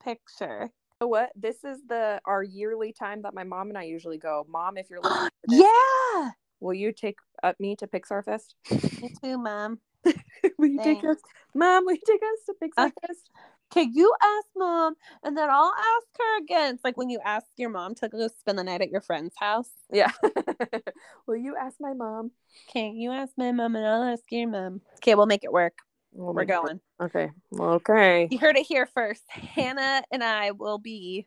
picture. 0.00 0.70
Know 1.00 1.08
what? 1.08 1.32
This 1.34 1.64
is 1.64 1.78
the 1.88 2.20
our 2.24 2.44
yearly 2.44 2.92
time 2.92 3.22
that 3.22 3.34
my 3.34 3.42
mom 3.42 3.70
and 3.70 3.76
I 3.76 3.82
usually 3.82 4.18
go. 4.18 4.46
Mom, 4.48 4.76
if 4.76 4.90
you're 4.90 5.00
listening, 5.00 5.28
Yeah. 5.48 6.30
Will 6.62 6.74
you 6.74 6.92
take 6.92 7.18
up 7.42 7.58
me 7.60 7.76
to 7.76 7.86
Pixar 7.86 8.24
Fest? 8.24 8.54
Me 9.02 9.12
too, 9.22 9.36
mom. 9.36 9.78
will 10.58 10.68
you 10.68 10.80
take 10.82 11.04
us, 11.04 11.18
Mom? 11.54 11.84
Will 11.84 11.92
you 11.92 12.00
take 12.06 12.20
us 12.22 12.46
to 12.46 12.54
Pixar 12.62 12.86
Uh, 12.86 12.90
Fest? 13.06 13.30
Okay, 13.70 13.88
you 13.90 14.12
ask 14.22 14.46
mom, 14.54 14.94
and 15.24 15.36
then 15.36 15.48
I'll 15.48 15.72
ask 15.72 16.06
her 16.18 16.38
again. 16.42 16.74
It's 16.74 16.84
like 16.84 16.98
when 16.98 17.08
you 17.08 17.20
ask 17.24 17.46
your 17.56 17.70
mom 17.70 17.94
to 17.96 18.08
go 18.08 18.28
spend 18.28 18.58
the 18.58 18.64
night 18.64 18.82
at 18.82 18.90
your 18.90 19.00
friend's 19.00 19.34
house. 19.38 19.70
Yeah. 19.90 20.10
will 21.26 21.36
you 21.36 21.56
ask 21.56 21.76
my 21.80 21.94
mom? 21.94 22.32
Okay, 22.68 22.90
you 22.90 23.10
ask 23.12 23.32
my 23.38 23.50
mom, 23.50 23.74
and 23.76 23.86
I'll 23.86 24.02
ask 24.02 24.24
your 24.30 24.48
mom. 24.48 24.82
Okay, 24.96 25.14
we'll 25.14 25.26
make 25.26 25.44
it 25.44 25.52
work. 25.52 25.78
Oh 26.18 26.32
We're 26.32 26.44
going. 26.44 26.80
Okay. 27.00 27.30
Okay. 27.58 28.28
You 28.30 28.38
heard 28.38 28.58
it 28.58 28.66
here 28.66 28.84
first. 28.84 29.22
Hannah 29.28 30.02
and 30.12 30.22
I 30.22 30.50
will 30.50 30.78
be 30.78 31.26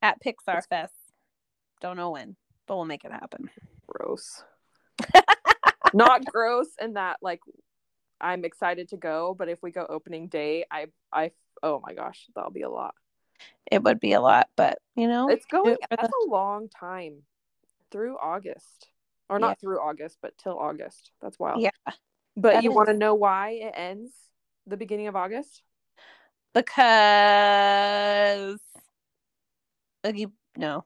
at 0.00 0.22
Pixar 0.22 0.66
Fest. 0.66 0.94
Don't 1.82 1.98
know 1.98 2.12
when, 2.12 2.36
but 2.66 2.76
we'll 2.76 2.86
make 2.86 3.04
it 3.04 3.12
happen. 3.12 3.50
Gross. 3.86 4.42
Not 5.94 6.24
gross 6.24 6.68
in 6.80 6.94
that 6.94 7.18
like 7.22 7.40
I'm 8.20 8.44
excited 8.44 8.88
to 8.88 8.96
go, 8.96 9.34
but 9.36 9.48
if 9.48 9.62
we 9.62 9.72
go 9.72 9.86
opening 9.88 10.28
day, 10.28 10.64
I 10.70 10.86
I 11.12 11.32
oh 11.62 11.80
my 11.84 11.94
gosh, 11.94 12.26
that'll 12.34 12.50
be 12.50 12.62
a 12.62 12.70
lot. 12.70 12.94
It 13.70 13.82
would 13.82 14.00
be 14.00 14.12
a 14.12 14.20
lot, 14.20 14.48
but 14.56 14.78
you 14.94 15.08
know, 15.08 15.28
It's 15.28 15.46
going 15.46 15.74
it 15.74 15.78
for 15.82 15.88
that's 15.90 16.12
a 16.26 16.30
long 16.30 16.68
time. 16.68 17.22
Through 17.90 18.16
August. 18.18 18.88
Or 19.28 19.38
not 19.38 19.60
through 19.60 19.80
August, 19.80 20.18
but 20.22 20.36
till 20.38 20.58
August. 20.58 21.10
That's 21.20 21.38
wild. 21.38 21.62
yeah. 21.62 21.70
But 22.36 22.54
that 22.54 22.64
you 22.64 22.70
is- 22.70 22.76
want 22.76 22.88
to 22.88 22.94
know 22.94 23.14
why 23.14 23.50
it 23.50 23.74
ends 23.76 24.12
the 24.66 24.76
beginning 24.76 25.08
of 25.08 25.16
August? 25.16 25.62
Because 26.54 28.60
uh, 30.04 30.08
Oogie 30.08 30.26
no. 30.56 30.84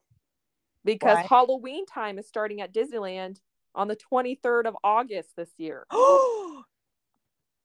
because 0.85 1.17
Why? 1.17 1.27
Halloween 1.29 1.87
time 1.87 2.19
is 2.19 2.29
starting 2.29 2.61
at 2.61 2.73
Disneyland 2.73 3.41
on 3.77 3.89
the 3.89 3.97
23rd 3.97 4.67
of 4.67 4.77
August 4.83 5.37
this 5.37 5.51
year. 5.59 5.87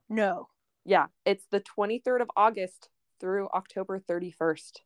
no. 0.10 0.50
Yeah, 0.84 1.08
it's 1.26 1.46
the 1.52 1.62
23rd 1.62 2.22
of 2.22 2.32
August 2.36 2.90
through 3.20 3.48
October 3.54 4.00
31st. 4.00 4.82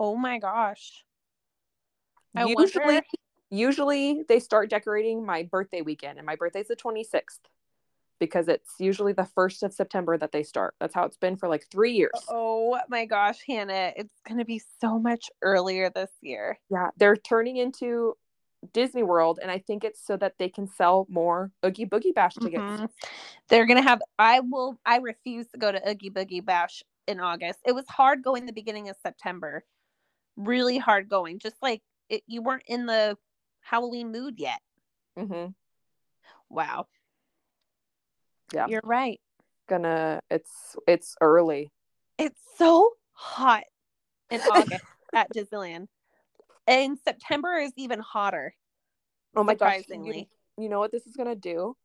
Oh 0.00 0.16
my 0.16 0.38
gosh. 0.38 1.04
I 2.34 2.46
usually 2.46 2.84
wonder- 2.84 3.02
usually 3.50 4.22
they 4.28 4.40
start 4.40 4.70
decorating 4.70 5.26
my 5.26 5.42
birthday 5.42 5.82
weekend 5.82 6.18
and 6.18 6.26
my 6.26 6.36
birthday's 6.36 6.68
the 6.68 6.76
26th 6.76 7.40
because 8.18 8.46
it's 8.48 8.74
usually 8.78 9.12
the 9.12 9.28
1st 9.36 9.64
of 9.64 9.74
September 9.74 10.16
that 10.16 10.30
they 10.32 10.44
start. 10.44 10.74
That's 10.78 10.94
how 10.94 11.04
it's 11.04 11.16
been 11.16 11.36
for 11.36 11.48
like 11.48 11.66
3 11.70 11.92
years. 11.92 12.12
Oh 12.28 12.78
my 12.88 13.04
gosh, 13.04 13.40
Hannah, 13.46 13.92
it's 13.96 14.14
gonna 14.26 14.44
be 14.44 14.62
so 14.80 14.98
much 14.98 15.28
earlier 15.42 15.90
this 15.90 16.10
year. 16.20 16.58
Yeah, 16.70 16.90
they're 16.96 17.16
turning 17.16 17.56
into 17.56 18.16
Disney 18.72 19.02
World 19.02 19.40
and 19.42 19.50
I 19.50 19.58
think 19.58 19.82
it's 19.84 20.04
so 20.04 20.16
that 20.18 20.34
they 20.38 20.48
can 20.48 20.68
sell 20.68 21.06
more 21.08 21.50
Oogie 21.64 21.86
Boogie 21.86 22.14
Bash 22.14 22.34
tickets. 22.34 22.62
Mhm. 22.62 22.88
They're 23.48 23.66
gonna 23.66 23.82
have 23.82 24.00
I 24.18 24.40
will 24.40 24.78
I 24.86 24.98
refuse 24.98 25.48
to 25.48 25.58
go 25.58 25.72
to 25.72 25.88
Oogie 25.88 26.10
Boogie 26.10 26.44
Bash 26.44 26.82
in 27.06 27.18
August. 27.20 27.60
It 27.64 27.72
was 27.72 27.86
hard 27.88 28.22
going 28.22 28.46
the 28.46 28.52
beginning 28.52 28.88
of 28.88 28.96
September. 29.02 29.64
Really 30.36 30.78
hard 30.78 31.08
going. 31.08 31.38
Just 31.38 31.56
like 31.60 31.82
it, 32.08 32.22
you 32.26 32.42
weren't 32.42 32.64
in 32.66 32.86
the 32.86 33.18
Halloween 33.60 34.12
mood 34.12 34.38
yet. 34.38 34.60
Mhm. 35.18 35.54
Wow. 36.48 36.86
Yeah. 38.52 38.66
You're 38.68 38.82
right. 38.84 39.20
Gonna 39.68 40.20
it's 40.30 40.76
it's 40.86 41.16
early. 41.20 41.72
It's 42.18 42.40
so 42.56 42.92
hot 43.12 43.64
in 44.30 44.40
August 44.42 44.84
at 45.12 45.32
Disneyland. 45.32 45.88
And 46.66 46.98
September 47.04 47.56
is 47.56 47.72
even 47.76 48.00
hotter. 48.00 48.54
Oh 49.34 49.44
my 49.44 49.54
gosh. 49.54 49.82
You, 49.88 50.24
you 50.58 50.68
know 50.68 50.78
what 50.78 50.92
this 50.92 51.06
is 51.06 51.16
gonna 51.16 51.34
do? 51.34 51.76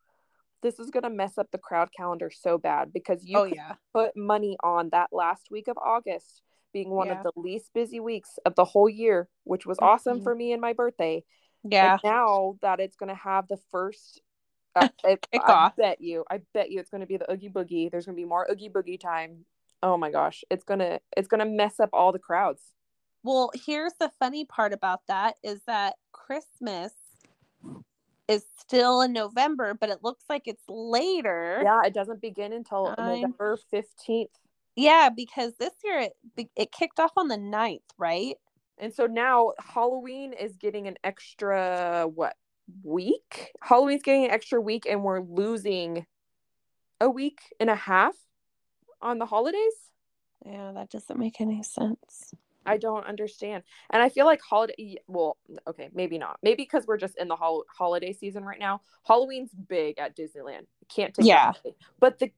This 0.62 0.80
is 0.80 0.90
gonna 0.92 1.10
mess 1.10 1.38
up 1.38 1.48
the 1.52 1.58
crowd 1.58 1.90
calendar 1.96 2.30
so 2.30 2.58
bad 2.58 2.92
because 2.94 3.24
you 3.24 3.38
oh 3.38 3.44
yeah. 3.46 3.76
put 3.94 4.16
money 4.16 4.58
on 4.64 4.90
that 4.92 5.10
last 5.12 5.48
week 5.52 5.68
of 5.68 5.78
August 5.78 6.42
being 6.74 6.90
one 6.90 7.08
Yeah. 7.08 7.22
of 7.22 7.24
the 7.24 7.32
least 7.40 7.74
busy 7.74 8.00
weeks 8.00 8.38
of 8.46 8.56
the 8.56 8.66
whole 8.66 8.90
year, 8.90 9.30
which 9.46 9.66
was 9.66 9.80
awesome 9.80 10.20
Mhm. 10.20 10.24
for 10.24 10.36
me 10.36 10.52
and 10.52 10.62
my 10.62 10.74
birthday. 10.74 11.24
Yeah. 11.64 11.94
And 11.94 12.02
now 12.04 12.58
that 12.62 12.80
it's 12.80 12.96
gonna 12.98 13.16
have 13.16 13.48
the 13.48 13.58
first 13.72 14.22
uh, 14.76 14.90
it, 15.06 15.26
I 15.34 15.72
bet 15.76 16.02
you, 16.02 16.24
I 16.30 16.42
bet 16.54 16.70
you 16.70 16.80
it's 16.80 16.90
gonna 16.90 17.08
be 17.08 17.18
the 17.18 17.32
Oogie 17.32 17.50
Boogie. 17.50 17.90
There's 17.90 18.06
gonna 18.06 18.16
be 18.16 18.26
more 18.26 18.48
Oogie 18.52 18.70
Boogie 18.70 19.00
time. 19.00 19.46
Oh 19.82 19.98
my 19.98 20.12
gosh. 20.12 20.44
It's 20.52 20.64
gonna 20.64 21.00
it's 21.16 21.28
gonna 21.28 21.46
mess 21.46 21.80
up 21.80 21.90
all 21.94 22.12
the 22.12 22.20
crowds. 22.20 22.62
Well, 23.24 23.52
here's 23.66 23.94
the 24.00 24.12
funny 24.20 24.46
part 24.46 24.74
about 24.74 25.02
that 25.08 25.36
is 25.44 25.62
that 25.68 25.96
Christmas 26.12 26.94
is 28.28 28.46
still 28.58 29.02
in 29.02 29.14
November, 29.14 29.74
but 29.74 29.90
it 29.90 30.04
looks 30.04 30.26
like 30.30 30.44
it's 30.46 30.64
later. 30.68 31.62
Yeah, 31.64 31.82
it 31.86 31.94
doesn't 31.94 32.22
begin 32.22 32.54
until 32.54 32.94
Nine. 32.98 33.22
November 33.22 33.58
15th. 33.74 34.28
Yeah, 34.76 35.10
because 35.16 35.54
this 35.58 35.74
year 35.84 36.00
it 36.36 36.50
it 36.56 36.72
kicked 36.72 37.00
off 37.00 37.12
on 37.18 37.28
the 37.28 37.36
9th, 37.36 37.80
right? 37.98 38.36
And 38.78 38.94
so 38.94 39.08
now 39.08 39.54
Halloween 39.60 40.34
is 40.34 40.56
getting 40.56 40.88
an 40.88 40.98
extra 41.04 42.08
what 42.14 42.36
week? 42.84 43.52
Halloween's 43.62 44.04
getting 44.04 44.26
an 44.26 44.32
extra 44.32 44.62
week 44.62 44.86
and 44.88 45.04
we're 45.04 45.22
losing 45.22 46.06
a 47.02 47.10
week 47.10 47.40
and 47.60 47.70
a 47.70 47.76
half 47.76 48.16
on 49.02 49.18
the 49.18 49.26
holidays. 49.26 49.74
Yeah, 50.46 50.72
that 50.74 50.90
doesn't 50.90 51.18
make 51.18 51.42
any 51.42 51.64
sense. 51.64 52.34
I 52.68 52.78
don't 52.78 53.06
understand. 53.06 53.64
And 53.90 54.02
I 54.02 54.10
feel 54.10 54.26
like 54.26 54.42
holiday 54.42 54.98
well, 55.08 55.38
okay, 55.68 55.90
maybe 55.94 56.18
not. 56.18 56.38
Maybe 56.44 56.64
because 56.64 56.86
we're 56.86 56.98
just 56.98 57.18
in 57.18 57.28
the 57.28 57.36
hol- 57.36 57.66
holiday 57.76 58.14
season 58.14 58.44
right 58.44 58.60
now. 58.60 58.82
Halloween's 59.04 59.52
big 59.54 59.98
at 60.00 60.16
Disneyland. 60.18 60.68
Can't 60.90 61.14
take 61.14 61.26
Yeah. 61.26 61.52
that 61.54 61.62
away. 61.66 61.76
But 62.00 62.20
the 62.20 62.32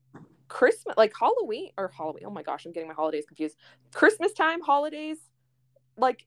Christmas 0.47 0.95
like 0.97 1.13
Halloween 1.19 1.71
or 1.77 1.91
Halloween. 1.95 2.23
Oh 2.25 2.31
my 2.31 2.43
gosh, 2.43 2.65
I'm 2.65 2.71
getting 2.71 2.87
my 2.89 2.95
holidays 2.95 3.25
confused. 3.27 3.55
Christmas 3.93 4.33
time 4.33 4.61
holidays 4.61 5.17
like 5.97 6.25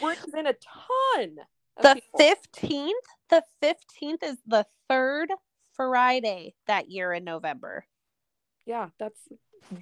brings 0.00 0.34
in 0.36 0.46
a 0.46 0.54
ton 0.54 1.36
The 1.82 1.94
people. 1.94 2.20
15th, 2.20 2.90
the 3.30 3.44
15th 3.62 4.22
is 4.22 4.36
the 4.46 4.66
third 4.88 5.30
Friday 5.74 6.54
that 6.66 6.90
year 6.90 7.12
in 7.12 7.24
November. 7.24 7.86
Yeah, 8.66 8.88
that's 8.98 9.20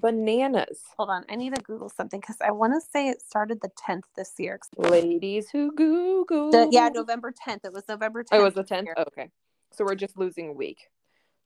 bananas. 0.01 0.83
Hold 0.97 1.11
on, 1.11 1.25
I 1.29 1.37
need 1.37 1.55
to 1.55 1.63
Google 1.63 1.89
something 1.89 2.21
because 2.21 2.37
I 2.41 2.51
want 2.51 2.75
to 2.75 2.81
say 2.93 3.09
it 3.09 3.23
started 3.23 3.61
the 3.61 3.71
10th 3.89 4.05
this 4.17 4.33
year. 4.39 4.59
Ladies 4.77 5.49
who 5.51 5.73
Google. 5.75 6.51
The- 6.51 6.69
yeah, 6.71 6.89
November 6.93 7.33
10th. 7.33 7.65
It 7.65 7.73
was 7.73 7.85
November 7.89 8.23
10th. 8.23 8.29
Oh, 8.33 8.41
it 8.41 8.45
was 8.45 8.55
the 8.55 8.65
10th? 8.65 8.85
year. 8.85 8.95
okay. 8.99 9.31
So 9.73 9.85
we're 9.85 9.95
just 9.95 10.17
losing 10.17 10.49
a 10.49 10.53
week. 10.53 10.89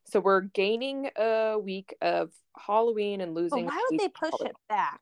So 0.06 0.20
we're 0.20 0.40
gaining 0.42 1.10
a 1.16 1.56
week 1.58 1.94
of 2.00 2.30
Halloween 2.56 3.20
and 3.20 3.34
But 3.34 3.40
losing. 3.42 3.66
why 3.66 3.84
would 3.90 4.00
they 4.00 4.08
push 4.08 4.40
it 4.40 4.56
back? 4.68 5.00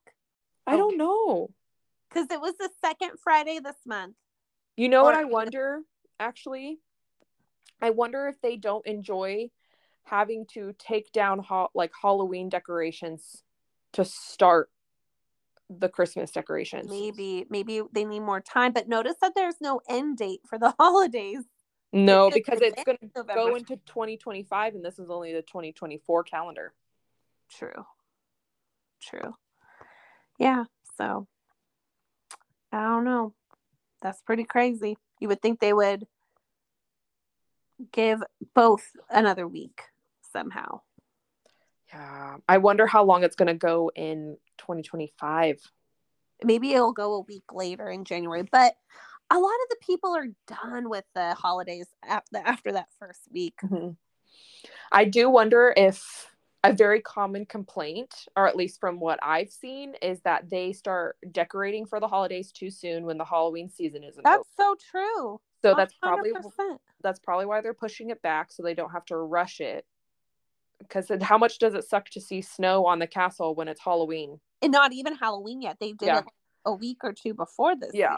I 0.67 0.77
don't 0.77 0.97
know. 0.97 1.51
Because 2.09 2.31
it 2.31 2.41
was 2.41 2.55
the 2.59 2.71
second 2.81 3.13
Friday 3.23 3.59
this 3.59 3.77
month. 3.87 4.17
You 4.77 4.89
know 4.89 5.03
what 5.05 5.15
I 5.15 5.25
wonder, 5.25 5.81
actually? 6.21 6.79
I 7.81 7.91
wonder 7.91 8.29
if 8.29 8.41
they 8.41 8.57
don't 8.57 8.87
enjoy 8.87 9.51
having 10.09 10.47
to 10.55 10.75
take 10.79 11.13
down 11.13 11.39
ha- 11.39 11.69
like 11.75 11.93
Halloween 12.01 12.49
decorations 12.49 13.43
to 13.93 14.05
start 14.05 14.71
the 15.71 15.89
Christmas 15.89 16.31
decorations. 16.31 16.89
Maybe, 16.89 17.47
maybe 17.51 17.83
they 17.93 18.05
need 18.05 18.21
more 18.21 18.41
time. 18.41 18.73
But 18.73 18.89
notice 18.89 19.17
that 19.21 19.35
there's 19.35 19.61
no 19.61 19.81
end 19.89 20.19
date 20.19 20.41
for 20.47 20.59
the 20.59 20.75
holidays. 20.79 21.45
No, 21.93 22.27
It's 22.29 22.37
because 22.37 22.61
it's 22.61 22.85
going 22.85 22.99
to 22.99 23.25
go 23.35 23.55
into 23.55 23.77
2025 23.77 24.75
and 24.75 24.85
this 24.85 24.99
is 24.99 25.11
only 25.11 25.33
the 25.33 25.43
2024 25.43 26.23
calendar. 26.25 26.75
True. 27.51 27.87
True. 29.01 29.35
Yeah. 30.39 30.65
So 30.97 31.27
I 32.73 32.83
don't 32.83 33.05
know. 33.05 33.35
That's 34.03 34.21
pretty 34.21 34.45
crazy. 34.45 34.97
You 35.19 35.29
would 35.29 35.41
think 35.41 35.61
they 35.61 35.73
would 35.73 36.07
give 37.93 38.23
both 38.55 38.85
another 39.11 39.47
week 39.47 39.83
somehow. 40.33 40.81
Yeah. 41.93 42.37
I 42.49 42.59
wonder 42.59 42.87
how 42.87 43.05
long 43.05 43.25
it's 43.25 43.37
going 43.37 43.49
to 43.49 43.55
go 43.55 43.91
in 43.95 44.37
2025. 44.59 45.61
Maybe 46.45 46.73
it'll 46.73 46.93
go 46.93 47.15
a 47.15 47.21
week 47.21 47.53
later 47.53 47.89
in 47.89 48.05
January, 48.05 48.43
but 48.51 48.75
a 49.31 49.39
lot 49.39 49.55
of 49.63 49.69
the 49.71 49.77
people 49.81 50.15
are 50.15 50.29
done 50.47 50.89
with 50.89 51.05
the 51.15 51.35
holidays 51.35 51.89
after, 52.07 52.39
after 52.45 52.73
that 52.73 52.89
first 52.99 53.23
week. 53.33 53.55
Mhm. 53.65 53.97
I 54.93 55.05
do 55.05 55.29
wonder 55.31 55.73
if 55.77 56.35
a 56.65 56.73
very 56.73 57.01
common 57.01 57.47
complaint, 57.47 58.27
or 58.37 58.49
at 58.49 58.57
least 58.57 58.81
from 58.81 58.99
what 59.01 59.19
I've 59.23 59.51
seen, 59.51 59.95
is 60.03 60.21
that 60.23 60.51
they 60.51 60.73
start 60.73 61.17
decorating 61.31 61.87
for 61.87 62.01
the 62.01 62.09
holidays 62.09 62.51
too 62.53 62.71
soon 62.71 63.05
when 63.05 63.17
the 63.17 63.25
Halloween 63.25 63.71
season 63.71 64.03
isn't 64.03 64.27
over. 64.27 64.39
That's 64.39 64.57
so 64.57 64.77
true. 64.91 65.41
So 65.63 65.75
that's 65.75 65.95
probably 65.95 66.33
100%. 66.33 66.79
that's 67.03 67.19
probably 67.21 67.47
why 67.47 67.61
they're 67.61 67.75
pushing 67.75 68.11
it 68.11 68.23
back 68.23 68.53
so 68.53 68.63
they 68.63 68.75
don't 68.75 68.91
have 68.91 69.05
to 69.07 69.17
rush 69.17 69.61
it. 69.61 69.87
Because 70.79 71.11
how 71.23 71.39
much 71.39 71.59
does 71.59 71.75
it 71.75 71.85
suck 71.85 72.09
to 72.11 72.21
see 72.21 72.41
snow 72.41 72.87
on 72.87 72.99
the 72.99 73.07
castle 73.07 73.55
when 73.55 73.69
it's 73.69 73.81
Halloween? 73.81 74.41
and 74.61 74.73
not 74.73 74.93
even 74.93 75.15
Halloween 75.15 75.63
yet. 75.63 75.79
They 75.79 75.93
did 75.93 76.07
Yeah. 76.07 76.19
it 76.19 76.25
a 76.65 76.73
week 76.73 76.99
or 77.05 77.13
two 77.13 77.33
before 77.33 77.77
this. 77.77 77.93
Yeah. 77.95 78.17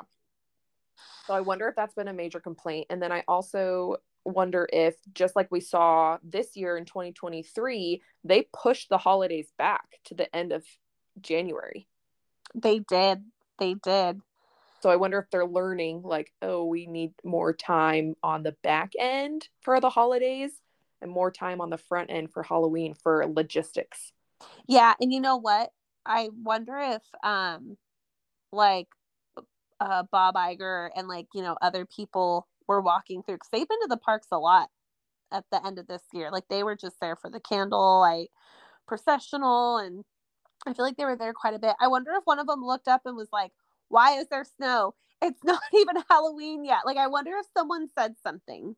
So 1.27 1.35
I 1.35 1.41
wonder 1.43 1.69
if 1.69 1.77
that's 1.77 1.93
been 1.95 2.09
a 2.09 2.15
major 2.15 2.41
complaint. 2.41 2.87
And 2.89 3.03
then 3.03 3.13
I 3.13 3.25
also 3.29 3.97
wonder 4.25 4.67
if, 4.73 4.97
just 5.13 5.37
like 5.37 5.51
we 5.51 5.61
saw 5.61 6.17
this 6.23 6.57
year 6.57 6.79
in 6.79 6.87
2023, 6.87 8.03
they 8.25 8.49
pushed 8.55 8.89
the 8.89 8.97
holidays 8.97 9.53
back 9.59 10.01
to 10.05 10.15
the 10.15 10.35
end 10.35 10.53
of 10.53 10.65
January. 11.21 11.87
They 12.55 12.79
did. 12.81 13.23
They 13.59 13.75
did. 13.75 14.23
So 14.83 14.89
I 14.89 14.97
wonder 14.97 15.19
if 15.19 15.29
they're 15.31 15.47
learning, 15.47 16.03
like, 16.03 16.33
oh, 16.41 16.65
we 16.65 16.87
need 16.87 17.13
more 17.23 17.53
time 17.53 18.17
on 18.23 18.43
the 18.45 18.53
back 18.63 18.93
end 18.99 19.49
for 19.61 19.79
the 19.79 19.91
holidays 19.91 20.53
and 21.03 21.11
more 21.11 21.31
time 21.31 21.61
on 21.61 21.71
the 21.71 21.79
front 21.79 22.11
end 22.11 22.33
for 22.33 22.43
Halloween 22.43 22.95
for 22.95 23.27
logistics. 23.27 24.13
Yeah, 24.67 24.95
and 25.01 25.13
you 25.13 25.21
know 25.21 25.37
what? 25.37 25.71
I 26.07 26.31
wonder 26.43 26.79
if 26.79 27.03
um 27.23 27.77
like 28.53 28.89
uh 29.81 30.05
Bob 30.11 30.35
Iger 30.37 30.91
and 30.97 31.09
like, 31.09 31.27
you 31.35 31.43
know, 31.43 31.57
other 31.63 31.87
people 31.87 32.49
were 32.69 32.81
walking 32.81 33.23
through 33.23 33.39
cuz 33.39 33.49
they've 33.53 33.69
been 33.69 33.81
to 33.83 33.89
the 33.89 33.97
parks 33.97 34.29
a 34.33 34.39
lot 34.39 34.71
at 35.33 35.45
the 35.51 35.65
end 35.67 35.79
of 35.79 35.87
this 35.87 36.03
year. 36.13 36.31
Like 36.31 36.49
they 36.49 36.63
were 36.65 36.77
just 36.77 37.01
there 37.01 37.17
for 37.17 37.31
the 37.31 37.41
candlelight 37.41 38.31
processional 38.87 39.79
and 39.79 40.05
I 40.67 40.75
feel 40.75 40.85
like 40.85 40.97
they 40.97 41.05
were 41.07 41.17
there 41.17 41.33
quite 41.35 41.55
a 41.55 41.59
bit. 41.59 41.77
I 41.81 41.89
wonder 41.89 42.13
if 42.15 42.25
one 42.25 42.39
of 42.39 42.47
them 42.47 42.63
looked 42.65 42.89
up 42.89 43.03
and 43.07 43.17
was 43.17 43.31
like, 43.33 43.53
"Why 43.89 44.19
is 44.19 44.29
there 44.29 44.45
snow? 44.45 44.95
It's 45.23 45.43
not 45.45 45.63
even 45.75 45.97
Halloween 46.11 46.65
yet." 46.65 46.87
Like 46.87 46.99
I 46.99 47.07
wonder 47.09 47.33
if 47.39 47.47
someone 47.57 47.89
said 47.89 48.17
something. 48.23 48.77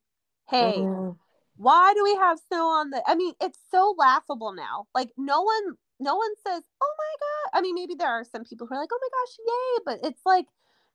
Hey, 0.48 0.78
Mhm. 0.78 1.18
Why 1.62 1.94
do 1.94 2.02
we 2.02 2.14
have 2.16 2.38
snow 2.48 2.66
on 2.66 2.90
the 2.90 3.02
i 3.06 3.14
mean 3.14 3.34
it's 3.40 3.58
so 3.70 3.94
laughable 3.96 4.52
now 4.52 4.86
like 4.94 5.10
no 5.16 5.42
one 5.42 5.76
no 6.02 6.16
one 6.16 6.34
says, 6.46 6.62
"Oh 6.82 6.94
my 6.98 7.14
god." 7.20 7.58
I 7.58 7.62
mean, 7.62 7.74
maybe 7.74 7.94
there 7.94 8.08
are 8.08 8.24
some 8.24 8.44
people 8.44 8.66
who 8.66 8.74
are 8.74 8.80
like, 8.80 8.90
"Oh 8.92 8.98
my 9.00 9.08
gosh, 9.08 9.38
yay!" 9.46 9.82
But 10.02 10.08
it's 10.08 10.26
like, 10.26 10.46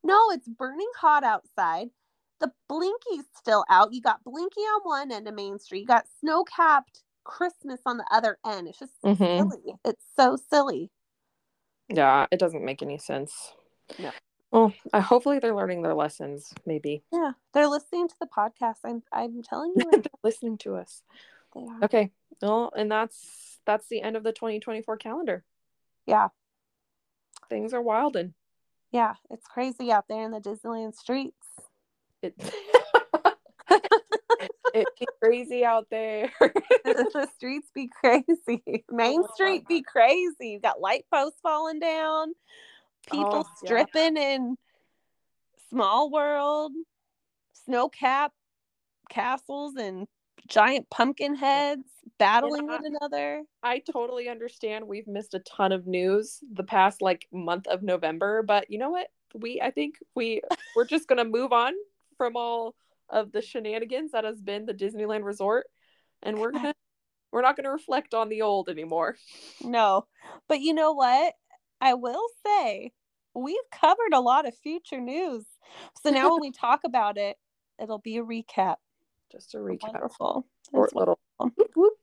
no, 0.03 0.32
it's 0.32 0.47
burning 0.47 0.91
hot 0.99 1.24
outside. 1.24 1.89
The 2.39 2.51
Blinky's 2.68 3.26
still 3.36 3.65
out. 3.70 3.93
You 3.93 4.01
got 4.01 4.24
Blinky 4.24 4.61
on 4.61 4.82
one 4.84 5.11
end 5.11 5.28
of 5.28 5.34
Main 5.34 5.59
Street. 5.59 5.82
You 5.82 5.88
got 5.88 6.07
snow 6.20 6.43
capped 6.43 7.03
Christmas 7.24 7.80
on 7.86 7.97
the 7.97 8.05
other 8.11 8.38
end. 8.45 8.68
It's 8.68 8.80
just 8.80 9.01
Mhm. 9.01 9.38
silly. 9.38 9.76
It's 9.86 10.05
so 10.15 10.36
silly. 10.36 10.91
Yeah, 11.89 12.28
it 12.32 12.39
doesn't 12.39 12.63
make 12.63 12.82
any 12.84 12.97
sense. 12.97 13.53
No. 13.97 14.11
Well, 14.52 14.74
I 14.93 15.00
hopefully 15.02 15.39
they're 15.39 15.56
learning 15.56 15.82
their 15.82 15.93
lessons. 15.93 16.54
Maybe 16.66 17.04
Yeah, 17.12 17.32
they're 17.54 17.68
listening 17.68 18.08
to 18.08 18.16
the 18.20 18.28
podcast. 18.28 18.78
I'm 18.86 19.04
I'm 19.12 19.41
telling 19.43 19.74
you, 19.76 19.89
they're 19.91 20.02
listening 20.24 20.58
to 20.60 20.76
us. 20.76 21.04
they 21.54 21.62
are. 21.62 21.84
Okay. 21.84 22.12
Well, 22.41 22.72
and 22.76 22.91
that's 22.91 23.60
that's 23.66 23.88
the 23.89 24.02
end 24.02 24.16
of 24.16 24.24
the 24.24 24.32
2024 24.32 24.98
calendar. 24.98 25.43
Yeah, 26.06 26.30
Things 27.50 27.74
are 27.74 27.82
wilding. 27.82 28.34
yeah, 28.91 29.16
it's 29.30 29.45
crazy 29.48 29.91
out 29.91 30.06
there 30.08 30.24
in 30.24 30.32
the 30.32 30.39
Disneyland 30.39 30.95
streets. 30.95 31.45
It 32.22 32.34
it 34.74 34.88
be 35.00 35.08
crazy 35.22 35.66
out 35.66 35.88
there. 35.89 36.32
the 36.86 37.28
streets 37.36 37.70
be 37.76 37.89
crazy. 38.00 38.64
Oh 38.68 38.95
Main 38.95 39.22
my 39.22 39.28
Street 39.34 39.68
be 39.68 39.82
crazy. 39.82 40.50
You 40.52 40.60
got 40.60 40.80
light 40.80 41.06
posts 41.14 41.39
falling 41.41 41.80
down, 41.80 42.34
people 43.08 43.45
Oh, 43.45 43.49
yeah. 43.64 43.68
stripping 43.68 44.18
in 44.18 44.55
Small 45.70 46.12
World, 46.12 46.72
snow 47.53 47.89
cap 47.89 48.32
castles, 49.10 49.76
and 49.76 50.08
giant 50.47 50.89
pumpkin 50.89 51.36
heads 51.36 51.84
battling 52.20 52.68
Yeah. 52.68 52.78
one 52.78 52.86
another. 52.86 53.43
I 53.64 53.80
totally 53.80 54.30
understand 54.30 54.88
we've 54.88 55.08
missed 55.08 55.34
a 55.34 55.39
ton 55.39 55.72
of 55.72 55.88
news 55.88 56.39
the 56.53 56.64
past 56.64 57.01
like 57.01 57.28
month 57.32 57.68
of 57.68 57.84
November, 57.84 58.43
but 58.43 58.70
you 58.70 58.78
know 58.78 58.89
what? 58.91 59.08
We 59.34 59.62
I 59.62 59.72
think 59.72 59.95
we 60.16 60.41
we're 60.76 60.86
just 60.86 61.08
gonna 61.08 61.26
move 61.26 61.51
on 61.51 61.74
from 62.18 62.38
all 62.38 62.76
of 63.10 63.32
the 63.32 63.41
shenanigans 63.41 64.12
that 64.12 64.24
has 64.24 64.41
been 64.41 64.66
the 64.66 64.74
Disneyland 64.74 65.24
Resort, 65.24 65.68
and 66.24 66.38
we're 66.39 66.51
gonna 66.51 66.74
we're 67.32 67.41
not 67.41 67.58
gonna 67.58 67.72
reflect 67.72 68.14
on 68.14 68.30
the 68.30 68.41
old 68.41 68.70
anymore. 68.70 69.18
No, 69.62 70.08
but 70.47 70.62
you 70.62 70.74
know 70.74 70.93
what? 70.93 71.34
I 71.82 71.93
will 71.93 72.25
say 72.45 72.91
we've 73.34 73.57
covered 73.71 74.13
a 74.13 74.19
lot 74.19 74.47
of 74.47 74.55
future 74.57 74.99
news. 74.99 75.45
So 76.01 76.09
now 76.09 76.32
when 76.32 76.41
we 76.41 76.51
talk 76.59 76.82
about 76.86 77.17
it, 77.17 77.38
it'll 77.80 77.99
be 77.99 78.17
a 78.17 78.23
recap. 78.23 78.78
Just 79.32 79.53
a 79.55 79.57
recap, 79.57 79.93
Wonderful. 79.93 80.47
short 80.71 80.95
little. 80.95 81.19
wonderful. 81.39 81.63
Whoop, 81.65 81.71
whoop. 81.75 81.93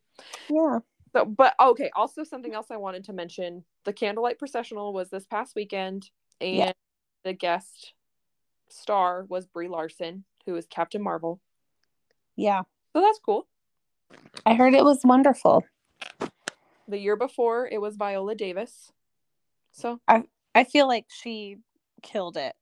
Yeah. 0.50 0.78
So, 1.12 1.24
but 1.24 1.54
okay. 1.60 1.90
Also, 1.96 2.24
something 2.24 2.54
else 2.54 2.66
I 2.70 2.76
wanted 2.76 3.04
to 3.04 3.12
mention: 3.12 3.64
the 3.84 3.92
candlelight 3.92 4.38
processional 4.38 4.92
was 4.92 5.10
this 5.10 5.26
past 5.26 5.54
weekend, 5.54 6.10
and 6.40 6.56
Yeah. 6.56 6.72
the 7.22 7.32
guest 7.32 7.94
star 8.68 9.24
was 9.28 9.46
Brie 9.46 9.68
Larson, 9.68 10.24
who 10.44 10.56
is 10.56 10.66
Captain 10.66 11.02
Marvel. 11.02 11.40
Yeah. 12.36 12.62
So 12.92 13.00
that's 13.00 13.18
cool. 13.24 13.46
I 14.44 14.54
heard 14.54 14.74
it 14.74 14.84
was 14.84 15.00
wonderful. 15.04 15.64
The 16.86 16.98
year 16.98 17.16
before, 17.16 17.68
it 17.68 17.80
was 17.80 17.96
Viola 17.96 18.34
Davis. 18.34 18.92
So 19.74 20.00
I 20.08 20.22
I 20.54 20.64
feel 20.64 20.88
like 20.88 21.06
she 21.08 21.58
killed 22.02 22.36
it. 22.36 22.54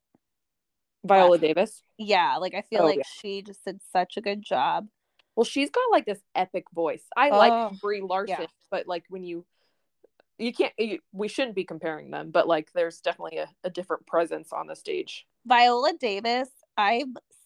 Viola 1.05 1.39
Davis. 1.39 1.83
Yeah, 1.99 2.37
like 2.39 2.55
I 2.55 2.63
feel 2.63 2.83
Oh, 2.83 2.87
like 2.87 2.99
yeah. 2.99 3.03
she 3.21 3.43
just 3.43 3.65
did 3.65 3.81
such 3.93 4.17
a 4.17 4.21
good 4.21 4.43
job. 4.43 4.89
Well, 5.37 5.45
she's 5.45 5.71
got 5.71 5.91
like 5.91 6.05
this 6.07 6.21
epic 6.35 6.65
voice. 6.75 7.05
I 7.17 7.31
Oh, 7.31 7.39
like 7.39 7.81
Brie 7.81 8.01
Larson, 8.01 8.37
yeah. 8.41 8.47
but 8.71 8.87
like 8.87 9.05
when 9.09 9.25
you 9.25 9.45
you 10.39 10.53
can't 10.53 10.73
you, 10.79 10.99
we 11.13 11.29
shouldn't 11.29 11.55
be 11.55 11.65
comparing 11.65 12.11
them, 12.11 12.31
but 12.31 12.49
like 12.49 12.71
there's 12.73 13.01
definitely 13.01 13.39
a, 13.39 13.49
a 13.65 13.71
different 13.71 14.07
presence 14.07 14.53
on 14.53 14.67
the 14.67 14.77
stage. 14.77 15.27
Viola 15.47 15.93
Davis, 15.99 16.49
I 16.77 17.05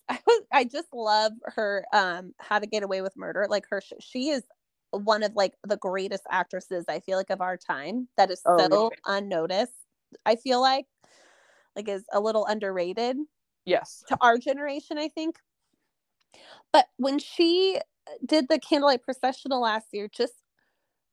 I 0.09 0.19
was 0.27 0.43
I 0.53 0.65
just 0.65 0.89
love 0.93 1.33
her 1.45 1.85
um 1.93 2.35
How 2.39 2.59
to 2.59 2.67
Get 2.67 2.83
Away 2.83 3.03
with 3.03 3.17
Murder. 3.17 3.47
Like 3.49 3.67
her 3.71 3.83
she 4.01 4.29
is 4.29 4.43
one 4.91 5.23
of 5.23 5.35
like 5.35 5.55
the 5.67 5.77
greatest 5.77 6.25
actresses 6.31 6.85
I 6.89 7.01
feel 7.01 7.19
like 7.19 7.31
of 7.31 7.41
our 7.41 7.57
time 7.57 8.09
that 8.17 8.31
is 8.31 8.43
Oh, 8.45 8.69
so 8.69 8.91
unnoticed. 9.07 9.73
I 10.25 10.37
feel 10.37 10.61
like 10.61 10.87
like 11.77 11.89
is 11.89 12.05
a 12.13 12.21
little 12.21 12.47
underrated. 12.47 13.17
Yes. 13.65 14.05
to 14.09 14.17
our 14.21 14.39
generation, 14.39 14.99
I 14.99 15.09
think. 15.09 15.39
But 16.73 16.89
when 16.97 17.19
she 17.19 17.81
uh, 18.07 18.13
did 18.25 18.49
the 18.49 18.59
candlelight 18.59 19.03
processional 19.03 19.61
last 19.61 19.89
year, 19.93 20.09
just 20.09 20.35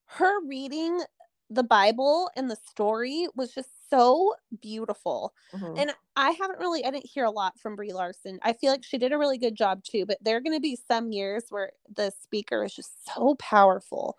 her 0.05 0.45
reading 0.45 1.01
the 1.49 1.63
Bible 1.63 2.29
and 2.35 2.49
the 2.49 2.55
story 2.55 3.27
was 3.35 3.53
just 3.53 3.69
so 3.89 4.35
beautiful. 4.61 5.33
Mhm. 5.53 5.75
And 5.77 5.93
I 6.15 6.31
haven't 6.31 6.59
really, 6.59 6.85
I 6.85 6.91
didn't 6.91 7.09
hear 7.09 7.25
a 7.25 7.31
lot 7.31 7.59
from 7.59 7.75
Brie 7.75 7.93
Larson. 7.93 8.39
I 8.43 8.53
feel 8.53 8.71
like 8.71 8.83
she 8.83 8.97
did 8.97 9.11
a 9.11 9.17
really 9.17 9.37
good 9.37 9.55
job 9.55 9.83
too, 9.83 10.05
but 10.05 10.17
there 10.21 10.37
are 10.37 10.41
going 10.41 10.55
to 10.55 10.61
be 10.61 10.75
some 10.87 11.11
years 11.11 11.45
where 11.49 11.71
the 11.93 12.11
speaker 12.11 12.63
is 12.63 12.73
just 12.75 13.05
so 13.13 13.35
powerful 13.35 14.17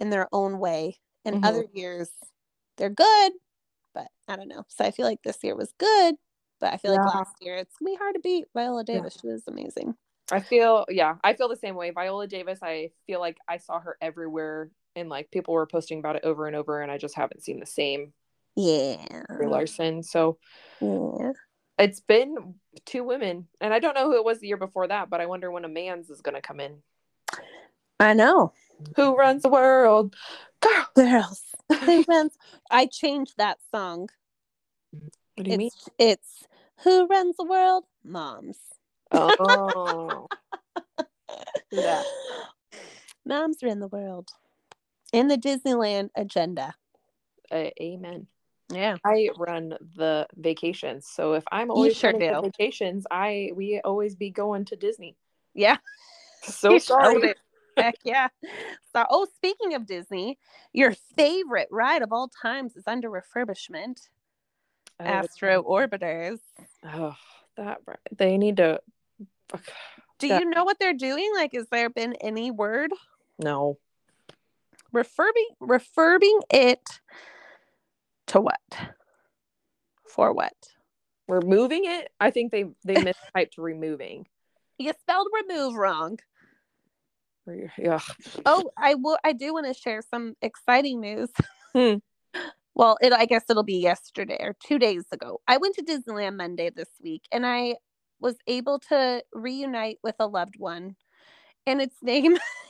in 0.00 0.10
their 0.10 0.28
own 0.32 0.58
way. 0.58 0.98
And 1.24 1.36
Mhm. 1.36 1.42
other 1.42 1.66
years, 1.72 2.10
they're 2.76 2.90
good, 2.90 3.32
but 3.94 4.08
I 4.28 4.36
don't 4.36 4.48
know. 4.48 4.64
So 4.68 4.84
I 4.84 4.90
feel 4.92 5.06
like 5.06 5.22
this 5.24 5.42
year 5.44 5.56
was 5.56 5.72
good, 5.78 6.16
but 6.60 6.72
I 6.74 6.78
feel 6.78 6.92
like 6.92 7.06
last 7.06 7.36
year 7.40 7.56
it's 7.56 7.76
going 7.78 7.92
to 7.92 7.96
be 7.96 7.98
hard 7.98 8.14
to 8.16 8.20
beat 8.20 8.46
Viola 8.54 8.84
Davis. 8.84 9.18
She 9.20 9.28
was 9.28 9.44
amazing. 9.48 9.96
I 10.30 10.40
feel 10.40 10.84
yeah, 10.90 11.16
I 11.24 11.32
feel 11.34 11.48
the 11.48 11.56
same 11.56 11.74
way. 11.74 11.90
Viola 11.90 12.26
Davis, 12.26 12.58
I 12.62 12.90
feel 13.06 13.20
like 13.20 13.38
I 13.48 13.56
saw 13.56 13.80
her 13.80 13.96
everywhere 14.00 14.70
and 14.98 15.08
like 15.08 15.30
people 15.30 15.54
were 15.54 15.66
posting 15.66 15.98
about 15.98 16.16
it 16.16 16.24
over 16.24 16.46
and 16.46 16.56
over 16.56 16.82
and 16.82 16.90
I 16.90 16.98
just 16.98 17.14
haven't 17.14 17.42
seen 17.42 17.60
the 17.60 17.66
same 17.66 18.12
Yeah. 18.56 19.22
Brie 19.36 19.46
Larson. 19.46 20.02
So 20.02 20.38
Yeah. 20.80 21.32
it's 21.78 22.00
been 22.00 22.56
two 22.84 23.04
women. 23.04 23.48
And 23.60 23.72
I 23.72 23.78
don't 23.78 23.94
know 23.94 24.06
who 24.10 24.16
it 24.16 24.24
was 24.24 24.40
the 24.40 24.48
year 24.48 24.56
before 24.56 24.88
that, 24.88 25.10
but 25.10 25.20
I 25.20 25.26
wonder 25.26 25.50
when 25.50 25.64
a 25.64 25.68
man's 25.68 26.10
is 26.10 26.20
gonna 26.20 26.42
come 26.42 26.60
in. 26.60 26.82
I 28.00 28.14
know. 28.14 28.52
Who 28.96 29.16
runs 29.16 29.42
the 29.42 29.48
world? 29.48 30.14
Girl. 30.60 30.86
Girls. 30.96 31.42
Who 31.84 32.02
runs? 32.08 32.36
I 32.70 32.86
changed 32.86 33.34
that 33.38 33.58
song. 33.72 34.08
What 35.34 35.44
do 35.44 35.50
you 35.50 35.58
mean? 35.58 35.66
It's 35.68 35.88
it's 35.98 36.46
Who 36.84 37.06
Runs 37.06 37.36
the 37.36 37.44
World? 37.44 37.84
Moms. 38.04 38.58
Oh. 39.12 40.28
yeah 41.70 42.02
that? 42.02 42.06
Moms 43.24 43.58
run 43.62 43.80
the 43.80 43.88
world. 43.88 44.30
In 45.12 45.28
the 45.28 45.36
Disneyland 45.38 46.10
agenda. 46.16 46.74
Uh, 47.50 47.70
amen. 47.80 48.26
Yeah. 48.70 48.96
I 49.04 49.30
run 49.38 49.74
the 49.96 50.26
vacations. 50.36 51.06
So 51.06 51.32
if 51.32 51.44
I'm 51.50 51.70
always 51.70 51.96
sure 51.96 52.12
running 52.12 52.28
the 52.30 52.40
do. 52.40 52.46
vacations, 52.48 53.06
I 53.10 53.50
we 53.54 53.80
always 53.82 54.14
be 54.14 54.30
going 54.30 54.66
to 54.66 54.76
Disney. 54.76 55.16
Yeah. 55.54 55.76
So 56.42 56.74
You 56.74 56.78
sorry. 56.78 57.30
it. 57.30 57.38
Heck 57.76 57.96
yeah. 58.04 58.28
So 58.94 59.04
oh, 59.10 59.26
speaking 59.34 59.74
of 59.74 59.86
Disney, 59.86 60.38
your 60.72 60.94
favorite 61.16 61.66
ride 61.72 62.02
of 62.02 62.12
all 62.12 62.28
times 62.28 62.76
is 62.76 62.84
under 62.86 63.10
refurbishment. 63.10 64.08
Oh, 65.00 65.04
Astro 65.04 65.64
Orbiters. 65.64 66.38
Oh, 66.84 67.16
that 67.56 67.78
they 68.16 68.38
need 68.38 68.58
to. 68.58 68.80
Do 70.20 70.26
Yeah. 70.28 70.38
you 70.38 70.44
know 70.48 70.62
what 70.64 70.78
they're 70.78 70.94
doing? 70.94 71.28
Like, 71.34 71.52
has 71.54 71.66
there 71.70 71.90
been 71.90 72.14
any 72.20 72.52
word? 72.52 72.92
No, 73.40 73.78
Refurbing 74.94 75.48
refurbing 75.60 76.40
it 76.50 77.00
to 78.28 78.40
what? 78.40 78.60
For 80.06 80.32
what? 80.32 80.54
we're 81.28 81.42
moving 81.42 81.82
it. 81.84 82.10
I 82.18 82.30
think 82.30 82.50
they 82.50 82.64
they 82.84 82.94
mistyped 83.36 83.52
removing. 83.58 84.26
You 84.78 84.92
spelled 85.00 85.28
remove 85.32 85.74
wrong. 85.74 86.18
Yeah. 87.78 88.00
Oh, 88.44 88.70
I 88.76 88.94
will. 88.94 89.18
I 89.24 89.32
do 89.32 89.52
want 89.54 89.66
to 89.66 89.74
share 89.74 90.02
some 90.10 90.34
exciting 90.42 91.00
news. 91.00 91.30
Hmm. 91.74 91.96
Well, 92.74 92.98
it. 93.00 93.12
I 93.12 93.26
guess 93.26 93.44
it'll 93.48 93.62
be 93.62 93.78
yesterday 93.78 94.38
or 94.40 94.56
two 94.64 94.78
days 94.78 95.04
ago. 95.12 95.40
I 95.46 95.58
went 95.58 95.76
to 95.76 95.84
Disneyland 95.84 96.36
Monday 96.36 96.70
this 96.70 96.88
week, 97.02 97.22
and 97.32 97.46
I 97.46 97.76
was 98.20 98.36
able 98.46 98.80
to 98.90 99.22
reunite 99.32 99.98
with 100.02 100.16
a 100.18 100.26
loved 100.26 100.54
one, 100.58 100.96
and 101.66 101.80
its 101.80 101.96
name 102.02 102.36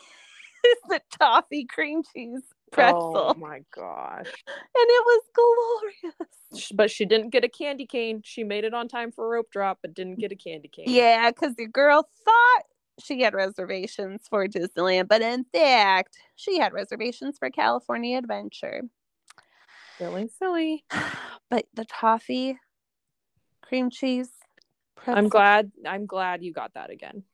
is 0.64 0.76
the 0.88 1.00
toffee 1.18 1.64
cream 1.64 2.02
cheese 2.02 2.42
pretzel, 2.70 3.12
Oh 3.16 3.34
my 3.38 3.60
gosh. 3.74 4.26
and 4.26 4.56
it 4.74 5.04
was 5.06 5.22
glorious. 5.34 6.72
But 6.74 6.90
she 6.90 7.04
didn't 7.04 7.30
get 7.30 7.44
a 7.44 7.48
candy 7.48 7.86
cane. 7.86 8.22
She 8.24 8.44
made 8.44 8.64
it 8.64 8.74
on 8.74 8.88
time 8.88 9.12
for 9.12 9.26
a 9.26 9.28
rope 9.28 9.50
drop, 9.50 9.78
but 9.82 9.94
didn't 9.94 10.18
get 10.18 10.32
a 10.32 10.36
candy 10.36 10.68
cane. 10.68 10.86
Yeah, 10.88 11.30
because 11.30 11.54
the 11.56 11.66
girl 11.66 12.08
thought 12.24 12.62
she 13.00 13.20
had 13.20 13.34
reservations 13.34 14.22
for 14.28 14.46
Disneyland, 14.48 15.08
but 15.08 15.22
in 15.22 15.44
fact, 15.52 16.18
she 16.36 16.58
had 16.58 16.72
reservations 16.72 17.38
for 17.38 17.50
California 17.50 18.18
Adventure. 18.18 18.82
Silly, 19.98 20.28
silly. 20.38 20.84
but 21.50 21.66
the 21.74 21.84
toffee 21.84 22.58
cream 23.62 23.90
cheese 23.90 24.30
pretzel, 24.96 25.18
I'm 25.18 25.28
glad. 25.28 25.72
I'm 25.86 26.06
glad 26.06 26.42
you 26.42 26.52
got 26.52 26.74
that 26.74 26.90
again. 26.90 27.24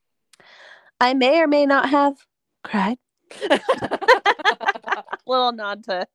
I 1.01 1.15
may 1.15 1.41
or 1.41 1.47
may 1.47 1.67
not 1.67 1.89
have 1.91 2.17
cried. 2.63 2.99
Little 5.27 5.53
nod 5.53 5.85
to 5.85 6.07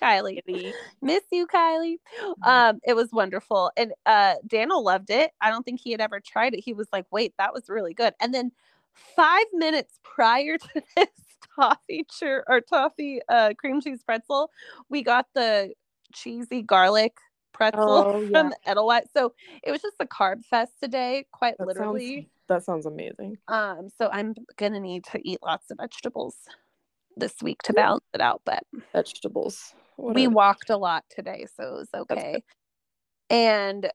Kylie. 0.00 0.72
Miss 1.02 1.22
you, 1.32 1.46
Kylie. 1.46 1.98
Um, 2.42 2.80
it 2.86 2.94
was 2.94 3.10
wonderful. 3.12 3.70
And 3.76 3.92
uh 4.06 4.34
Daniel 4.46 4.82
loved 4.84 5.10
it. 5.10 5.32
I 5.40 5.50
don't 5.50 5.64
think 5.64 5.80
he 5.80 5.90
had 5.92 6.00
ever 6.00 6.20
tried 6.20 6.54
it. 6.54 6.60
He 6.60 6.72
was 6.72 6.88
like, 6.92 7.06
wait, 7.10 7.34
that 7.38 7.52
was 7.52 7.68
really 7.68 7.94
good. 7.94 8.14
And 8.20 8.32
then 8.34 8.52
five 8.94 9.46
minutes 9.52 9.98
prior 10.02 10.58
to 10.58 10.82
this 10.96 11.08
toffee 11.56 12.04
chur- 12.10 12.44
or 12.48 12.60
toffee 12.60 13.20
uh 13.28 13.54
cream 13.58 13.80
cheese 13.80 14.02
pretzel, 14.04 14.50
we 14.88 15.02
got 15.02 15.26
the 15.34 15.72
cheesy 16.14 16.62
garlic 16.62 17.16
pretzel 17.52 18.06
Oh, 18.08 18.20
yeah. 18.30 18.42
from 18.42 18.52
Edelweiss. 18.66 19.08
So 19.12 19.32
it 19.62 19.70
was 19.72 19.82
just 19.82 19.96
a 20.00 20.06
carb 20.06 20.44
fest 20.44 20.72
today, 20.80 21.26
quite 21.32 21.56
That 21.58 21.66
literally. 21.66 22.14
sounds 22.14 22.26
that 22.48 22.64
sounds 22.64 22.86
amazing. 22.86 23.36
Um, 23.48 23.88
so 23.98 24.08
I'm 24.12 24.34
gonna 24.56 24.80
need 24.80 25.04
to 25.06 25.20
eat 25.28 25.38
lots 25.42 25.70
of 25.70 25.78
vegetables 25.78 26.36
this 27.18 27.34
week 27.42 27.62
to 27.62 27.72
balance 27.72 28.04
it 28.14 28.20
out. 28.20 28.42
But 28.44 28.62
Vegetables. 28.92 29.74
What 29.96 30.14
we 30.14 30.26
walked 30.26 30.70
a 30.70 30.76
lot 30.76 31.04
today, 31.10 31.46
so 31.56 31.64
it 31.64 31.72
was 31.72 31.88
okay. 31.94 32.42
And 33.30 33.90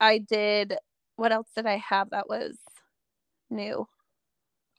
I 0.00 0.18
did 0.18 0.74
what 1.16 1.32
else 1.32 1.48
did 1.56 1.66
I 1.66 1.78
have 1.78 2.10
that 2.10 2.28
was 2.28 2.58
new? 3.50 3.86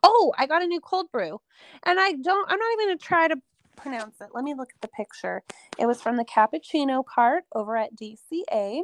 Oh, 0.03 0.33
I 0.37 0.45
got 0.45 0.61
a 0.61 0.67
new 0.67 0.79
cold 0.79 1.07
brew. 1.11 1.39
And 1.85 1.99
I 1.99 2.13
don't 2.13 2.51
I'm 2.51 2.59
not 2.59 2.73
even 2.73 2.87
gonna 2.87 2.97
try 2.97 3.27
to 3.27 3.37
pronounce 3.75 4.21
it. 4.21 4.29
Let 4.33 4.43
me 4.43 4.53
look 4.53 4.69
at 4.75 4.81
the 4.81 4.87
picture. 4.89 5.43
It 5.79 5.85
was 5.85 6.01
from 6.01 6.17
the 6.17 6.25
cappuccino 6.25 7.03
cart 7.05 7.43
over 7.53 7.75
at 7.77 7.91
DCA. 7.95 8.81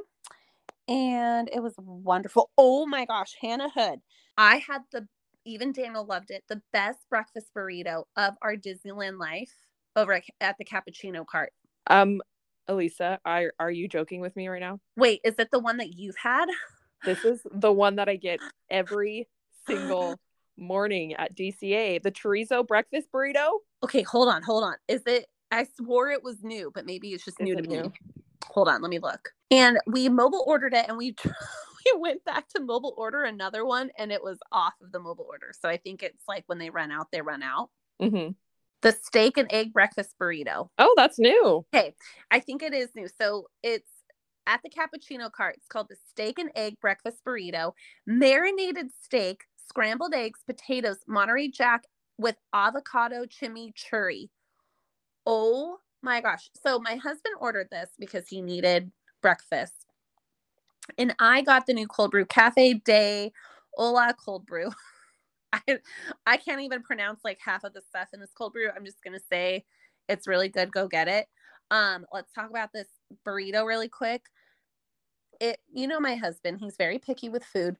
And 0.88 1.50
it 1.54 1.62
was 1.62 1.74
wonderful. 1.78 2.50
Oh 2.58 2.86
my 2.86 3.06
gosh, 3.06 3.34
Hannah 3.40 3.70
Hood. 3.70 4.00
I 4.38 4.58
had 4.58 4.82
the 4.92 5.08
even 5.46 5.72
Daniel 5.72 6.06
loved 6.06 6.32
it. 6.32 6.44
The 6.48 6.62
best 6.72 7.00
breakfast 7.10 7.52
burrito 7.56 8.04
of 8.16 8.36
our 8.42 8.56
Disneyland 8.56 9.20
life 9.20 9.54
over 9.96 10.14
at, 10.42 10.58
the 10.58 10.66
cappuccino 10.66 11.26
cart. 11.26 11.54
um 11.88 12.22
Elisa, 12.68 13.20
I 13.26 13.48
are 13.60 13.72
you 13.72 13.88
joking 13.88 14.22
with 14.22 14.36
me 14.36 14.48
right 14.48 14.62
now? 14.62 14.80
Wait, 14.96 15.22
is 15.24 15.36
it 15.38 15.52
the 15.52 15.60
one 15.60 15.78
that 15.78 15.94
you've 15.98 16.18
had? 16.18 16.48
This 17.06 17.26
is 17.26 17.42
the 17.52 17.72
one 17.72 17.98
that 17.98 18.08
I 18.08 18.16
get 18.16 18.40
every 18.70 19.28
single 19.68 20.20
morning 20.58 21.14
at 21.16 21.36
DCA. 21.36 22.02
The 22.02 22.12
chorizo 22.12 22.66
breakfast 22.66 23.10
burrito. 23.14 23.60
Okay, 23.84 24.02
hold 24.04 24.30
on, 24.30 24.42
hold 24.44 24.64
on. 24.64 24.76
Is 24.88 25.02
it? 25.06 25.28
I 25.52 25.68
swore 25.78 26.10
it 26.10 26.24
was 26.24 26.44
new, 26.44 26.72
but 26.74 26.86
maybe 26.86 27.10
it's 27.10 27.26
just 27.26 27.40
Is 27.40 27.46
new 27.46 27.56
to 27.56 27.64
it 27.64 27.70
me. 27.70 27.92
Hold 28.48 28.68
on, 28.68 28.82
let 28.82 28.90
me 28.90 29.00
look. 29.00 29.30
And 29.52 29.78
we 29.86 30.10
mobile 30.10 30.44
ordered 30.48 30.74
it, 30.74 30.86
and 30.88 30.98
we 30.98 31.16
we 31.94 32.00
went 32.00 32.24
back 32.26 32.48
to 32.50 32.62
mobile 32.62 32.94
order 32.98 33.24
another 33.24 33.66
one, 33.66 33.92
and 33.98 34.12
it 34.12 34.24
was 34.24 34.40
off 34.52 34.74
of 34.82 34.92
the 34.92 35.00
mobile 35.00 35.26
order. 35.30 35.54
So 35.60 35.70
I 35.70 35.78
think 35.78 36.04
it's 36.04 36.24
like 36.28 36.44
when 36.48 36.60
they 36.60 36.70
run 36.70 36.92
out, 36.92 37.08
they 37.12 37.22
run 37.22 37.44
out. 37.44 37.70
hmm 38.00 38.30
The 38.82 38.92
steak 38.92 39.38
and 39.38 39.52
egg 39.52 39.74
breakfast 39.74 40.16
burrito. 40.20 40.70
Oh, 40.78 40.94
that's 40.98 41.20
new. 41.20 41.66
Okay, 41.74 41.96
I 42.32 42.40
think 42.40 42.64
it 42.64 42.74
is 42.74 42.90
new. 42.96 43.08
So 43.20 43.48
it's 43.62 43.90
at 44.46 44.62
the 44.64 44.70
cappuccino 44.70 45.32
cart. 45.32 45.56
It's 45.58 45.68
called 45.68 45.88
the 45.90 45.98
steak 46.10 46.40
and 46.40 46.52
egg 46.56 46.76
breakfast 46.82 47.24
burrito, 47.26 47.74
marinated 48.06 48.92
steak, 49.02 49.44
scrambled 49.68 50.14
eggs, 50.14 50.42
potatoes, 50.46 50.98
Monterey 51.08 51.48
Jack 51.50 51.84
with 52.18 52.36
avocado 52.54 53.26
chimichurri. 53.26 54.30
Oh 55.26 55.78
my 56.02 56.22
gosh. 56.22 56.50
So 56.62 56.80
my 56.80 56.96
husband 56.96 57.36
ordered 57.40 57.70
this 57.72 57.90
because 57.98 58.28
he 58.28 58.42
needed 58.42 58.92
breakfast. 59.22 59.86
And 60.98 61.16
I 61.20 61.42
got 61.42 61.66
the 61.66 61.74
new 61.74 61.88
cold 61.88 62.12
brew 62.12 62.26
Cafe 62.26 62.76
de 62.86 63.32
Olla 63.78 64.14
cold 64.18 64.46
brew. 64.46 64.70
I 65.54 65.62
I 66.26 66.38
can't 66.38 66.62
even 66.62 66.84
pronounce 66.84 67.22
like 67.24 67.40
half 67.44 67.64
of 67.64 67.74
the 67.74 67.82
stuff 67.82 68.10
in 68.14 68.20
this 68.20 68.34
cold 68.38 68.54
brew. 68.54 68.70
I'm 68.76 68.86
just 68.86 69.04
gonna 69.04 69.20
say 69.20 69.66
it's 70.10 70.28
really 70.28 70.50
good. 70.50 70.72
Go 70.72 70.88
get 70.88 71.08
it. 71.08 71.28
Um, 71.72 72.06
let's 72.12 72.34
talk 72.34 72.50
about 72.50 72.72
this 72.74 72.88
burrito 73.26 73.66
really 73.66 73.90
quick. 73.90 74.24
It, 75.40 75.60
you 75.74 75.88
know, 75.88 76.00
my 76.00 76.16
husband, 76.16 76.60
he's 76.60 76.78
very 76.78 77.00
picky 77.00 77.30
with 77.30 77.44
food. 77.44 77.78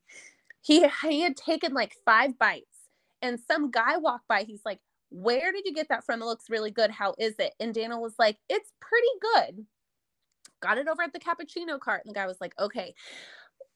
He 0.62 0.88
he 1.02 1.22
had 1.22 1.38
taken 1.38 1.74
like 1.74 1.96
five 2.06 2.38
bites, 2.38 2.90
and 3.22 3.40
some 3.40 3.72
guy 3.72 3.98
walked 3.98 4.28
by. 4.28 4.44
He's 4.44 4.62
like, 4.66 4.80
"Where 5.10 5.52
did 5.52 5.66
you 5.66 5.74
get 5.74 5.90
that 5.90 6.06
from? 6.06 6.22
It 6.22 6.26
looks 6.26 6.50
really 6.50 6.72
good. 6.72 6.92
How 6.92 7.16
is 7.20 7.36
it?" 7.40 7.54
And 7.60 7.74
Daniel 7.74 8.02
was 8.02 8.16
like, 8.20 8.38
"It's 8.50 8.72
pretty 8.82 9.08
good." 9.22 9.66
Got 10.64 10.78
it 10.78 10.88
over 10.88 11.02
at 11.04 11.12
the 11.12 11.20
cappuccino 11.20 11.78
cart, 11.78 12.04
and 12.06 12.16
the 12.16 12.18
guy 12.18 12.26
was 12.26 12.40
like, 12.40 12.58
"Okay." 12.58 12.96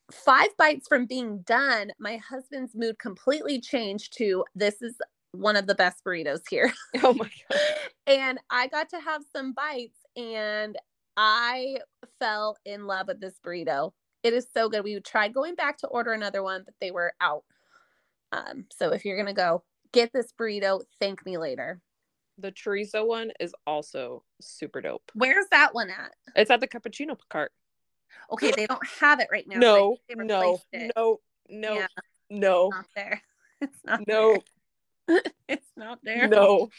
Five 0.09 0.55
bites 0.57 0.87
from 0.87 1.05
being 1.05 1.39
done, 1.39 1.91
my 1.99 2.15
husband's 2.17 2.73
mood 2.73 2.97
completely 2.97 3.59
changed 3.59 4.17
to 4.17 4.45
this 4.55 4.81
is 4.81 4.95
one 5.33 5.57
of 5.57 5.67
the 5.67 5.75
best 5.75 6.03
burritos 6.05 6.41
here. 6.49 6.71
Oh 7.03 7.13
my 7.13 7.29
god. 7.49 7.59
and 8.07 8.39
I 8.49 8.67
got 8.67 8.89
to 8.91 9.01
have 9.01 9.21
some 9.35 9.51
bites 9.51 9.99
and 10.15 10.77
I 11.17 11.79
fell 12.19 12.57
in 12.65 12.87
love 12.87 13.07
with 13.07 13.19
this 13.19 13.37
burrito. 13.45 13.91
It 14.23 14.33
is 14.33 14.47
so 14.53 14.69
good. 14.69 14.85
We 14.85 14.97
tried 15.01 15.33
going 15.33 15.55
back 15.55 15.77
to 15.79 15.87
order 15.87 16.13
another 16.13 16.41
one, 16.41 16.63
but 16.63 16.75
they 16.79 16.91
were 16.91 17.13
out. 17.19 17.43
Um, 18.31 18.65
so 18.71 18.91
if 18.91 19.03
you're 19.03 19.17
gonna 19.17 19.33
go 19.33 19.63
get 19.91 20.13
this 20.13 20.31
burrito, 20.39 20.83
thank 21.01 21.25
me 21.25 21.37
later. 21.37 21.81
The 22.37 22.51
chorizo 22.51 23.05
one 23.07 23.31
is 23.39 23.53
also 23.65 24.23
super 24.41 24.81
dope. 24.81 25.11
Where's 25.15 25.45
that 25.51 25.73
one 25.73 25.89
at? 25.89 26.13
It's 26.35 26.51
at 26.51 26.59
the 26.59 26.67
cappuccino 26.67 27.17
cart. 27.29 27.51
Okay, 28.31 28.51
they 28.55 28.67
don't 28.67 28.85
have 28.99 29.19
it 29.19 29.27
right 29.31 29.47
now. 29.47 29.57
No, 29.57 29.97
no, 30.15 30.59
it. 30.71 30.91
no, 30.95 31.19
no, 31.49 31.73
Yeah. 31.75 31.87
no, 32.29 32.67
It's 32.69 32.75
not 32.75 32.85
there. 32.95 33.21
It's 33.61 33.79
not 33.85 34.07
no, 34.07 34.37
there. 35.07 35.21
It's 35.49 35.71
not 35.75 35.99
there. 36.03 36.27
no. 36.27 36.69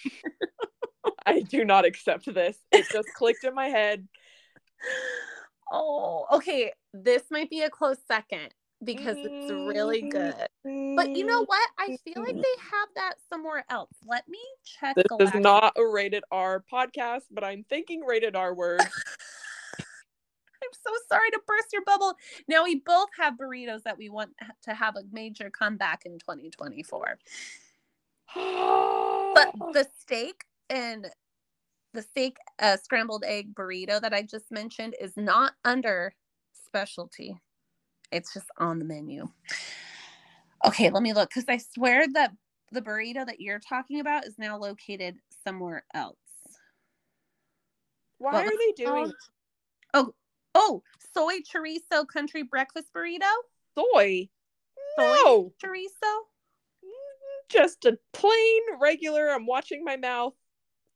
I 1.27 1.41
do 1.41 1.65
not 1.65 1.85
accept 1.85 2.33
this. 2.33 2.57
It 2.71 2.87
just 2.93 3.09
clicked 3.17 3.45
in 3.45 3.55
my 3.55 3.67
head. 3.67 4.07
Oh, 5.71 6.25
okay. 6.33 6.73
This 6.95 7.25
might 7.31 7.51
be 7.51 7.61
a 7.61 7.69
close 7.69 7.99
second 8.09 8.55
because 8.85 9.17
it's 9.19 9.51
really 9.51 10.03
good. 10.03 10.35
But 10.65 11.17
you 11.17 11.27
know 11.27 11.43
mm, 11.43 11.49
what? 11.49 11.69
I 11.79 11.97
feel 12.05 12.23
like 12.23 12.35
they 12.35 12.57
have 12.71 12.89
that 12.97 13.15
somewhere 13.29 13.65
else. 13.69 13.91
Let 14.07 14.29
me 14.29 14.39
check. 14.65 14.97
This 14.97 15.05
is 15.05 15.09
Galactic. 15.09 15.41
not 15.43 15.73
a 15.77 15.87
rated 15.87 16.25
R 16.31 16.65
podcast, 16.73 17.23
but 17.31 17.45
I'm 17.45 17.65
thinking 17.69 18.03
rated 18.03 18.37
R 18.37 18.55
words. 18.55 18.85
I'm 20.63 20.71
so 20.73 20.91
sorry 21.09 21.31
to 21.31 21.41
burst 21.47 21.73
your 21.73 21.85
bubble. 21.85 22.15
Now 22.49 22.65
we 22.65 22.77
both 22.85 23.09
have 23.19 23.35
burritos 23.35 23.83
that 23.85 23.97
we 23.97 24.09
want 24.09 24.31
to 24.65 24.75
have 24.75 24.97
a 24.97 25.03
major 25.13 25.51
comeback 25.51 26.03
in 26.05 26.19
2024. 26.19 27.19
But 29.35 29.53
the 29.73 29.87
steak 30.01 30.45
and 30.69 31.09
the 31.95 32.03
steak 32.03 32.39
uh, 32.59 32.77
scrambled 32.77 33.23
egg 33.25 33.55
burrito 33.55 34.01
that 34.01 34.13
I 34.13 34.23
just 34.23 34.51
mentioned 34.51 34.97
is 35.01 35.17
not 35.17 35.53
under 35.65 36.13
specialty. 36.53 37.41
It's 38.11 38.33
just 38.33 38.51
on 38.59 38.79
the 38.79 38.85
menu. 38.85 39.29
Okay, 40.65 40.91
let 40.91 41.03
me 41.03 41.13
look 41.13 41.31
because 41.31 41.45
I 41.49 41.59
swear 41.59 42.07
that 42.15 42.33
the 42.73 42.83
burrito 42.83 43.25
that 43.27 43.41
you're 43.41 43.61
talking 43.61 44.01
about 44.01 44.27
is 44.27 44.39
now 44.39 44.59
located 44.59 45.17
somewhere 45.45 45.85
else. 45.95 46.17
Why 48.19 48.43
are 48.43 48.59
they 48.59 48.85
doing? 48.85 49.13
Oh, 49.95 50.13
oh, 50.55 50.83
soy 51.15 51.39
chorizo 51.41 52.07
country 52.07 52.43
breakfast 52.43 52.89
burrito. 52.95 53.31
soy? 53.75 54.29
Soy 54.97 55.05
No, 55.25 55.53
chorizo. 55.63 56.15
Mm, 56.85 57.49
just 57.49 57.85
a 57.85 57.99
plain 58.13 58.63
regular. 58.81 59.29
I'm 59.29 59.47
watching 59.47 59.85
my 59.85 59.97
mouth. 59.97 60.35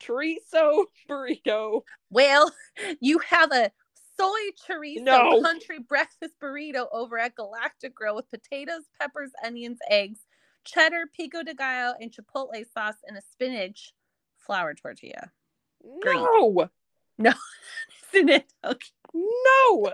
Chorizo 0.03 0.87
burrito. 1.09 1.83
Well, 2.11 2.53
you 3.01 3.21
have 3.21 3.53
a 3.53 3.71
soy 4.19 4.51
chorizo 4.69 5.03
No. 5.03 5.41
country 5.43 5.79
breakfast 5.79 6.35
burrito 6.43 6.87
over 6.93 7.19
at 7.19 7.35
Galactic 7.35 7.95
Grill 7.95 8.17
with 8.17 8.31
potatoes, 8.31 8.83
peppers, 9.01 9.31
onions, 9.45 9.79
eggs, 9.89 10.21
cheddar, 10.65 11.05
pico 11.15 11.43
de 11.43 11.55
gallo, 11.55 11.95
and 12.01 12.13
chipotle 12.13 12.65
sauce, 12.73 12.97
and 13.07 13.17
a 13.17 13.23
spinach 13.23 13.93
flour 14.39 14.75
tortilla. 14.75 15.31
Green. 16.01 16.25
No, 17.19 17.33
Isn't 18.15 18.29
it? 18.29 18.53
Okay. 18.65 18.89
no, 19.15 19.93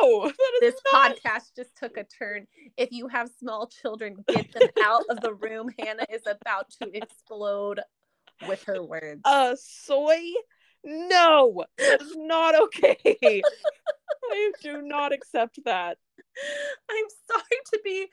no. 0.00 0.32
This 0.60 0.74
not- 0.92 1.16
podcast 1.16 1.54
just 1.56 1.76
took 1.76 1.96
a 1.96 2.04
turn. 2.04 2.46
If 2.76 2.90
you 2.92 3.08
have 3.08 3.28
small 3.38 3.66
children, 3.68 4.24
get 4.28 4.52
them 4.52 4.68
out 4.84 5.04
of 5.10 5.20
the 5.20 5.34
room. 5.34 5.68
Hannah 5.78 6.06
is 6.10 6.22
about 6.26 6.70
to 6.80 6.90
explode 6.96 7.80
with 8.48 8.62
her 8.64 8.82
words. 8.82 9.20
uh 9.24 9.54
soy 9.60 10.20
no 10.84 11.64
is 11.78 12.14
not 12.16 12.54
okay 12.54 13.42
i 14.30 14.52
do 14.62 14.82
not 14.82 15.12
accept 15.12 15.58
that 15.64 15.98
I'm 16.90 17.04
sorry 17.30 17.60
to 17.72 17.80
be 17.84 18.06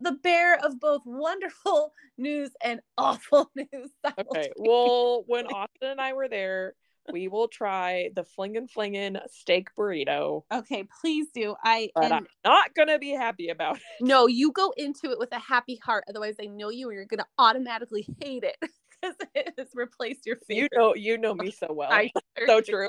the 0.00 0.12
bearer 0.12 0.58
of 0.62 0.78
both 0.78 1.02
wonderful 1.06 1.92
news 2.18 2.50
and 2.62 2.80
awful 2.98 3.50
news. 3.56 3.90
okay 4.18 4.50
well 4.56 5.24
when 5.26 5.46
austin 5.46 5.88
and 5.90 6.00
i 6.00 6.12
were 6.12 6.28
there 6.28 6.74
we 7.12 7.26
will 7.26 7.48
try 7.48 8.10
the 8.14 8.22
flingin' 8.24 8.68
flingin' 8.70 9.18
steak 9.28 9.68
burrito 9.76 10.44
Okay, 10.52 10.84
please 11.00 11.28
do. 11.34 11.56
I 11.64 11.90
but 11.94 12.04
and 12.04 12.14
i'm 12.14 12.26
not 12.44 12.74
gonna 12.74 12.98
be 12.98 13.10
happy 13.10 13.48
about 13.48 13.76
it 13.76 13.82
no, 14.00 14.26
you 14.26 14.52
go 14.52 14.72
into 14.76 15.10
it 15.10 15.18
with 15.18 15.32
a 15.32 15.38
happy 15.38 15.76
heart. 15.76 16.04
Otherwise, 16.08 16.34
I 16.40 16.46
know 16.46 16.70
you 16.70 16.88
and 16.88 16.96
you're 16.96 17.06
gonna 17.06 17.26
automatically 17.38 18.06
hate 18.20 18.44
it. 18.44 18.56
because 19.02 19.16
it 19.34 19.54
has 19.58 19.68
replaced 19.74 20.26
your 20.26 20.36
You 20.48 20.68
know, 20.74 20.94
you 20.94 21.18
know 21.18 21.34
me 21.34 21.50
so 21.58 21.68
well. 21.70 21.90
I 21.90 22.10
so 22.46 22.60
true. 22.60 22.88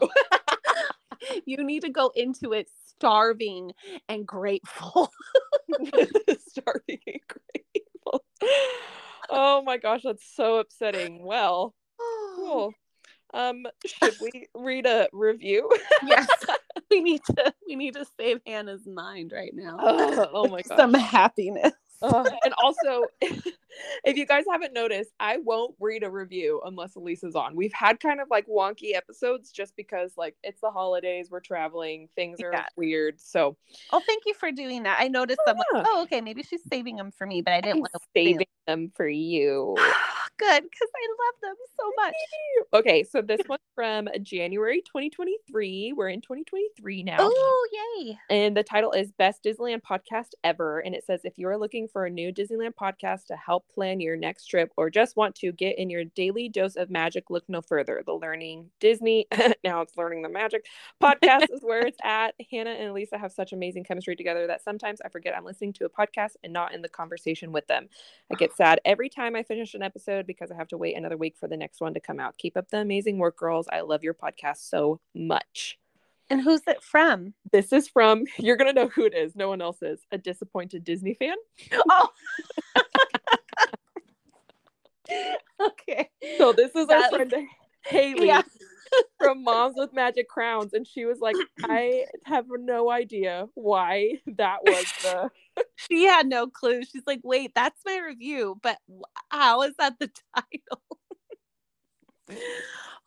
You 1.46 1.64
need 1.64 1.84
to 1.84 1.90
go 1.90 2.12
into 2.16 2.52
it 2.52 2.68
starving 2.86 3.72
and 4.10 4.28
grateful. 4.28 5.10
Starving 6.40 7.00
and 7.08 7.22
grateful. 7.28 8.26
Oh 9.30 9.62
my 9.64 9.78
gosh, 9.78 10.02
that's 10.04 10.26
so 10.36 10.58
upsetting. 10.58 11.24
Well, 11.26 11.74
cool. 12.36 12.74
Um, 13.36 13.66
should 13.84 14.14
we 14.22 14.46
read 14.54 14.86
a 14.86 15.08
review? 15.12 15.68
yes, 16.06 16.28
we 16.92 17.02
need 17.02 17.22
to. 17.26 17.52
We 17.68 17.76
need 17.76 17.96
to 17.96 18.06
save 18.16 18.42
Hannah's 18.46 18.86
mind 18.86 19.32
right 19.34 19.50
now. 19.56 19.78
oh, 19.82 20.28
oh 20.34 20.48
my 20.50 20.62
gosh. 20.62 20.78
Some 20.78 20.94
happiness. 20.94 21.74
And 22.04 22.54
also, 22.62 23.06
if 24.04 24.18
you 24.18 24.26
guys 24.26 24.44
haven't 24.52 24.74
noticed, 24.74 25.12
I 25.20 25.38
won't 25.38 25.76
read 25.80 26.04
a 26.04 26.10
review 26.10 26.62
unless 26.66 26.96
Elisa's 26.96 27.36
on. 27.36 27.56
We've 27.56 27.74
had 27.74 28.00
kind 28.00 28.20
of 28.20 28.28
like 28.30 28.48
wonky 28.48 28.94
episodes 28.96 29.52
just 29.52 29.76
because 29.76 30.14
like 30.18 30.36
it's 30.44 30.62
the 30.62 30.70
holidays, 30.72 31.30
we're 31.32 31.40
traveling, 31.40 32.10
things 32.16 32.42
are 32.42 32.52
Yeah. 32.52 32.66
weird. 32.76 33.20
So 33.20 33.58
Oh, 33.92 34.02
thank 34.06 34.24
you 34.26 34.34
for 34.34 34.52
doing 34.52 34.84
that. 34.84 34.98
I 35.00 35.08
noticed 35.08 35.40
Oh, 35.48 35.52
I'm 35.52 35.58
like, 35.58 35.86
oh, 35.88 36.04
okay, 36.04 36.22
maybe 36.22 36.44
she's 36.44 36.64
saving 36.70 36.98
them 36.98 37.12
for 37.12 37.26
me, 37.26 37.42
but 37.42 37.54
I 37.54 37.62
didn't 37.62 37.80
want 37.80 37.94
to 37.94 38.00
saving 38.14 38.46
them 38.68 38.92
for 38.96 39.08
you. 39.08 39.76
Good, 40.40 40.64
because 40.64 40.90
I 40.96 41.08
love 41.10 41.36
them 41.42 41.56
so 41.80 41.92
much. 41.96 42.14
Okay, 42.74 43.04
so 43.04 43.22
this 43.22 43.42
one's 43.48 43.62
from 43.76 44.08
January 44.22 44.82
2023. 44.82 45.94
We're 45.96 46.10
in 46.10 46.22
2023 46.22 47.04
now. 47.04 47.18
Oh, 47.20 47.68
yay! 47.72 48.18
And 48.30 48.58
the 48.58 48.64
title 48.64 48.92
is 48.92 49.12
Best 49.12 49.44
Disneyland 49.44 49.82
Podcast 49.82 50.30
Ever. 50.44 50.80
And 50.80 50.96
it 50.96 51.06
says 51.06 51.22
if 51.24 51.38
you 51.38 51.48
are 51.50 51.58
looking 51.58 51.88
for 51.88 52.06
a 52.06 52.10
new 52.10 52.34
Disneyland 52.34 52.74
podcast 52.80 53.26
to 53.28 53.36
help 53.36 53.68
plan 53.70 54.00
your 54.00 54.16
next 54.16 54.48
trip 54.48 54.72
or 54.76 54.90
just 54.90 55.16
want 55.16 55.36
to 55.36 55.52
get 55.52 55.78
in 55.78 55.90
your 55.90 56.04
daily 56.04 56.50
dose 56.50 56.76
of 56.76 56.90
magic, 56.90 57.30
look 57.30 57.44
no 57.48 57.62
further. 57.62 58.02
The 58.06 58.14
Learning 58.14 58.72
Disney, 58.80 59.28
now 59.64 59.82
it's 59.82 59.96
Learning 59.96 60.24
the 60.24 60.30
Magic 60.30 60.66
podcast 61.02 61.46
is 61.52 61.62
where 61.62 61.86
it's 61.86 62.00
at. 62.04 62.34
Hannah 62.52 62.72
and 62.72 62.90
Elisa 62.90 63.20
have 63.20 63.32
such 63.32 63.54
amazing 63.54 63.84
chemistry 63.84 64.16
together 64.16 64.48
that 64.48 64.64
sometimes 64.64 65.00
I 65.06 65.10
forget 65.10 65.36
I'm 65.38 65.46
listening 65.46 65.74
to 65.74 65.86
a 65.86 65.90
podcast 65.90 66.38
and 66.44 66.54
not 66.54 66.74
in 66.74 66.82
the 66.82 66.90
conversation 66.90 67.52
with 67.52 67.68
them. 67.68 67.88
I 68.32 68.36
get 68.36 68.54
sad 68.58 68.82
every 68.84 69.10
time 69.10 69.36
I 69.36 69.44
finish 69.44 69.76
an 69.76 69.84
episode 69.84 70.23
because 70.28 70.52
I 70.52 70.56
have 70.56 70.68
to 70.70 70.78
wait 70.78 70.96
another 70.96 71.18
week 71.18 71.36
for 71.40 71.48
the 71.48 71.58
next 71.58 71.82
one 71.82 71.94
to 71.94 72.00
come 72.00 72.20
out. 72.20 72.38
Keep 72.38 72.58
up 72.58 72.70
the 72.70 72.78
amazing 72.80 73.18
work, 73.18 73.38
girls. 73.38 73.68
I 73.72 73.82
love 73.82 74.04
your 74.04 74.14
podcast 74.14 74.70
so 74.70 75.00
much. 75.14 75.78
And 76.30 76.42
who's 76.42 76.62
it 76.68 76.82
from? 76.82 77.34
This 77.52 77.72
is 77.74 77.88
from, 77.88 78.24
you're 78.38 78.56
going 78.58 78.74
to 78.74 78.82
know 78.82 78.88
who 78.90 79.06
it 79.06 79.14
is. 79.14 79.36
No 79.36 79.50
one 79.50 79.62
else 79.62 79.82
is. 79.82 80.00
A 80.12 80.18
disappointed 80.18 80.84
Disney 80.84 81.14
fan. 81.14 81.36
Oh, 81.90 82.10
okay. 85.62 86.10
So 86.38 86.54
this 86.54 86.72
is 86.76 86.88
our 86.90 87.00
That- 87.02 87.12
friend 87.12 87.34
Haley 87.86 88.28
Yeah. 88.28 88.42
from 89.20 89.44
Moms 89.44 89.76
with 89.78 89.92
Magic 89.94 90.30
Crowns. 90.30 90.74
And 90.74 90.88
she 90.88 91.06
was 91.06 91.20
like, 91.20 91.36
I 91.64 92.06
have 92.26 92.46
no 92.50 92.90
idea 92.90 93.48
why 93.56 94.20
that 94.38 94.60
was 94.64 94.86
the. 95.04 95.30
She 95.90 96.06
had 96.06 96.28
no 96.28 96.48
clue. 96.48 96.84
She's 96.84 97.04
like, 97.06 97.22
wait, 97.24 97.52
that's 97.56 97.80
my 97.86 97.98
review, 98.00 98.58
but 98.62 98.78
how 99.30 99.64
is 99.64 99.74
that 99.78 100.00
the 100.00 100.10
title? 100.36 100.82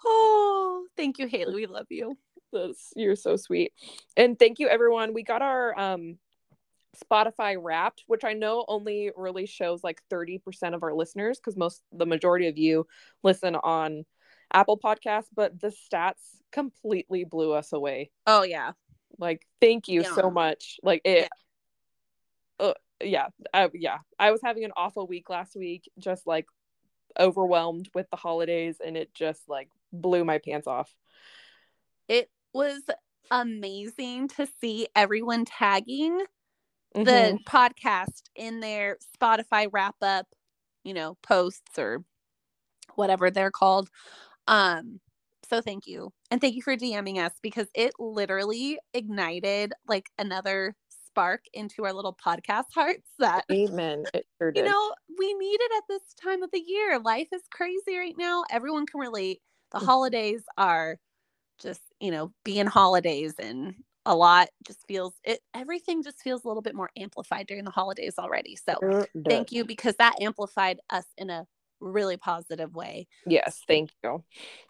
oh, 0.05 0.87
thank 0.97 1.19
you, 1.19 1.27
Haley. 1.27 1.55
We 1.55 1.67
love 1.67 1.87
you. 1.91 2.17
That's, 2.53 2.93
you're 2.97 3.17
so 3.17 3.37
sweet. 3.37 3.73
And 4.17 4.39
thank 4.39 4.59
you, 4.59 4.69
everyone. 4.69 5.15
We 5.15 5.23
got 5.23 5.43
our 5.43 5.79
um, 5.79 6.19
Spotify 7.05 7.57
wrapped, 7.61 8.05
which 8.07 8.25
I 8.25 8.33
know 8.33 8.65
only 8.69 9.11
really 9.17 9.47
shows 9.47 9.83
like 9.83 10.01
30% 10.11 10.75
of 10.75 10.83
our 10.83 10.95
listeners 10.95 11.39
because 11.39 11.57
most, 11.57 11.83
the 11.93 12.07
majority 12.07 12.49
of 12.49 12.57
you 12.59 12.87
listen 13.23 13.57
on 13.57 14.05
Apple 14.53 14.79
Podcasts, 14.79 15.29
but 15.35 15.61
the 15.61 15.69
stats 15.69 16.23
completely 16.53 17.25
blew 17.25 17.53
us 17.53 17.73
away. 17.73 18.11
Oh, 18.27 18.43
yeah. 18.43 18.73
Like, 19.19 19.47
thank 19.61 19.89
you 19.89 20.03
Yeah. 20.03 20.15
so 20.15 20.31
much. 20.31 20.79
Like, 20.83 21.03
it, 21.05 21.29
uh, 22.61 22.75
yeah, 23.03 23.29
I, 23.53 23.69
yeah. 23.75 23.99
I 24.19 24.31
was 24.31 24.41
having 24.43 24.65
an 24.65 24.73
awful 24.77 25.07
week 25.07 25.29
last 25.29 25.57
week, 25.57 25.91
just 25.99 26.27
like 26.27 26.47
overwhelmed 27.19 27.89
with 27.95 28.07
the 28.11 28.17
holidays, 28.17 28.77
and 28.85 28.97
it 28.97 29.15
just 29.15 29.43
like 29.49 29.69
blew 29.93 30.25
my 30.25 30.39
pants 30.39 30.67
off. 30.67 30.95
It 32.09 32.31
was 32.53 32.83
amazing 33.31 34.29
to 34.29 34.47
see 34.61 34.89
everyone 34.95 35.45
tagging 35.45 36.21
Mhm. 36.95 37.05
the 37.05 37.39
podcast 37.47 38.23
in 38.35 38.61
their 38.61 38.97
Spotify 39.19 39.69
wrap 39.71 39.97
up, 40.01 40.27
you 40.85 40.95
know, 40.95 41.17
posts 41.23 41.79
or 41.79 42.05
whatever 42.95 43.31
they're 43.31 43.51
called. 43.51 43.91
Um, 44.47 45.01
so 45.49 45.61
thank 45.61 45.87
you. 45.87 46.13
And 46.31 46.41
thank 46.41 46.55
you 46.55 46.63
for 46.63 46.77
DMing 46.77 47.19
us 47.19 47.33
because 47.43 47.69
it 47.75 47.93
literally 47.99 48.79
ignited 48.95 49.73
like 49.87 50.11
another 50.19 50.75
spark 51.17 51.45
into 51.55 51.85
our 51.85 51.93
little 51.93 52.15
podcast 52.15 52.65
hearts 52.75 53.09
that 53.19 53.45
Amen. 53.51 54.05
It 54.13 54.27
sure 54.39 54.53
you 54.55 54.65
know 54.65 54.93
we 55.19 55.35
need 55.35 55.59
it 55.61 55.73
at 55.79 55.83
this 55.89 56.03
time 56.23 56.43
of 56.43 56.51
the 56.53 56.63
year. 56.65 56.99
Life 56.99 57.29
is 57.33 57.43
crazy 57.51 57.97
right 57.97 58.15
now. 58.19 58.45
Everyone 58.51 58.87
can 58.87 59.01
relate. 59.01 59.41
The 59.73 59.79
Mhm. 59.79 59.87
holidays 59.87 60.43
are 60.59 60.99
just, 61.59 61.81
you 62.01 62.11
know, 62.11 62.33
being 62.45 62.67
holidays 62.67 63.35
and 63.39 63.75
a 64.05 64.15
lot 64.15 64.49
just 64.65 64.87
feels 64.87 65.15
it 65.25 65.41
everything 65.53 66.03
just 66.03 66.21
feels 66.21 66.45
a 66.45 66.49
little 66.49 66.63
bit 66.63 66.77
more 66.77 66.91
amplified 66.97 67.47
during 67.49 67.65
the 67.65 67.71
holidays 67.71 68.15
already. 68.19 68.57
So 68.57 68.75
Sure 68.81 69.09
thank 69.25 69.51
you 69.53 69.65
because 69.65 69.97
that 69.97 70.21
amplified 70.21 70.79
us 70.91 71.07
in 71.17 71.31
a 71.31 71.47
really 71.81 72.17
positive 72.17 72.75
way. 72.75 73.09
Yes, 73.27 73.63
thank 73.67 73.91
you. 74.05 74.23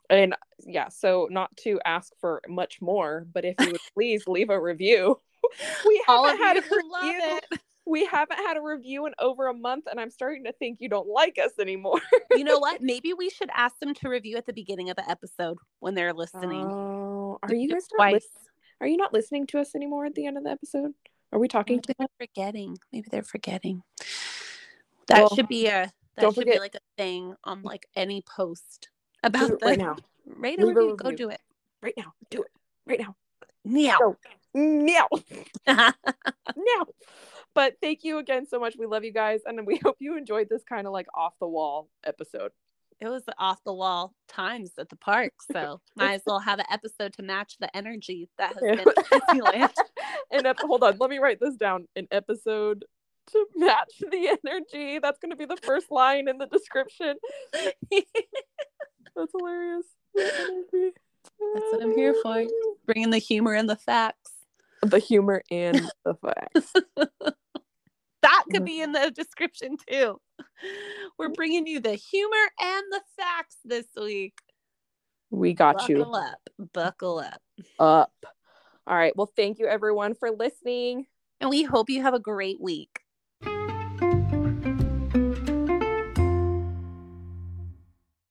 And 0.08 0.34
yeah, 0.64 0.88
so 0.88 1.28
not 1.30 1.54
to 1.58 1.80
ask 1.84 2.12
for 2.20 2.40
much 2.48 2.80
more, 2.80 3.26
but 3.32 3.44
if 3.44 3.56
you 3.60 3.72
would 3.72 3.80
please 3.94 4.26
leave 4.26 4.50
a 4.50 4.60
review. 4.60 5.20
We 5.86 6.02
haven't 6.06 6.38
had 6.38 6.56
a 6.56 6.60
review. 7.02 7.40
We 7.88 8.04
haven't 8.06 8.38
had 8.38 8.56
a 8.56 8.60
review 8.60 9.06
in 9.06 9.12
over 9.20 9.46
a 9.46 9.54
month, 9.54 9.84
and 9.88 10.00
I'm 10.00 10.10
starting 10.10 10.44
to 10.44 10.52
think 10.52 10.78
you 10.80 10.88
don't 10.88 11.06
like 11.08 11.38
us 11.38 11.52
anymore. 11.60 12.00
You 12.32 12.42
know 12.44 12.58
what? 12.58 12.80
Maybe 12.82 13.12
we 13.12 13.30
should 13.30 13.48
ask 13.54 13.78
them 13.78 13.94
to 13.94 14.08
review 14.08 14.36
at 14.36 14.46
the 14.46 14.52
beginning 14.52 14.90
of 14.90 14.96
the 14.96 15.08
episode 15.08 15.58
when 15.78 15.94
they're 15.94 16.12
listening. 16.12 16.66
Oh, 16.66 17.38
are 17.42 17.54
you 17.54 17.68
guys 17.68 17.86
not 17.96 18.12
lis- 18.12 18.26
are 18.80 18.86
you 18.88 18.96
not 18.96 19.12
listening 19.12 19.46
to 19.48 19.60
us 19.60 19.74
anymore 19.76 20.04
at 20.06 20.14
the 20.16 20.26
end 20.26 20.36
of 20.36 20.42
the 20.44 20.50
episode? 20.50 20.92
Are 21.32 21.38
we 21.38 21.46
talking 21.48 21.76
Maybe 21.76 21.82
to 21.86 21.94
they're 21.98 22.08
forgetting. 22.26 22.76
Maybe 22.92 23.06
they're 23.10 23.22
forgetting. 23.22 23.82
That 25.08 25.18
Well, 25.20 25.34
should 25.36 25.48
be 25.48 25.66
a 25.66 25.70
that 26.16 26.22
don't 26.22 26.34
should 26.34 26.40
forget- 26.42 26.54
be 26.54 26.60
like 26.60 26.74
a 26.74 26.80
thing 26.96 27.34
on 27.44 27.62
like 27.62 27.86
any 27.94 28.22
post 28.22 28.88
about 29.22 29.62
right 29.62 29.78
now? 29.78 29.96
rate 30.24 30.58
a 30.60 30.66
Leave 30.66 30.76
a 30.76 30.80
review. 30.80 30.96
Go 30.96 31.12
do 31.12 31.28
it. 31.30 31.40
Right 31.82 31.94
now. 31.96 32.12
Do 32.30 32.42
it. 32.42 32.50
Right 32.86 32.98
now. 33.00 33.14
Meow. 33.64 33.96
Go. 33.98 34.16
Meow. 34.56 35.08
Meow. 35.66 36.86
But 37.54 37.74
thank 37.82 38.04
you 38.04 38.18
again 38.18 38.46
so 38.46 38.58
much. 38.58 38.74
We 38.78 38.86
love 38.86 39.04
you 39.04 39.12
guys, 39.12 39.40
and 39.46 39.66
we 39.66 39.76
hope 39.84 39.96
you 40.00 40.16
enjoyed 40.16 40.48
this 40.50 40.62
kind 40.64 40.86
of 40.86 40.92
like 40.92 41.06
off 41.14 41.34
the 41.40 41.48
wall 41.48 41.88
episode. 42.04 42.52
it 43.00 43.08
was 43.08 43.24
the 43.24 43.34
off 43.38 43.62
the 43.64 43.72
wall 43.74 44.14
times 44.28 44.70
at 44.78 44.88
the 44.88 44.96
park, 44.96 45.32
so 45.52 45.80
might 45.96 46.14
as 46.14 46.22
well 46.26 46.38
have 46.40 46.58
an 46.58 46.64
episode 46.70 47.12
to 47.14 47.22
match 47.22 47.56
the 47.60 47.74
energy 47.76 48.28
that 48.38 48.54
has 48.54 48.62
been 48.62 48.78
Disneyland. 49.10 49.72
and 50.30 50.46
ep- 50.46 50.58
hold 50.60 50.82
on, 50.82 50.96
let 50.98 51.10
me 51.10 51.18
write 51.18 51.38
this 51.40 51.56
down. 51.56 51.86
An 51.96 52.08
episode 52.10 52.84
to 53.32 53.46
match 53.56 53.98
the 54.00 54.38
energy. 54.46 54.98
That's 54.98 55.18
going 55.18 55.30
to 55.32 55.36
be 55.36 55.46
the 55.46 55.56
first 55.58 55.90
line 55.90 56.28
in 56.28 56.38
the 56.38 56.46
description. 56.46 57.16
That's 57.52 59.32
hilarious. 59.32 59.86
That's 60.14 61.72
what 61.72 61.82
I'm 61.82 61.94
here 61.94 62.14
for. 62.22 62.44
Bringing 62.86 63.10
the 63.10 63.18
humor 63.18 63.52
and 63.54 63.68
the 63.68 63.76
facts. 63.76 64.30
The 64.90 64.98
humor 64.98 65.42
and 65.50 65.88
the 66.04 66.14
facts. 66.14 66.72
That 68.22 68.42
could 68.50 68.62
mm-hmm. 68.62 68.64
be 68.64 68.80
in 68.80 68.90
the 68.90 69.12
description 69.14 69.76
too. 69.88 70.20
We're 71.16 71.28
bringing 71.28 71.64
you 71.68 71.78
the 71.78 71.94
humor 71.94 72.50
and 72.60 72.82
the 72.90 73.00
facts 73.16 73.56
this 73.64 73.86
week. 73.96 74.34
We 75.30 75.54
got 75.54 75.88
you 75.88 75.98
Buckle 75.98 76.16
up. 76.16 76.38
Buckle 76.72 77.18
up. 77.20 77.40
up. 77.78 78.12
All 78.84 78.96
right. 78.96 79.16
Well, 79.16 79.30
thank 79.36 79.60
you 79.60 79.68
everyone 79.68 80.14
for 80.14 80.32
listening. 80.32 81.06
And 81.40 81.50
we 81.50 81.62
hope 81.62 81.88
you 81.88 82.02
have 82.02 82.14
a 82.14 82.18
great 82.18 82.60
week. 82.60 83.00